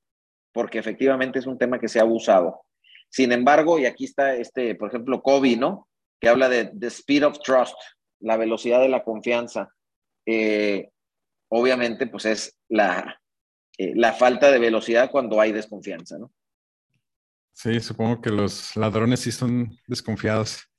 porque 0.54 0.80
efectivamente 0.80 1.40
es 1.40 1.46
un 1.46 1.58
tema 1.58 1.80
que 1.80 1.90
se 1.90 2.00
ha 2.00 2.04
abusado. 2.04 2.62
Sin 3.10 3.32
embargo, 3.32 3.80
y 3.80 3.86
aquí 3.86 4.06
está 4.06 4.36
este, 4.36 4.76
por 4.76 4.90
ejemplo, 4.90 5.22
Kobe, 5.22 5.58
¿no? 5.58 5.88
Que 6.20 6.30
habla 6.30 6.50
de 6.50 6.72
the 6.80 6.88
speed 6.88 7.26
of 7.26 7.40
trust, 7.40 7.76
la 8.20 8.38
velocidad 8.38 8.82
de 8.82 8.90
la 8.90 9.04
confianza. 9.04 9.70
Eh, 10.26 10.90
obviamente 11.50 12.08
pues 12.08 12.26
es 12.26 12.58
la, 12.70 13.20
eh, 13.78 13.94
la 13.96 14.14
falta 14.14 14.52
de 14.52 14.60
velocidad 14.60 15.12
cuando 15.12 15.40
hay 15.40 15.52
desconfianza, 15.52 16.18
¿no? 16.18 16.32
Sí, 17.54 17.80
supongo 17.80 18.22
que 18.22 18.30
los 18.30 18.76
ladrones 18.76 19.22
sí 19.22 19.32
son 19.32 19.76
desconfiados. 19.88 20.70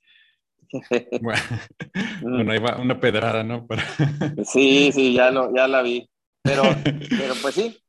bueno, 2.21 2.51
ahí 2.51 2.59
va 2.59 2.77
una 2.79 2.99
pedrada, 2.99 3.43
¿no? 3.43 3.67
sí, 4.45 4.91
sí, 4.91 5.13
ya, 5.13 5.29
lo, 5.31 5.53
ya 5.53 5.67
la 5.67 5.81
vi. 5.81 6.09
Pero, 6.43 6.63
pero 7.09 7.33
pues 7.41 7.55
sí. 7.55 7.81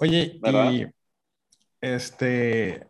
Oye, 0.00 0.40
y 0.42 0.86
este, 1.80 2.86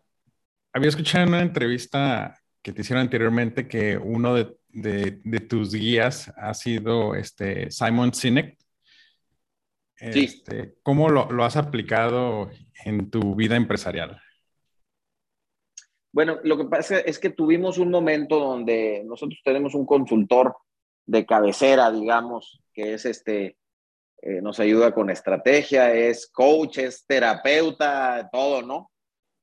había 0.73 0.89
escuchado 0.89 1.25
en 1.25 1.31
una 1.31 1.43
entrevista 1.43 2.39
que 2.63 2.73
te 2.73 2.83
hicieron 2.83 3.03
anteriormente 3.03 3.67
que 3.67 3.97
uno 3.97 4.35
de 4.35 4.59
de, 4.69 5.41
tus 5.41 5.73
guías 5.73 6.33
ha 6.37 6.55
sido 6.55 7.15
este 7.15 7.71
Simon 7.71 8.13
Sinek. 8.15 8.57
Este, 9.97 10.77
¿Cómo 10.83 11.09
lo, 11.09 11.45
has 11.45 11.57
aplicado 11.57 12.51
en 12.85 13.11
tu 13.11 13.35
vida 13.35 13.57
empresarial? 13.57 14.21
Bueno, 16.13 16.39
lo 16.45 16.57
que 16.57 16.65
pasa 16.65 17.01
es 17.01 17.19
que 17.19 17.31
tuvimos 17.31 17.79
un 17.79 17.91
momento 17.91 18.39
donde 18.39 19.03
nosotros 19.05 19.41
tenemos 19.45 19.75
un 19.75 19.87
consultor 19.87 20.57
de 21.05 21.27
cabecera, 21.27 21.91
digamos, 21.91 22.61
que 22.73 22.95
es 22.95 23.05
este, 23.07 23.57
eh, 24.23 24.41
nos 24.43 24.59
ayuda 24.59 24.93
con 24.93 25.11
estrategia, 25.11 25.95
es 25.95 26.29
coach, 26.29 26.79
es 26.79 27.05
terapeuta, 27.07 28.29
todo, 28.33 28.63
¿no? 28.63 28.91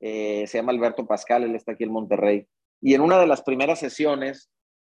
Eh, 0.01 0.45
se 0.47 0.57
llama 0.57 0.73
Alberto 0.73 1.07
Pascal, 1.07 1.43
él 1.43 1.55
está 1.55 1.73
aquí 1.73 1.85
en 1.85 1.91
Monterrey. 1.91 2.47
Y 2.81 2.93
en 2.93 3.01
una 3.01 3.17
de 3.19 3.27
las 3.27 3.41
primeras 3.41 3.79
sesiones 3.79 4.49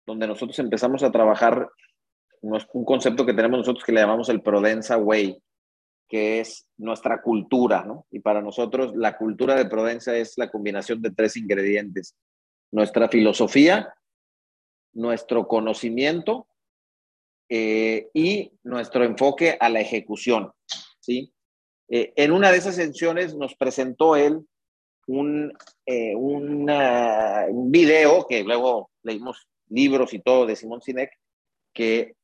donde 0.06 0.26
nosotros 0.26 0.58
empezamos 0.58 1.02
a 1.02 1.10
trabajar 1.10 1.68
un 2.40 2.84
concepto 2.84 3.24
que 3.24 3.34
tenemos 3.34 3.58
nosotros 3.58 3.84
que 3.84 3.92
le 3.92 4.00
llamamos 4.00 4.28
el 4.28 4.42
Prodensa 4.42 4.96
Way, 4.96 5.40
que 6.08 6.40
es 6.40 6.66
nuestra 6.76 7.22
cultura, 7.22 7.84
¿no? 7.84 8.06
Y 8.10 8.20
para 8.20 8.42
nosotros 8.42 8.92
la 8.96 9.16
cultura 9.16 9.54
de 9.54 9.66
Prodensa 9.66 10.16
es 10.16 10.36
la 10.36 10.50
combinación 10.50 11.00
de 11.02 11.10
tres 11.10 11.36
ingredientes. 11.36 12.16
Nuestra 12.72 13.08
filosofía, 13.08 13.94
nuestro 14.92 15.46
conocimiento 15.46 16.46
eh, 17.54 18.08
y 18.14 18.50
nuestro 18.62 19.04
enfoque 19.04 19.58
a 19.60 19.68
la 19.68 19.82
ejecución, 19.82 20.50
¿sí? 21.00 21.34
Eh, 21.86 22.10
en 22.16 22.32
una 22.32 22.50
de 22.50 22.56
esas 22.56 22.76
sesiones 22.76 23.34
nos 23.34 23.54
presentó 23.56 24.16
él 24.16 24.40
un, 25.06 25.52
eh, 25.84 26.14
un 26.16 27.70
video 27.70 28.26
que 28.26 28.42
luego 28.42 28.90
leímos 29.02 29.46
libros 29.68 30.14
y 30.14 30.20
todo 30.20 30.46
de 30.46 30.56
Simon 30.56 30.80
Sinek, 30.80 31.10
que, 31.74 32.16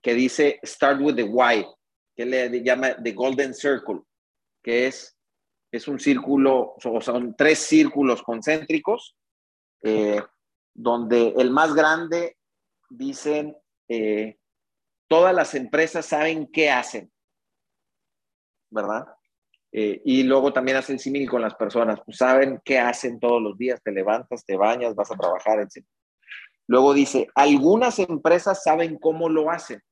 que 0.00 0.14
dice 0.14 0.60
Start 0.64 1.00
with 1.00 1.16
the 1.16 1.24
Why, 1.24 1.66
que 2.14 2.24
le 2.24 2.62
llama 2.62 2.94
The 3.02 3.10
Golden 3.10 3.54
Circle, 3.54 4.02
que 4.62 4.86
es, 4.86 5.16
es 5.72 5.88
un 5.88 5.98
círculo, 5.98 6.76
o 6.84 7.00
son 7.00 7.34
tres 7.36 7.58
círculos 7.58 8.22
concéntricos, 8.22 9.16
eh, 9.82 10.22
donde 10.72 11.34
el 11.38 11.50
más 11.50 11.74
grande 11.74 12.36
dicen, 12.88 13.56
eh, 13.88 14.38
todas 15.08 15.34
las 15.34 15.54
empresas 15.54 16.06
saben 16.06 16.46
qué 16.52 16.70
hacen, 16.70 17.10
¿verdad? 18.70 19.06
Eh, 19.72 20.00
y 20.04 20.22
luego 20.22 20.52
también 20.52 20.78
hacen 20.78 20.98
símil 20.98 21.28
con 21.28 21.42
las 21.42 21.54
personas, 21.54 22.00
pues 22.04 22.18
saben 22.18 22.60
qué 22.64 22.78
hacen 22.78 23.20
todos 23.20 23.42
los 23.42 23.58
días, 23.58 23.82
te 23.82 23.92
levantas, 23.92 24.44
te 24.44 24.56
bañas, 24.56 24.94
vas 24.94 25.10
a 25.10 25.16
trabajar, 25.16 25.60
etc. 25.60 25.84
Luego 26.66 26.94
dice, 26.94 27.28
algunas 27.34 27.98
empresas 27.98 28.62
saben 28.62 28.98
cómo 28.98 29.28
lo 29.28 29.50
hacen, 29.50 29.82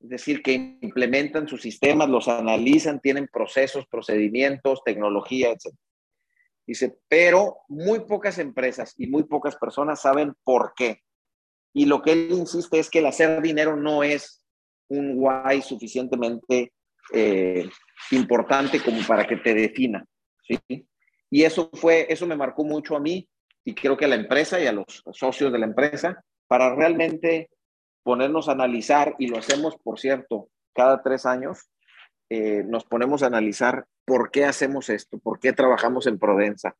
es 0.00 0.08
decir, 0.08 0.42
que 0.42 0.52
implementan 0.52 1.48
sus 1.48 1.62
sistemas, 1.62 2.08
los 2.08 2.28
analizan, 2.28 3.00
tienen 3.00 3.28
procesos, 3.28 3.86
procedimientos, 3.86 4.82
tecnología, 4.84 5.50
etc. 5.50 5.74
Dice, 6.66 6.98
pero 7.08 7.58
muy 7.68 8.00
pocas 8.00 8.38
empresas 8.38 8.92
y 8.98 9.06
muy 9.06 9.22
pocas 9.24 9.56
personas 9.56 10.00
saben 10.00 10.34
por 10.42 10.74
qué. 10.74 11.02
Y 11.76 11.84
lo 11.84 12.00
que 12.00 12.12
él 12.12 12.28
insiste 12.30 12.78
es 12.78 12.88
que 12.88 13.00
el 13.00 13.06
hacer 13.06 13.42
dinero 13.42 13.76
no 13.76 14.02
es 14.02 14.42
un 14.88 15.16
why 15.18 15.60
suficientemente 15.60 16.72
eh, 17.12 17.68
importante 18.12 18.82
como 18.82 19.06
para 19.06 19.26
que 19.26 19.36
te 19.36 19.52
defina. 19.52 20.02
¿sí? 20.42 20.58
Y 21.28 21.42
eso 21.42 21.68
fue, 21.74 22.06
eso 22.08 22.26
me 22.26 22.34
marcó 22.34 22.64
mucho 22.64 22.96
a 22.96 23.00
mí 23.00 23.28
y 23.62 23.74
creo 23.74 23.94
que 23.94 24.06
a 24.06 24.08
la 24.08 24.14
empresa 24.14 24.58
y 24.58 24.66
a 24.66 24.72
los 24.72 25.02
socios 25.12 25.52
de 25.52 25.58
la 25.58 25.66
empresa 25.66 26.24
para 26.46 26.74
realmente 26.74 27.50
ponernos 28.02 28.48
a 28.48 28.52
analizar, 28.52 29.14
y 29.18 29.26
lo 29.26 29.36
hacemos, 29.36 29.76
por 29.76 29.98
cierto, 29.98 30.48
cada 30.74 31.02
tres 31.02 31.26
años, 31.26 31.68
eh, 32.30 32.64
nos 32.66 32.84
ponemos 32.84 33.22
a 33.22 33.26
analizar 33.26 33.84
por 34.06 34.30
qué 34.30 34.46
hacemos 34.46 34.88
esto, 34.88 35.18
por 35.18 35.40
qué 35.40 35.52
trabajamos 35.52 36.06
en 36.06 36.18
Prodensa, 36.18 36.74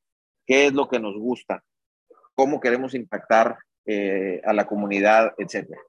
qué 0.46 0.68
es 0.68 0.72
lo 0.72 0.88
que 0.88 1.00
nos 1.00 1.18
gusta, 1.18 1.62
cómo 2.34 2.60
queremos 2.60 2.94
impactar 2.94 3.58
eh, 3.86 4.40
a 4.44 4.52
la 4.52 4.66
comunidad, 4.66 5.34
etcétera. 5.38 5.80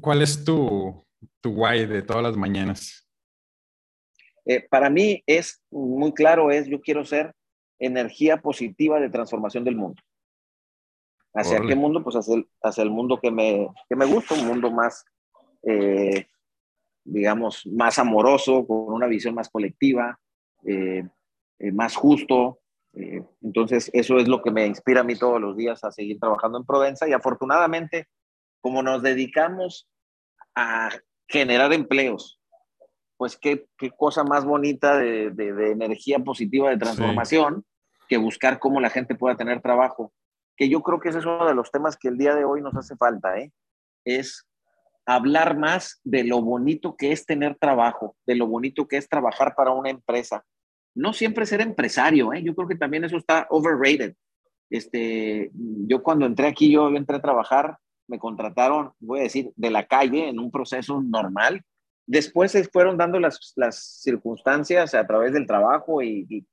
¿Cuál 0.00 0.22
es 0.22 0.44
tu, 0.44 1.04
tu 1.40 1.50
why 1.50 1.84
de 1.86 2.02
todas 2.02 2.22
las 2.22 2.36
mañanas? 2.36 3.08
Eh, 4.46 4.66
para 4.68 4.88
mí 4.88 5.22
es 5.26 5.62
muy 5.70 6.12
claro, 6.12 6.50
es 6.50 6.66
yo 6.66 6.80
quiero 6.80 7.04
ser 7.04 7.34
energía 7.78 8.38
positiva 8.38 9.00
de 9.00 9.10
transformación 9.10 9.64
del 9.64 9.76
mundo. 9.76 10.00
¿Hacia 11.34 11.60
qué 11.60 11.74
mundo? 11.74 12.02
Pues 12.02 12.16
hacia 12.16 12.36
el, 12.36 12.48
hacia 12.62 12.82
el 12.82 12.90
mundo 12.90 13.20
que 13.20 13.30
me, 13.30 13.68
que 13.88 13.96
me 13.96 14.04
gusta, 14.04 14.34
un 14.34 14.46
mundo 14.46 14.70
más, 14.70 15.04
eh, 15.62 16.26
digamos, 17.04 17.66
más 17.66 17.98
amoroso, 17.98 18.66
con 18.66 18.92
una 18.92 19.06
visión 19.06 19.34
más 19.34 19.48
colectiva, 19.48 20.18
eh, 20.64 21.04
más 21.72 21.94
justo. 21.94 22.59
Entonces, 22.92 23.90
eso 23.92 24.18
es 24.18 24.28
lo 24.28 24.42
que 24.42 24.50
me 24.50 24.66
inspira 24.66 25.00
a 25.00 25.04
mí 25.04 25.16
todos 25.16 25.40
los 25.40 25.56
días 25.56 25.84
a 25.84 25.92
seguir 25.92 26.18
trabajando 26.18 26.58
en 26.58 26.64
Provenza 26.64 27.08
y 27.08 27.12
afortunadamente, 27.12 28.08
como 28.60 28.82
nos 28.82 29.02
dedicamos 29.02 29.88
a 30.54 30.90
generar 31.28 31.72
empleos, 31.72 32.40
pues 33.16 33.36
qué, 33.36 33.66
qué 33.78 33.90
cosa 33.90 34.24
más 34.24 34.44
bonita 34.44 34.96
de, 34.98 35.30
de, 35.30 35.70
energía 35.70 36.18
positiva, 36.18 36.70
de 36.70 36.78
transformación, 36.78 37.64
que 38.08 38.16
buscar 38.16 38.58
cómo 38.58 38.80
la 38.80 38.90
gente 38.90 39.14
pueda 39.14 39.36
tener 39.36 39.60
trabajo. 39.60 40.12
Que 40.56 40.68
yo 40.68 40.82
creo 40.82 41.00
que 41.00 41.10
ese 41.10 41.18
es 41.18 41.26
uno 41.26 41.46
de 41.46 41.54
los 41.54 41.70
temas 41.70 41.96
que 41.96 42.08
el 42.08 42.18
día 42.18 42.34
de 42.34 42.44
hoy 42.44 42.60
nos 42.60 42.74
hace 42.74 42.96
falta, 42.96 43.38
¿eh? 43.38 43.52
Es 44.04 44.48
hablar 45.06 45.56
más 45.58 46.00
de 46.02 46.24
lo 46.24 46.40
bonito 46.40 46.96
que 46.96 47.12
es 47.12 47.26
tener 47.26 47.56
trabajo, 47.56 48.16
de 48.26 48.36
lo 48.36 48.46
bonito 48.46 48.88
que 48.88 48.96
es 48.96 49.08
trabajar 49.08 49.54
para 49.54 49.72
una 49.72 49.90
empresa. 49.90 50.44
No 50.94 51.12
siempre 51.12 51.46
ser 51.46 51.60
empresario, 51.60 52.32
¿eh? 52.32 52.42
Yo 52.42 52.54
creo 52.54 52.68
que 52.68 52.76
también 52.76 53.04
eso 53.04 53.16
está 53.16 53.46
overrated. 53.50 54.14
Este, 54.68 55.50
yo 55.54 56.02
cuando 56.02 56.26
entré 56.26 56.46
aquí, 56.46 56.70
yo 56.70 56.88
entré 56.88 57.16
a 57.16 57.22
trabajar, 57.22 57.76
me 58.06 58.18
contrataron, 58.18 58.92
voy 58.98 59.20
a 59.20 59.22
decir, 59.24 59.50
de 59.56 59.70
la 59.70 59.86
calle 59.86 60.28
en 60.28 60.38
un 60.38 60.50
proceso 60.50 61.00
normal 61.00 61.64
Después 62.10 62.50
se 62.50 62.64
fueron 62.64 62.96
dando 62.96 63.20
las, 63.20 63.52
las 63.54 64.00
circunstancias 64.02 64.96
a 64.96 65.06
través 65.06 65.32
del 65.32 65.46
trabajo 65.46 66.02
y, 66.02 66.44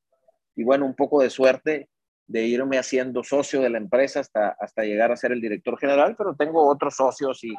y, 0.55 0.63
bueno, 0.63 0.85
un 0.85 0.93
poco 0.93 1.23
de 1.23 1.31
suerte 1.31 1.89
de 2.27 2.45
irme 2.45 2.77
haciendo 2.77 3.23
socio 3.23 3.61
de 3.61 3.71
la 3.71 3.79
empresa 3.79 4.19
hasta, 4.19 4.49
hasta 4.49 4.83
llegar 4.83 5.11
a 5.11 5.15
ser 5.15 5.31
el 5.31 5.41
director 5.41 5.79
general, 5.79 6.15
pero 6.15 6.35
tengo 6.35 6.67
otros 6.67 6.97
socios 6.97 7.43
y, 7.43 7.55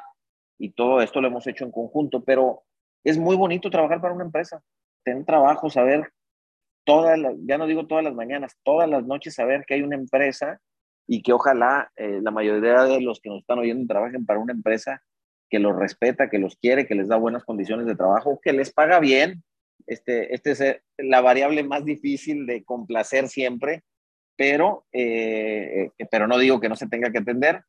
y 0.58 0.70
todo 0.70 1.02
esto 1.02 1.20
lo 1.20 1.26
hemos 1.26 1.44
hecho 1.48 1.64
en 1.64 1.72
conjunto, 1.72 2.22
pero 2.22 2.62
es 3.02 3.18
muy 3.18 3.34
bonito 3.34 3.68
trabajar 3.68 4.00
para 4.00 4.14
una 4.14 4.26
empresa, 4.26 4.62
tener 5.02 5.24
trabajo, 5.24 5.68
saber 5.68 6.12
todas, 6.88 7.18
ya 7.44 7.58
no 7.58 7.66
digo 7.66 7.86
todas 7.86 8.02
las 8.02 8.14
mañanas, 8.14 8.56
todas 8.62 8.88
las 8.88 9.04
noches 9.04 9.34
saber 9.34 9.66
que 9.66 9.74
hay 9.74 9.82
una 9.82 9.94
empresa 9.94 10.58
y 11.06 11.20
que 11.20 11.34
ojalá 11.34 11.92
eh, 11.96 12.20
la 12.22 12.30
mayoría 12.30 12.84
de 12.84 13.02
los 13.02 13.20
que 13.20 13.28
nos 13.28 13.40
están 13.40 13.58
oyendo 13.58 13.86
trabajen 13.86 14.24
para 14.24 14.38
una 14.38 14.54
empresa 14.54 15.02
que 15.50 15.58
los 15.58 15.76
respeta, 15.76 16.30
que 16.30 16.38
los 16.38 16.56
quiere, 16.56 16.86
que 16.86 16.94
les 16.94 17.08
da 17.08 17.16
buenas 17.16 17.44
condiciones 17.44 17.84
de 17.84 17.94
trabajo, 17.94 18.40
que 18.42 18.54
les 18.54 18.72
paga 18.72 19.00
bien. 19.00 19.42
Este, 19.86 20.34
este 20.34 20.52
es 20.52 20.60
eh, 20.62 20.82
la 20.96 21.20
variable 21.20 21.62
más 21.62 21.84
difícil 21.84 22.46
de 22.46 22.64
complacer 22.64 23.28
siempre, 23.28 23.84
pero, 24.34 24.86
eh, 24.90 25.90
pero 26.10 26.26
no 26.26 26.38
digo 26.38 26.58
que 26.58 26.70
no 26.70 26.76
se 26.76 26.88
tenga 26.88 27.12
que 27.12 27.18
atender. 27.18 27.64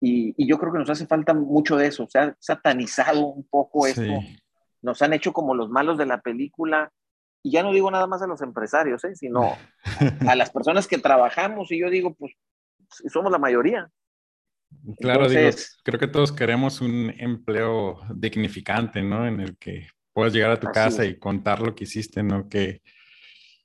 Y, 0.00 0.34
y, 0.36 0.48
yo 0.48 0.58
creo 0.58 0.72
que 0.72 0.80
nos 0.80 0.90
hace 0.90 1.06
falta 1.06 1.32
mucho 1.32 1.76
de 1.76 1.86
eso. 1.86 2.08
Se 2.08 2.18
ha 2.18 2.36
satanizado 2.40 3.24
un 3.24 3.44
poco 3.44 3.86
esto. 3.86 4.18
Nos 4.80 5.00
han 5.00 5.12
hecho 5.12 5.32
como 5.32 5.54
los 5.54 5.70
malos 5.70 5.96
de 5.96 6.06
la 6.06 6.20
película. 6.20 6.90
Y 7.42 7.52
ya 7.52 7.62
no 7.62 7.72
digo 7.72 7.90
nada 7.90 8.06
más 8.06 8.22
a 8.22 8.26
los 8.26 8.40
empresarios, 8.42 9.02
sino 9.14 9.56
a 10.28 10.34
las 10.36 10.50
personas 10.50 10.86
que 10.86 10.98
trabajamos. 10.98 11.72
Y 11.72 11.80
yo 11.80 11.90
digo, 11.90 12.14
pues 12.14 12.32
somos 12.88 13.32
la 13.32 13.38
mayoría. 13.38 13.90
Claro, 14.98 15.28
digo, 15.28 15.50
creo 15.84 16.00
que 16.00 16.08
todos 16.08 16.32
queremos 16.32 16.80
un 16.80 17.12
empleo 17.18 18.00
dignificante, 18.14 19.02
¿no? 19.02 19.26
En 19.26 19.40
el 19.40 19.56
que 19.58 19.88
puedas 20.12 20.32
llegar 20.32 20.50
a 20.50 20.60
tu 20.60 20.68
casa 20.68 21.04
y 21.04 21.18
contar 21.18 21.60
lo 21.60 21.74
que 21.74 21.84
hiciste, 21.84 22.22
¿no? 22.22 22.48
Que, 22.48 22.82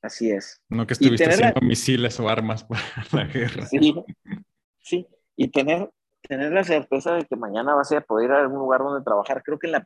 así 0.01 0.31
es. 0.31 0.61
No 0.69 0.85
que 0.85 0.93
estuviste 0.93 1.29
haciendo 1.29 1.61
misiles 1.61 2.19
o 2.19 2.29
armas 2.29 2.63
para 2.65 2.81
la 3.11 3.25
guerra. 3.25 3.65
Sí, 3.65 3.93
sí. 4.79 5.07
Y 5.35 5.49
tener, 5.49 5.89
tener 6.21 6.51
la 6.51 6.63
certeza 6.63 7.15
de 7.15 7.25
que 7.25 7.35
mañana 7.35 7.75
vas 7.75 7.91
a 7.91 8.01
poder 8.01 8.29
ir 8.29 8.31
a 8.31 8.39
algún 8.39 8.59
lugar 8.59 8.81
donde 8.81 9.03
trabajar. 9.03 9.43
Creo 9.43 9.59
que 9.59 9.67
en 9.67 9.73
la 9.73 9.85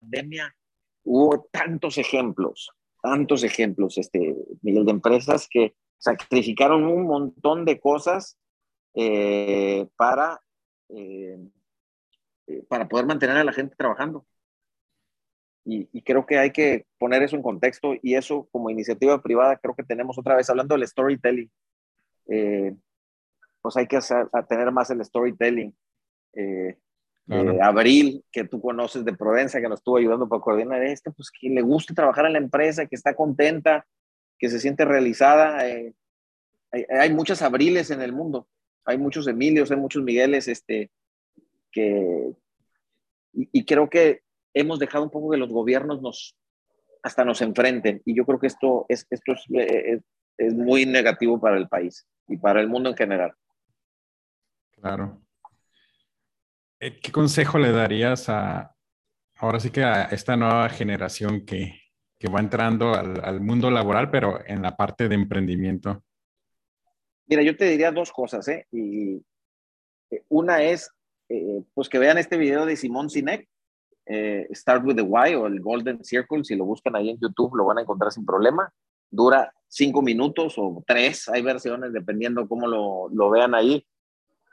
pandemia 0.00 0.54
hubo 1.04 1.48
tantos 1.52 1.98
ejemplos, 1.98 2.70
tantos 3.06 3.44
ejemplos, 3.44 3.98
este, 3.98 4.34
Miguel, 4.62 4.84
de 4.84 4.90
empresas 4.90 5.46
que 5.48 5.76
sacrificaron 5.96 6.84
un 6.84 7.06
montón 7.06 7.64
de 7.64 7.78
cosas 7.78 8.36
eh, 8.94 9.86
para 9.96 10.40
eh, 10.88 11.38
eh, 12.48 12.64
para 12.68 12.88
poder 12.88 13.06
mantener 13.06 13.36
a 13.36 13.44
la 13.44 13.52
gente 13.52 13.76
trabajando. 13.76 14.26
Y, 15.68 16.02
creo 16.02 16.26
que 16.26 16.38
hay 16.38 16.52
que 16.52 16.86
poner 16.96 17.24
eso 17.24 17.34
en 17.34 17.42
contexto 17.42 17.94
y 18.00 18.14
eso 18.14 18.48
como 18.52 18.70
iniciativa 18.70 19.20
privada 19.20 19.56
creo 19.56 19.74
que 19.74 19.82
tenemos 19.82 20.16
otra 20.16 20.36
vez 20.36 20.48
hablando 20.48 20.76
del 20.76 20.86
storytelling. 20.86 21.50
Eh, 22.28 22.76
pues 23.60 23.76
hay 23.76 23.88
que 23.88 23.96
hacer, 23.96 24.28
tener 24.48 24.70
más 24.70 24.90
el 24.90 25.04
storytelling. 25.04 25.76
Abril, 27.28 28.24
que 28.30 28.44
tú 28.44 28.60
conoces 28.60 29.04
de 29.04 29.12
Provenza, 29.12 29.60
que 29.60 29.68
nos 29.68 29.80
estuvo 29.80 29.96
ayudando 29.96 30.28
para 30.28 30.42
coordinar 30.42 30.82
esto, 30.84 31.12
pues 31.12 31.30
que 31.30 31.48
le 31.48 31.62
gusta 31.62 31.94
trabajar 31.94 32.26
en 32.26 32.34
la 32.34 32.38
empresa, 32.38 32.86
que 32.86 32.94
está 32.94 33.14
contenta, 33.14 33.86
que 34.38 34.48
se 34.48 34.60
siente 34.60 34.84
realizada. 34.84 35.58
hay, 35.58 35.94
hay, 36.70 37.12
muchas 37.12 37.42
Abriles 37.42 37.90
en 37.90 38.02
el 38.02 38.12
mundo 38.12 38.46
hay 38.86 38.98
muchos 38.98 39.26
Emilios, 39.26 39.70
hay 39.70 39.76
muchos 39.76 40.02
Migueles, 40.02 40.48
este, 40.48 40.90
que, 41.72 42.32
y, 43.32 43.64
creo 43.66 43.90
que 43.90 44.22
hemos 44.54 44.78
dejado 44.78 45.04
un 45.04 45.10
poco 45.10 45.30
que 45.30 45.36
los 45.36 45.50
gobiernos 45.50 46.00
nos, 46.00 46.38
hasta 47.02 47.24
nos 47.24 47.42
enfrenten, 47.42 48.00
y 48.04 48.16
yo 48.16 48.24
creo 48.24 48.38
que 48.38 48.46
esto 48.46 48.86
es, 48.88 49.06
esto 49.10 49.32
es, 49.32 49.44
eh, 49.54 50.00
es, 50.38 50.54
muy 50.54 50.86
negativo 50.86 51.40
para 51.40 51.58
el 51.58 51.68
país 51.68 52.06
y 52.28 52.36
para 52.38 52.60
el 52.60 52.68
mundo 52.68 52.88
en 52.88 52.96
general. 52.96 53.34
Claro. 54.80 55.20
Eh, 56.86 57.00
¿Qué 57.02 57.10
consejo 57.10 57.58
le 57.58 57.72
darías 57.72 58.28
a, 58.28 58.72
ahora 59.38 59.58
sí 59.58 59.70
que 59.70 59.82
a 59.82 60.04
esta 60.04 60.36
nueva 60.36 60.68
generación 60.68 61.44
que, 61.44 61.80
que 62.16 62.28
va 62.28 62.38
entrando 62.38 62.94
al, 62.94 63.24
al, 63.24 63.40
mundo 63.40 63.72
laboral, 63.72 64.08
pero 64.08 64.38
en 64.46 64.62
la 64.62 64.76
parte 64.76 65.08
de 65.08 65.16
emprendimiento? 65.16 66.04
Mira, 67.26 67.42
yo 67.42 67.56
te 67.56 67.64
diría 67.64 67.90
dos 67.90 68.12
cosas, 68.12 68.46
¿eh? 68.46 68.68
Y 68.70 69.16
eh, 70.12 70.22
una 70.28 70.62
es, 70.62 70.88
eh, 71.28 71.60
pues 71.74 71.88
que 71.88 71.98
vean 71.98 72.18
este 72.18 72.36
video 72.36 72.64
de 72.64 72.76
Simón 72.76 73.10
Sinek, 73.10 73.48
eh, 74.06 74.46
Start 74.52 74.84
with 74.84 74.94
the 74.94 75.02
Why 75.02 75.34
o 75.34 75.48
el 75.48 75.60
Golden 75.60 76.04
Circle, 76.04 76.44
si 76.44 76.54
lo 76.54 76.66
buscan 76.66 76.94
ahí 76.94 77.10
en 77.10 77.18
YouTube 77.18 77.56
lo 77.56 77.64
van 77.64 77.78
a 77.78 77.82
encontrar 77.82 78.12
sin 78.12 78.24
problema. 78.24 78.72
Dura 79.10 79.52
cinco 79.66 80.02
minutos 80.02 80.54
o 80.56 80.84
tres, 80.86 81.28
hay 81.30 81.42
versiones 81.42 81.92
dependiendo 81.92 82.46
cómo 82.46 82.68
lo, 82.68 83.08
lo 83.12 83.28
vean 83.28 83.56
ahí, 83.56 83.84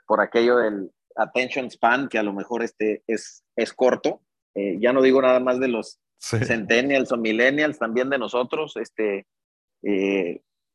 por 0.04 0.20
aquello 0.20 0.56
del 0.56 0.90
attention 1.16 1.70
span, 1.70 2.08
que 2.08 2.18
a 2.18 2.22
lo 2.22 2.32
mejor 2.32 2.62
este 2.62 3.02
es, 3.06 3.44
es 3.56 3.72
corto. 3.72 4.22
ya 4.54 4.92
no 4.92 5.02
digo 5.02 5.20
nada 5.20 5.40
más 5.40 5.58
de 5.60 5.68
los 5.68 6.00
centennials 6.18 7.12
o 7.12 7.16
millennials, 7.16 7.78
también 7.78 8.10
de 8.10 8.18
nosotros. 8.18 8.76
Este, 8.76 9.26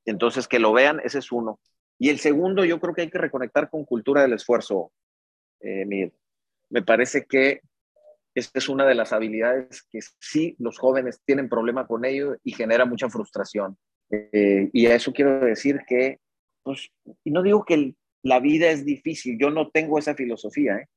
entonces, 0.05 0.47
que 0.47 0.59
lo 0.59 0.73
vean, 0.73 1.01
ese 1.03 1.19
es 1.19 1.31
uno. 1.31 1.59
Y 1.99 2.09
el 2.09 2.19
segundo, 2.19 2.63
yo 2.63 2.79
creo 2.79 2.93
que 2.93 3.01
hay 3.01 3.09
que 3.09 3.17
reconectar 3.17 3.69
con 3.69 3.83
cultura 3.83 4.21
del 4.21 4.33
esfuerzo, 4.33 4.91
eh, 5.59 6.11
Me 6.69 6.81
parece 6.81 7.25
que 7.25 7.61
esta 8.33 8.59
es 8.59 8.69
una 8.69 8.85
de 8.85 8.95
las 8.95 9.11
habilidades 9.11 9.83
que 9.89 9.99
sí 10.19 10.55
los 10.59 10.77
jóvenes 10.77 11.21
tienen 11.25 11.49
problema 11.49 11.87
con 11.87 12.05
ello 12.05 12.37
y 12.43 12.53
genera 12.53 12.85
mucha 12.85 13.09
frustración. 13.09 13.77
Eh, 14.11 14.69
y 14.71 14.85
a 14.85 14.95
eso 14.95 15.11
quiero 15.11 15.41
decir 15.41 15.81
que, 15.87 16.19
pues, 16.63 16.89
y 17.23 17.31
no 17.31 17.43
digo 17.43 17.65
que 17.65 17.95
la 18.23 18.39
vida 18.39 18.69
es 18.69 18.85
difícil, 18.85 19.37
yo 19.39 19.49
no 19.49 19.69
tengo 19.69 19.97
esa 19.99 20.15
filosofía. 20.15 20.77
¿eh? 20.77 20.87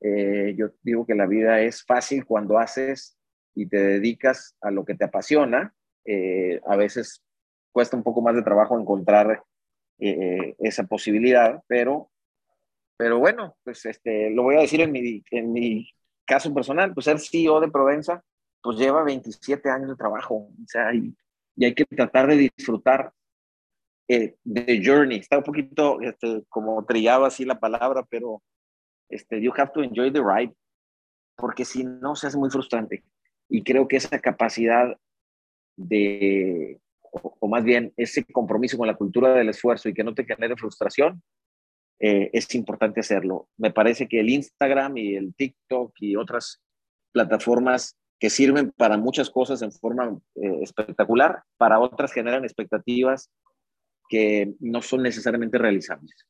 ¿eh? 0.00 0.54
yo 0.56 0.70
digo 0.82 1.06
que 1.06 1.14
la 1.14 1.26
vida 1.26 1.60
es 1.60 1.84
fácil 1.84 2.24
cuando 2.24 2.58
haces 2.58 3.16
y 3.54 3.66
te 3.66 3.78
dedicas 3.78 4.56
a 4.60 4.70
lo 4.70 4.84
que 4.84 4.94
te 4.94 5.04
apasiona. 5.04 5.74
a 6.66 6.76
veces 6.76 7.22
cuesta 7.72 7.96
un 7.96 8.02
poco 8.02 8.22
más 8.22 8.34
de 8.34 8.42
trabajo 8.42 8.78
encontrar 8.78 9.42
eh, 10.02 10.54
esa 10.60 10.84
posibilidad, 10.84 11.62
pero, 11.66 12.10
pero 12.96 13.18
bueno, 13.18 13.56
pues 13.62 13.84
este, 13.84 14.30
lo 14.30 14.44
voy 14.44 14.56
a 14.56 14.60
decir 14.60 14.80
en 14.80 14.92
mi, 14.92 15.22
en 15.30 15.52
mi 15.52 15.90
caso 16.24 16.54
personal, 16.54 16.94
pues 16.94 17.04
ser 17.04 17.18
CEO 17.18 17.60
de 17.60 17.70
Provenza, 17.70 18.22
pues 18.62 18.78
lleva 18.78 19.02
27 19.02 19.68
años 19.68 19.90
de 19.90 19.96
trabajo, 19.96 20.34
o 20.36 20.66
sea, 20.66 20.94
y, 20.94 21.14
hay 21.62 21.74
que 21.74 21.84
tratar 21.84 22.26
de 22.28 22.50
disfrutar 22.56 23.12
eh, 24.12 24.34
de 24.42 24.82
journey. 24.84 25.18
Está 25.18 25.38
un 25.38 25.44
poquito 25.44 26.00
este, 26.00 26.42
como 26.48 26.84
trillado 26.84 27.24
así 27.24 27.44
la 27.44 27.60
palabra, 27.60 28.04
pero 28.10 28.42
este, 29.08 29.40
you 29.40 29.52
have 29.56 29.70
to 29.72 29.84
enjoy 29.84 30.12
the 30.12 30.20
ride, 30.20 30.52
porque 31.36 31.64
si 31.64 31.84
no 31.84 32.16
se 32.16 32.26
hace 32.26 32.36
muy 32.36 32.50
frustrante. 32.50 33.04
Y 33.48 33.62
creo 33.62 33.86
que 33.86 33.98
esa 33.98 34.18
capacidad 34.18 34.96
de, 35.76 36.80
o, 37.12 37.46
más 37.46 37.62
bien 37.62 37.92
ese 37.96 38.24
compromiso 38.24 38.76
con 38.76 38.88
la 38.88 38.96
cultura 38.96 39.32
del 39.32 39.48
esfuerzo 39.48 39.88
y 39.88 39.94
que 39.94 40.02
no 40.02 40.12
te 40.12 40.24
genere 40.24 40.56
frustración, 40.56 41.22
eh, 42.00 42.30
es 42.32 42.52
importante 42.56 42.98
hacerlo. 42.98 43.48
Me 43.58 43.70
parece 43.70 44.08
que 44.08 44.18
el 44.18 44.30
Instagram 44.30 44.96
y 44.96 45.14
el 45.14 45.36
TikTok 45.36 45.92
y 46.00 46.16
otras 46.16 46.60
plataformas 47.12 47.96
que 48.18 48.28
sirven 48.28 48.72
para 48.72 48.96
muchas 48.96 49.30
cosas 49.30 49.62
en 49.62 49.70
forma 49.70 50.18
eh, 50.34 50.58
espectacular, 50.62 51.44
para 51.56 51.78
otras 51.78 52.12
generan 52.12 52.42
expectativas 52.42 53.30
que 54.10 54.54
no 54.58 54.82
son 54.82 55.04
necesariamente 55.04 55.56
realizables. 55.56 56.26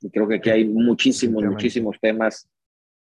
Y 0.00 0.10
creo 0.10 0.28
que 0.28 0.36
aquí 0.36 0.48
hay 0.48 0.64
muchísimos, 0.64 1.44
muchísimos 1.44 1.98
temas 2.00 2.48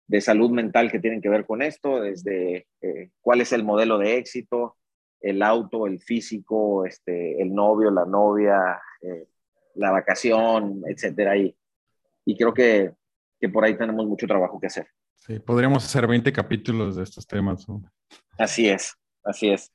de 0.07 0.20
salud 0.20 0.51
mental 0.51 0.93
que 0.93 1.01
tienen 1.01 1.22
que 1.22 1.31
ver 1.31 1.47
con 1.47 1.62
esto, 1.62 2.01
desde 2.01 2.68
eh, 2.83 3.11
cuál 3.22 3.41
es 3.41 3.53
el 3.53 3.64
modelo 3.64 3.97
de 3.99 4.18
éxito, 4.18 4.77
el 5.20 5.43
auto, 5.43 5.87
el 5.87 6.01
físico, 6.01 6.85
este, 6.85 7.41
el 7.41 7.53
novio, 7.55 7.91
la 7.91 8.05
novia, 8.05 8.79
eh, 9.01 9.27
la 9.77 9.91
vacación, 9.91 10.83
etcétera. 10.87 11.37
Y, 11.39 11.57
y 12.27 12.37
creo 12.37 12.53
que, 12.53 12.93
que, 13.41 13.49
por 13.49 13.64
ahí 13.64 13.75
tenemos 13.77 14.07
mucho 14.07 14.27
trabajo 14.27 14.61
que 14.61 14.66
hacer. 14.66 14.87
Sí, 15.14 15.39
podríamos 15.41 15.83
hacer 15.83 16.07
20 16.07 16.31
capítulos 16.31 16.97
de 16.97 17.05
estos 17.05 17.27
temas. 17.27 17.66
Así 18.37 18.68
es, 18.68 18.95
así 19.25 19.49
es. 19.49 19.72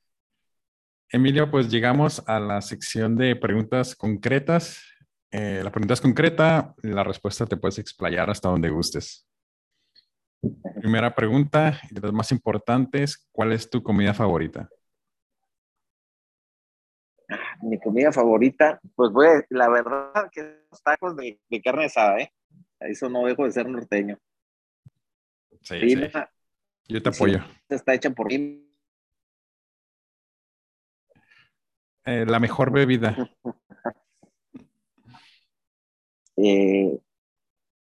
Emilio, 1.12 1.50
pues 1.50 1.68
llegamos 1.68 2.22
a 2.28 2.38
la 2.38 2.62
sección 2.62 3.16
de 3.16 3.34
preguntas 3.34 3.96
concretas. 3.96 4.84
Eh, 5.32 5.60
la 5.62 5.72
pregunta 5.72 5.94
es 5.94 6.00
concreta, 6.00 6.74
la 6.82 7.02
respuesta 7.02 7.46
te 7.46 7.56
puedes 7.56 7.78
explayar 7.78 8.30
hasta 8.30 8.48
donde 8.48 8.70
gustes. 8.70 9.26
Primera 10.80 11.12
pregunta, 11.14 11.80
y 11.90 11.94
de 11.94 12.00
las 12.00 12.12
más 12.12 12.30
importantes, 12.30 13.28
¿cuál 13.32 13.52
es 13.52 13.68
tu 13.68 13.82
comida 13.82 14.14
favorita? 14.14 14.68
mi 17.62 17.78
comida 17.78 18.12
favorita, 18.12 18.80
pues 18.94 19.12
voy 19.12 19.26
a, 19.26 19.44
la 19.50 19.68
verdad 19.68 20.30
que 20.32 20.64
los 20.70 20.82
tacos 20.82 21.16
de, 21.16 21.38
carne 21.62 21.84
asada, 21.84 22.18
¿eh? 22.18 22.32
Eso 22.80 23.08
no 23.08 23.26
dejo 23.26 23.44
de 23.44 23.52
ser 23.52 23.68
norteño. 23.68 24.18
Sí, 25.62 25.78
sí. 25.80 26.10
Yo 26.88 27.02
te 27.02 27.08
apoyo. 27.08 27.40
está 27.68 27.94
hecha 27.94 28.10
por 28.10 28.28
mí. 28.28 28.69
Eh, 32.04 32.24
la 32.26 32.38
mejor 32.40 32.72
bebida. 32.72 33.16
eh, 36.36 36.98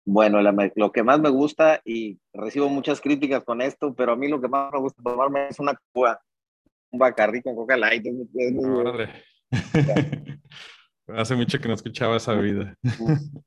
bueno, 0.06 0.40
lo 0.76 0.92
que 0.92 1.04
más 1.04 1.20
me 1.20 1.30
gusta, 1.30 1.82
y 1.84 2.18
recibo 2.34 2.70
muchas 2.70 3.02
críticas 3.02 3.44
con 3.44 3.62
esto, 3.62 3.94
pero 3.94 4.14
a 4.14 4.16
mí 4.16 4.30
lo 4.30 4.40
que 4.40 4.48
más 4.48 4.72
me 4.72 4.80
gusta 4.80 5.04
tomarme 5.04 5.50
es 5.50 5.60
una 5.60 5.78
cuba, 5.92 6.22
un 6.92 7.00
bacardi 7.00 7.42
con 7.42 7.56
coca 7.56 7.76
light. 7.76 8.06
Hace 11.08 11.36
mucho 11.36 11.60
que 11.60 11.68
no 11.68 11.74
escuchaba 11.74 12.18
esa 12.18 12.34
vida. 12.36 12.76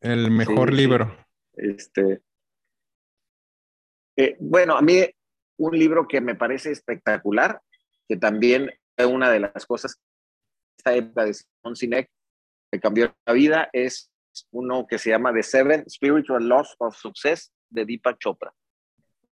El 0.00 0.30
mejor 0.30 0.72
libro. 0.72 1.16
Este. 1.54 2.22
Eh, 4.16 4.36
bueno, 4.38 4.76
a 4.76 4.82
mí 4.82 5.00
un 5.58 5.76
libro 5.76 6.06
que 6.06 6.20
me 6.20 6.36
parece 6.36 6.70
espectacular, 6.70 7.60
que 8.08 8.16
también 8.16 8.70
una 9.06 9.30
de 9.30 9.40
las 9.40 9.66
cosas 9.66 10.00
esta 10.76 10.94
época 10.94 11.24
de 11.24 11.34
Simon 11.34 11.76
Sinek 11.76 12.10
que 12.70 12.80
cambió 12.80 13.14
la 13.26 13.32
vida, 13.32 13.68
es 13.72 14.10
uno 14.50 14.86
que 14.86 14.98
se 14.98 15.10
llama 15.10 15.32
The 15.32 15.42
Seven 15.42 15.88
Spiritual 15.88 16.46
Laws 16.46 16.74
of 16.78 16.96
Success 16.96 17.52
de 17.70 17.84
Deepak 17.84 18.18
Chopra. 18.18 18.52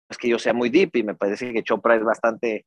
Es 0.08 0.18
que 0.18 0.28
yo 0.28 0.38
sea 0.38 0.52
muy 0.52 0.68
deep 0.68 0.96
y 0.96 1.02
me 1.02 1.14
parece 1.14 1.52
que 1.52 1.62
Chopra 1.62 1.96
es 1.96 2.04
bastante 2.04 2.66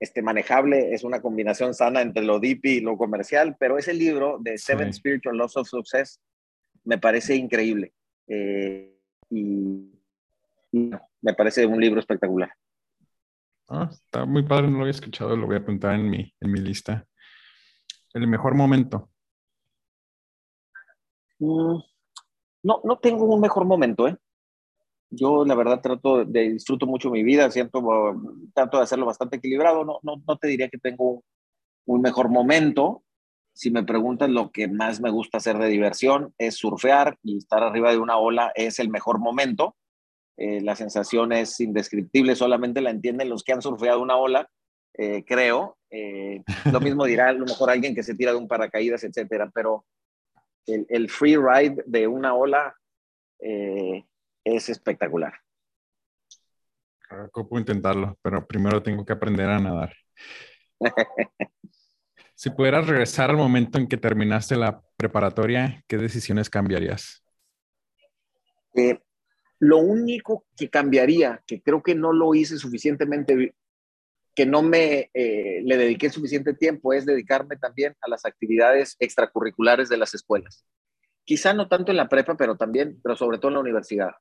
este, 0.00 0.22
manejable, 0.22 0.92
es 0.92 1.04
una 1.04 1.22
combinación 1.22 1.74
sana 1.74 2.02
entre 2.02 2.24
lo 2.24 2.40
deep 2.40 2.64
y 2.64 2.80
lo 2.80 2.96
comercial, 2.96 3.56
pero 3.58 3.78
ese 3.78 3.94
libro 3.94 4.38
de 4.40 4.58
Seven 4.58 4.92
Spiritual 4.92 5.36
Laws 5.36 5.56
of 5.56 5.68
Success 5.68 6.20
me 6.84 6.98
parece 6.98 7.36
increíble. 7.36 7.92
Eh, 8.26 8.98
y, 9.30 9.90
me 10.72 11.34
parece 11.34 11.64
un 11.64 11.80
libro 11.80 12.00
espectacular. 12.00 12.52
Ah, 13.68 13.88
está 13.90 14.24
muy 14.24 14.42
padre, 14.42 14.68
no 14.68 14.74
lo 14.74 14.80
había 14.80 14.90
escuchado, 14.90 15.36
lo 15.36 15.46
voy 15.46 15.56
a 15.56 15.60
apuntar 15.60 15.94
en 15.94 16.10
mi, 16.10 16.34
en 16.40 16.52
mi 16.52 16.60
lista. 16.60 17.06
El 18.12 18.26
mejor 18.26 18.54
momento. 18.54 19.10
Mm, 21.38 21.78
no, 22.62 22.80
no 22.84 22.98
tengo 22.98 23.24
un 23.24 23.40
mejor 23.40 23.64
momento, 23.64 24.06
¿eh? 24.06 24.16
yo 25.14 25.44
la 25.44 25.54
verdad 25.54 25.80
trato 25.80 26.24
de 26.24 26.50
disfruto 26.50 26.86
mucho 26.86 27.10
mi 27.10 27.22
vida, 27.22 27.50
siento, 27.50 27.82
trato 28.54 28.78
de 28.78 28.84
hacerlo 28.84 29.06
bastante 29.06 29.36
equilibrado, 29.36 29.84
no, 29.84 29.98
no, 30.02 30.22
no 30.26 30.36
te 30.36 30.48
diría 30.48 30.68
que 30.68 30.78
tengo 30.78 31.24
un 31.86 32.00
mejor 32.00 32.28
momento. 32.28 33.02
Si 33.52 33.70
me 33.70 33.84
preguntas 33.84 34.28
lo 34.30 34.50
que 34.50 34.66
más 34.66 35.00
me 35.00 35.10
gusta 35.10 35.38
hacer 35.38 35.58
de 35.58 35.68
diversión 35.68 36.34
es 36.38 36.56
surfear 36.56 37.18
y 37.22 37.38
estar 37.38 37.62
arriba 37.62 37.92
de 37.92 37.98
una 37.98 38.16
ola 38.16 38.52
es 38.54 38.78
el 38.80 38.88
mejor 38.88 39.20
momento. 39.20 39.76
Eh, 40.36 40.60
la 40.60 40.74
sensación 40.74 41.32
es 41.32 41.60
indescriptible, 41.60 42.34
solamente 42.34 42.80
la 42.80 42.90
entienden 42.90 43.28
los 43.28 43.44
que 43.44 43.52
han 43.52 43.62
surfeado 43.62 44.02
una 44.02 44.16
ola, 44.16 44.48
eh, 44.94 45.24
creo. 45.24 45.78
Eh, 45.90 46.42
lo 46.72 46.80
mismo 46.80 47.04
dirá 47.06 47.28
a 47.28 47.32
lo 47.32 47.44
mejor 47.44 47.70
alguien 47.70 47.94
que 47.94 48.02
se 48.02 48.14
tira 48.14 48.32
de 48.32 48.38
un 48.38 48.48
paracaídas, 48.48 49.04
etcétera, 49.04 49.50
pero 49.54 49.84
el, 50.66 50.86
el 50.88 51.08
free 51.08 51.36
ride 51.36 51.82
de 51.86 52.06
una 52.06 52.34
ola 52.34 52.74
es 53.38 54.68
espectacular. 54.70 55.34
Puedo 57.32 57.58
intentarlo, 57.58 58.18
pero 58.22 58.46
primero 58.46 58.82
tengo 58.82 59.04
que 59.04 59.12
aprender 59.12 59.48
a 59.48 59.58
nadar. 59.58 59.94
si 62.34 62.50
pudieras 62.50 62.86
regresar 62.86 63.30
al 63.30 63.36
momento 63.36 63.78
en 63.78 63.86
que 63.86 63.96
terminaste 63.96 64.56
la 64.56 64.82
preparatoria, 64.96 65.84
¿qué 65.86 65.98
decisiones 65.98 66.48
cambiarías? 66.48 67.22
Eh, 68.74 68.98
lo 69.64 69.78
único 69.78 70.44
que 70.56 70.68
cambiaría, 70.68 71.42
que 71.46 71.62
creo 71.62 71.82
que 71.82 71.94
no 71.94 72.12
lo 72.12 72.34
hice 72.34 72.58
suficientemente, 72.58 73.54
que 74.34 74.46
no 74.46 74.62
me 74.62 75.10
eh, 75.14 75.62
le 75.64 75.76
dediqué 75.76 76.10
suficiente 76.10 76.54
tiempo, 76.54 76.92
es 76.92 77.06
dedicarme 77.06 77.56
también 77.56 77.94
a 78.00 78.08
las 78.08 78.24
actividades 78.24 78.96
extracurriculares 78.98 79.88
de 79.88 79.96
las 79.96 80.14
escuelas. 80.14 80.66
Quizá 81.24 81.54
no 81.54 81.68
tanto 81.68 81.90
en 81.90 81.96
la 81.96 82.08
prepa, 82.08 82.36
pero 82.36 82.56
también, 82.56 83.00
pero 83.02 83.16
sobre 83.16 83.38
todo 83.38 83.48
en 83.48 83.54
la 83.54 83.60
universidad 83.60 84.12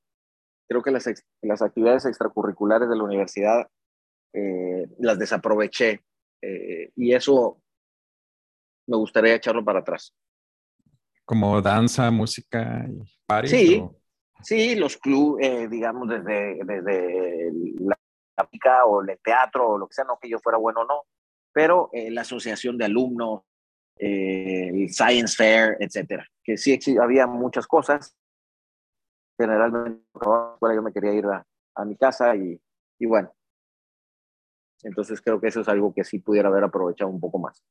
creo 0.67 0.81
que 0.81 0.91
las, 0.91 1.07
las 1.41 1.61
actividades 1.61 2.05
extracurriculares 2.05 2.89
de 2.89 2.95
la 2.95 3.03
universidad 3.03 3.67
eh, 4.33 4.87
las 4.99 5.19
desaproveché 5.19 6.01
eh, 6.41 6.91
y 6.95 7.13
eso 7.13 7.61
me 8.87 8.97
gustaría 8.97 9.35
echarlo 9.35 9.63
para 9.63 9.79
atrás. 9.79 10.13
Como 11.25 11.61
danza, 11.61 12.11
música 12.11 12.85
y 12.89 13.01
paris, 13.25 13.51
Sí, 13.51 13.83
sí, 14.43 14.75
los 14.75 14.97
clubes, 14.97 15.47
eh, 15.47 15.67
digamos, 15.67 16.07
desde, 16.09 16.59
desde 16.63 17.51
la 17.79 17.97
música 18.37 18.85
o 18.85 19.01
el 19.01 19.19
teatro 19.23 19.69
o 19.69 19.77
lo 19.77 19.87
que 19.87 19.93
sea, 19.93 20.05
no 20.05 20.17
que 20.21 20.29
yo 20.29 20.39
fuera 20.39 20.57
bueno 20.57 20.81
o 20.81 20.85
no, 20.85 21.03
pero 21.51 21.89
la 21.93 22.21
asociación 22.21 22.77
de 22.77 22.85
alumnos, 22.85 23.41
el 23.95 24.89
Science 24.89 25.35
Fair, 25.35 25.77
etcétera, 25.79 26.27
que 26.43 26.57
sí 26.57 26.79
había 26.99 27.27
muchas 27.27 27.67
cosas 27.67 28.15
generalmente 29.37 30.03
yo 30.13 30.81
me 30.81 30.93
quería 30.93 31.13
ir 31.13 31.25
a, 31.25 31.85
mi 31.85 31.97
casa 31.97 32.35
y, 32.35 32.59
y, 32.99 33.05
bueno. 33.05 33.33
Entonces 34.83 35.21
creo 35.21 35.39
que 35.39 35.47
eso 35.47 35.61
es 35.61 35.67
algo 35.67 35.93
que 35.93 36.03
sí 36.03 36.19
pudiera 36.19 36.49
haber 36.49 36.63
aprovechado 36.63 37.09
un 37.09 37.19
poco 37.19 37.39
más. 37.39 37.63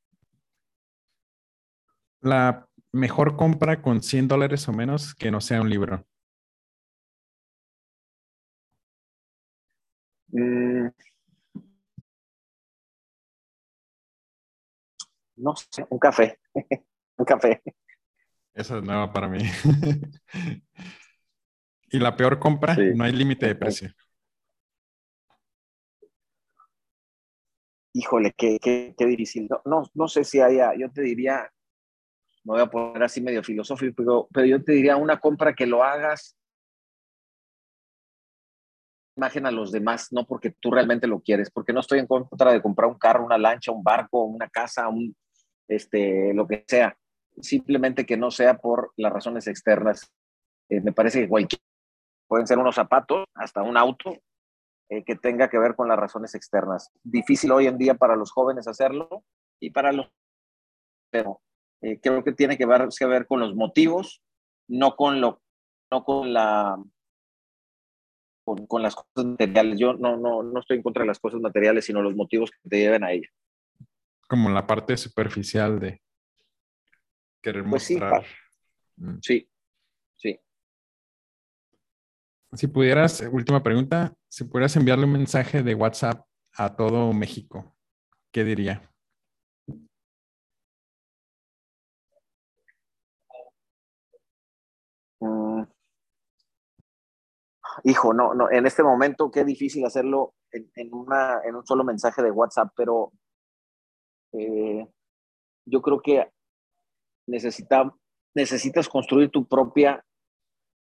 La 2.21 2.67
mejor 2.93 3.37
compra 3.37 3.83
con 3.83 4.03
100 4.03 4.29
dólares 4.29 4.69
o 4.69 4.73
menos 4.73 5.15
que 5.15 5.31
no 5.31 5.41
sea 5.41 5.61
un 5.61 5.71
libro. 5.71 6.07
Mm. 10.33 10.89
no 15.37 15.55
sé, 15.57 15.87
un 15.91 15.99
café. 15.99 16.39
un 17.17 17.25
café. 17.25 17.63
Esa 18.55 18.79
es 18.79 18.83
nueva 18.83 19.13
para 19.13 19.29
mí. 19.29 19.39
Y 21.95 21.99
la 21.99 22.17
peor 22.17 22.39
compra, 22.39 22.75
no 22.75 23.05
hay 23.05 23.13
límite 23.13 23.45
de 23.45 23.55
precio. 23.55 23.93
híjole, 27.93 28.33
qué, 28.37 28.59
qué, 28.61 28.95
qué 28.97 29.07
difícil. 29.07 29.49
No, 29.49 29.61
no, 29.65 29.91
no, 29.95 30.09
sé 30.09 30.25
si 30.25 30.41
haya, 30.41 30.73
yo 30.77 30.91
te 30.91 31.03
diría, 31.03 31.51
me 32.45 32.55
voy 32.55 32.61
a 32.61 32.67
poner 32.67 33.03
así 33.03 33.21
medio 33.21 33.43
filosófico, 33.43 33.95
pero, 33.97 34.29
pero 34.33 34.47
yo 34.47 34.65
te 34.65 34.73
diría 34.73 34.97
una 34.97 35.21
compra 35.21 35.55
que 35.55 35.67
lo 35.67 35.83
hagas 35.85 36.37
imagen 39.17 39.47
a 39.47 39.51
los 39.51 39.73
demás, 39.73 40.09
no 40.11 40.27
porque 40.27 40.55
tú 40.61 40.71
realmente 40.71 41.07
lo 41.07 41.21
quieres, 41.21 41.51
porque 41.51 41.73
no 41.73 41.81
estoy 41.81 41.99
en 41.99 42.07
contra 42.07 42.53
de 42.53 42.63
comprar 42.63 42.89
un 42.91 42.99
carro, 42.99 43.25
una 43.25 43.39
lancha, 43.39 43.73
un 43.73 43.83
barco, 43.83 44.25
una 44.25 44.49
casa, 44.49 44.89
un, 44.89 45.15
este, 45.69 46.33
lo 46.35 46.47
que 46.47 46.65
sea. 46.67 46.97
Simplemente 47.41 48.07
que 48.07 48.17
no 48.17 48.31
sea 48.31 48.59
por 48.59 48.93
las 48.97 49.13
razones 49.13 49.47
externas. 49.47 50.11
Eh, 50.69 50.81
me 50.81 50.93
parece 50.93 51.21
que 51.21 51.29
cualquier, 51.29 51.61
pueden 52.27 52.47
ser 52.47 52.59
unos 52.59 52.75
zapatos, 52.75 53.25
hasta 53.35 53.63
un 53.63 53.77
auto, 53.77 54.19
eh, 54.89 55.05
que 55.05 55.17
tenga 55.17 55.49
que 55.49 55.59
ver 55.59 55.75
con 55.75 55.89
las 55.89 55.99
razones 55.99 56.35
externas. 56.35 56.91
Difícil 57.03 57.53
hoy 57.53 57.67
en 57.67 57.79
día 57.79 57.95
para 57.95 58.17
los 58.17 58.31
jóvenes 58.33 58.69
hacerlo 58.69 59.25
y 59.61 59.71
para 59.71 59.93
los... 59.93 60.09
Pero 61.11 61.41
eh, 61.83 61.99
creo 62.01 62.25
que 62.25 62.33
tiene 62.33 62.57
que 62.57 62.67
ver, 62.67 62.89
que 62.97 63.07
ver 63.07 63.27
con 63.27 63.41
los 63.41 63.55
motivos, 63.55 64.23
no 64.69 64.97
con, 64.97 65.21
lo, 65.21 65.43
no 65.91 66.05
con 66.05 66.33
la 66.33 66.77
con, 68.45 68.83
las 68.83 68.95
cosas 68.95 69.25
materiales. 69.25 69.79
Yo 69.79 69.95
no, 69.95 70.17
no, 70.17 70.43
no 70.43 70.61
estoy 70.61 70.79
en 70.79 70.83
contra 70.83 71.03
de 71.03 71.09
las 71.09 71.19
cosas 71.19 71.41
materiales, 71.41 71.85
sino 71.85 72.03
los 72.03 72.15
motivos 72.15 72.51
que 72.51 72.69
te 72.69 72.79
lleven 72.79 73.05
a 73.05 73.13
ella. 73.13 73.29
Como 74.29 74.51
la 74.51 74.67
parte 74.67 74.97
superficial 74.97 75.79
de 75.79 76.01
querer 77.41 77.65
pues 77.65 77.91
mostrar. 77.91 78.25
Mm. 78.97 79.19
Sí, 79.21 79.49
sí, 80.17 80.39
Si 82.53 82.67
pudieras, 82.67 83.27
última 83.31 83.63
pregunta, 83.63 84.15
si 84.29 84.45
pudieras 84.45 84.77
enviarle 84.77 85.07
un 85.07 85.13
mensaje 85.13 85.63
de 85.63 85.75
WhatsApp 85.75 86.27
a 86.55 86.77
todo 86.77 87.13
México, 87.13 87.75
¿qué 88.31 88.45
diría? 88.45 88.92
Hijo, 97.85 98.13
no, 98.13 98.35
no, 98.35 98.51
en 98.51 98.67
este 98.67 98.83
momento 98.83 99.31
qué 99.31 99.45
difícil 99.45 99.85
hacerlo 99.85 100.35
en, 100.51 100.93
una, 100.93 101.41
en 101.45 101.57
un 101.57 101.67
solo 101.67 101.85
mensaje 101.85 102.23
de 102.23 102.31
WhatsApp, 102.31 102.73
pero 102.77 103.13
eh, 104.33 104.87
yo 105.67 105.83
creo 105.83 106.01
que 106.01 106.31
necesita, 107.27 107.95
necesitas 108.35 108.89
construir 108.89 109.31
tu 109.31 109.47
propia 109.47 110.05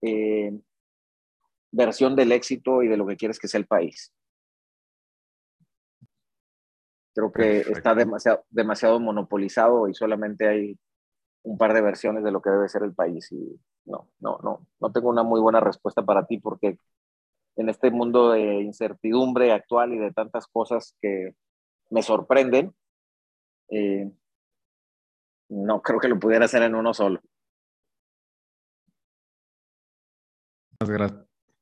eh, 0.01 0.59
versión 1.71 2.15
del 2.15 2.31
éxito 2.31 2.83
y 2.83 2.87
de 2.87 2.97
lo 2.97 3.05
que 3.07 3.17
quieres 3.17 3.39
que 3.39 3.47
sea 3.47 3.59
el 3.59 3.67
país. 3.67 4.13
Creo 7.13 7.31
que 7.31 7.59
está 7.59 7.93
demasiado, 7.93 8.45
demasiado 8.49 8.99
monopolizado 8.99 9.89
y 9.89 9.93
solamente 9.93 10.47
hay 10.47 10.79
un 11.43 11.57
par 11.57 11.73
de 11.73 11.81
versiones 11.81 12.23
de 12.23 12.31
lo 12.31 12.41
que 12.41 12.49
debe 12.49 12.69
ser 12.69 12.83
el 12.83 12.93
país 12.93 13.31
y 13.31 13.59
no, 13.85 14.09
no, 14.19 14.39
no, 14.43 14.67
no 14.79 14.91
tengo 14.91 15.09
una 15.09 15.23
muy 15.23 15.39
buena 15.39 15.59
respuesta 15.59 16.03
para 16.03 16.25
ti 16.25 16.37
porque 16.37 16.77
en 17.55 17.69
este 17.69 17.91
mundo 17.91 18.31
de 18.31 18.61
incertidumbre 18.61 19.51
actual 19.51 19.93
y 19.93 19.99
de 19.99 20.11
tantas 20.11 20.47
cosas 20.47 20.95
que 21.01 21.35
me 21.89 22.01
sorprenden, 22.01 22.73
eh, 23.69 24.11
no 25.49 25.81
creo 25.81 25.99
que 25.99 26.07
lo 26.07 26.19
pudiera 26.19 26.45
hacer 26.45 26.63
en 26.63 26.75
uno 26.75 26.93
solo. 26.93 27.19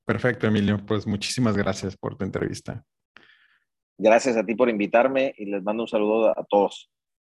Perfecto, 0.06 0.48
Emilio. 0.48 0.78
Pues 0.86 1.06
muchísimas 1.06 1.58
gracias 1.58 1.98
por 1.98 2.18
tu 2.18 2.24
entrevista. 2.24 2.84
Gracias 3.98 4.38
a 4.38 4.46
ti 4.46 4.56
por 4.56 4.70
invitarme 4.70 5.34
y 5.38 5.46
les 5.46 5.62
mando 5.62 5.84
un 5.84 5.90
saludo 5.90 6.30
a 6.30 6.46
todos. 6.46 6.90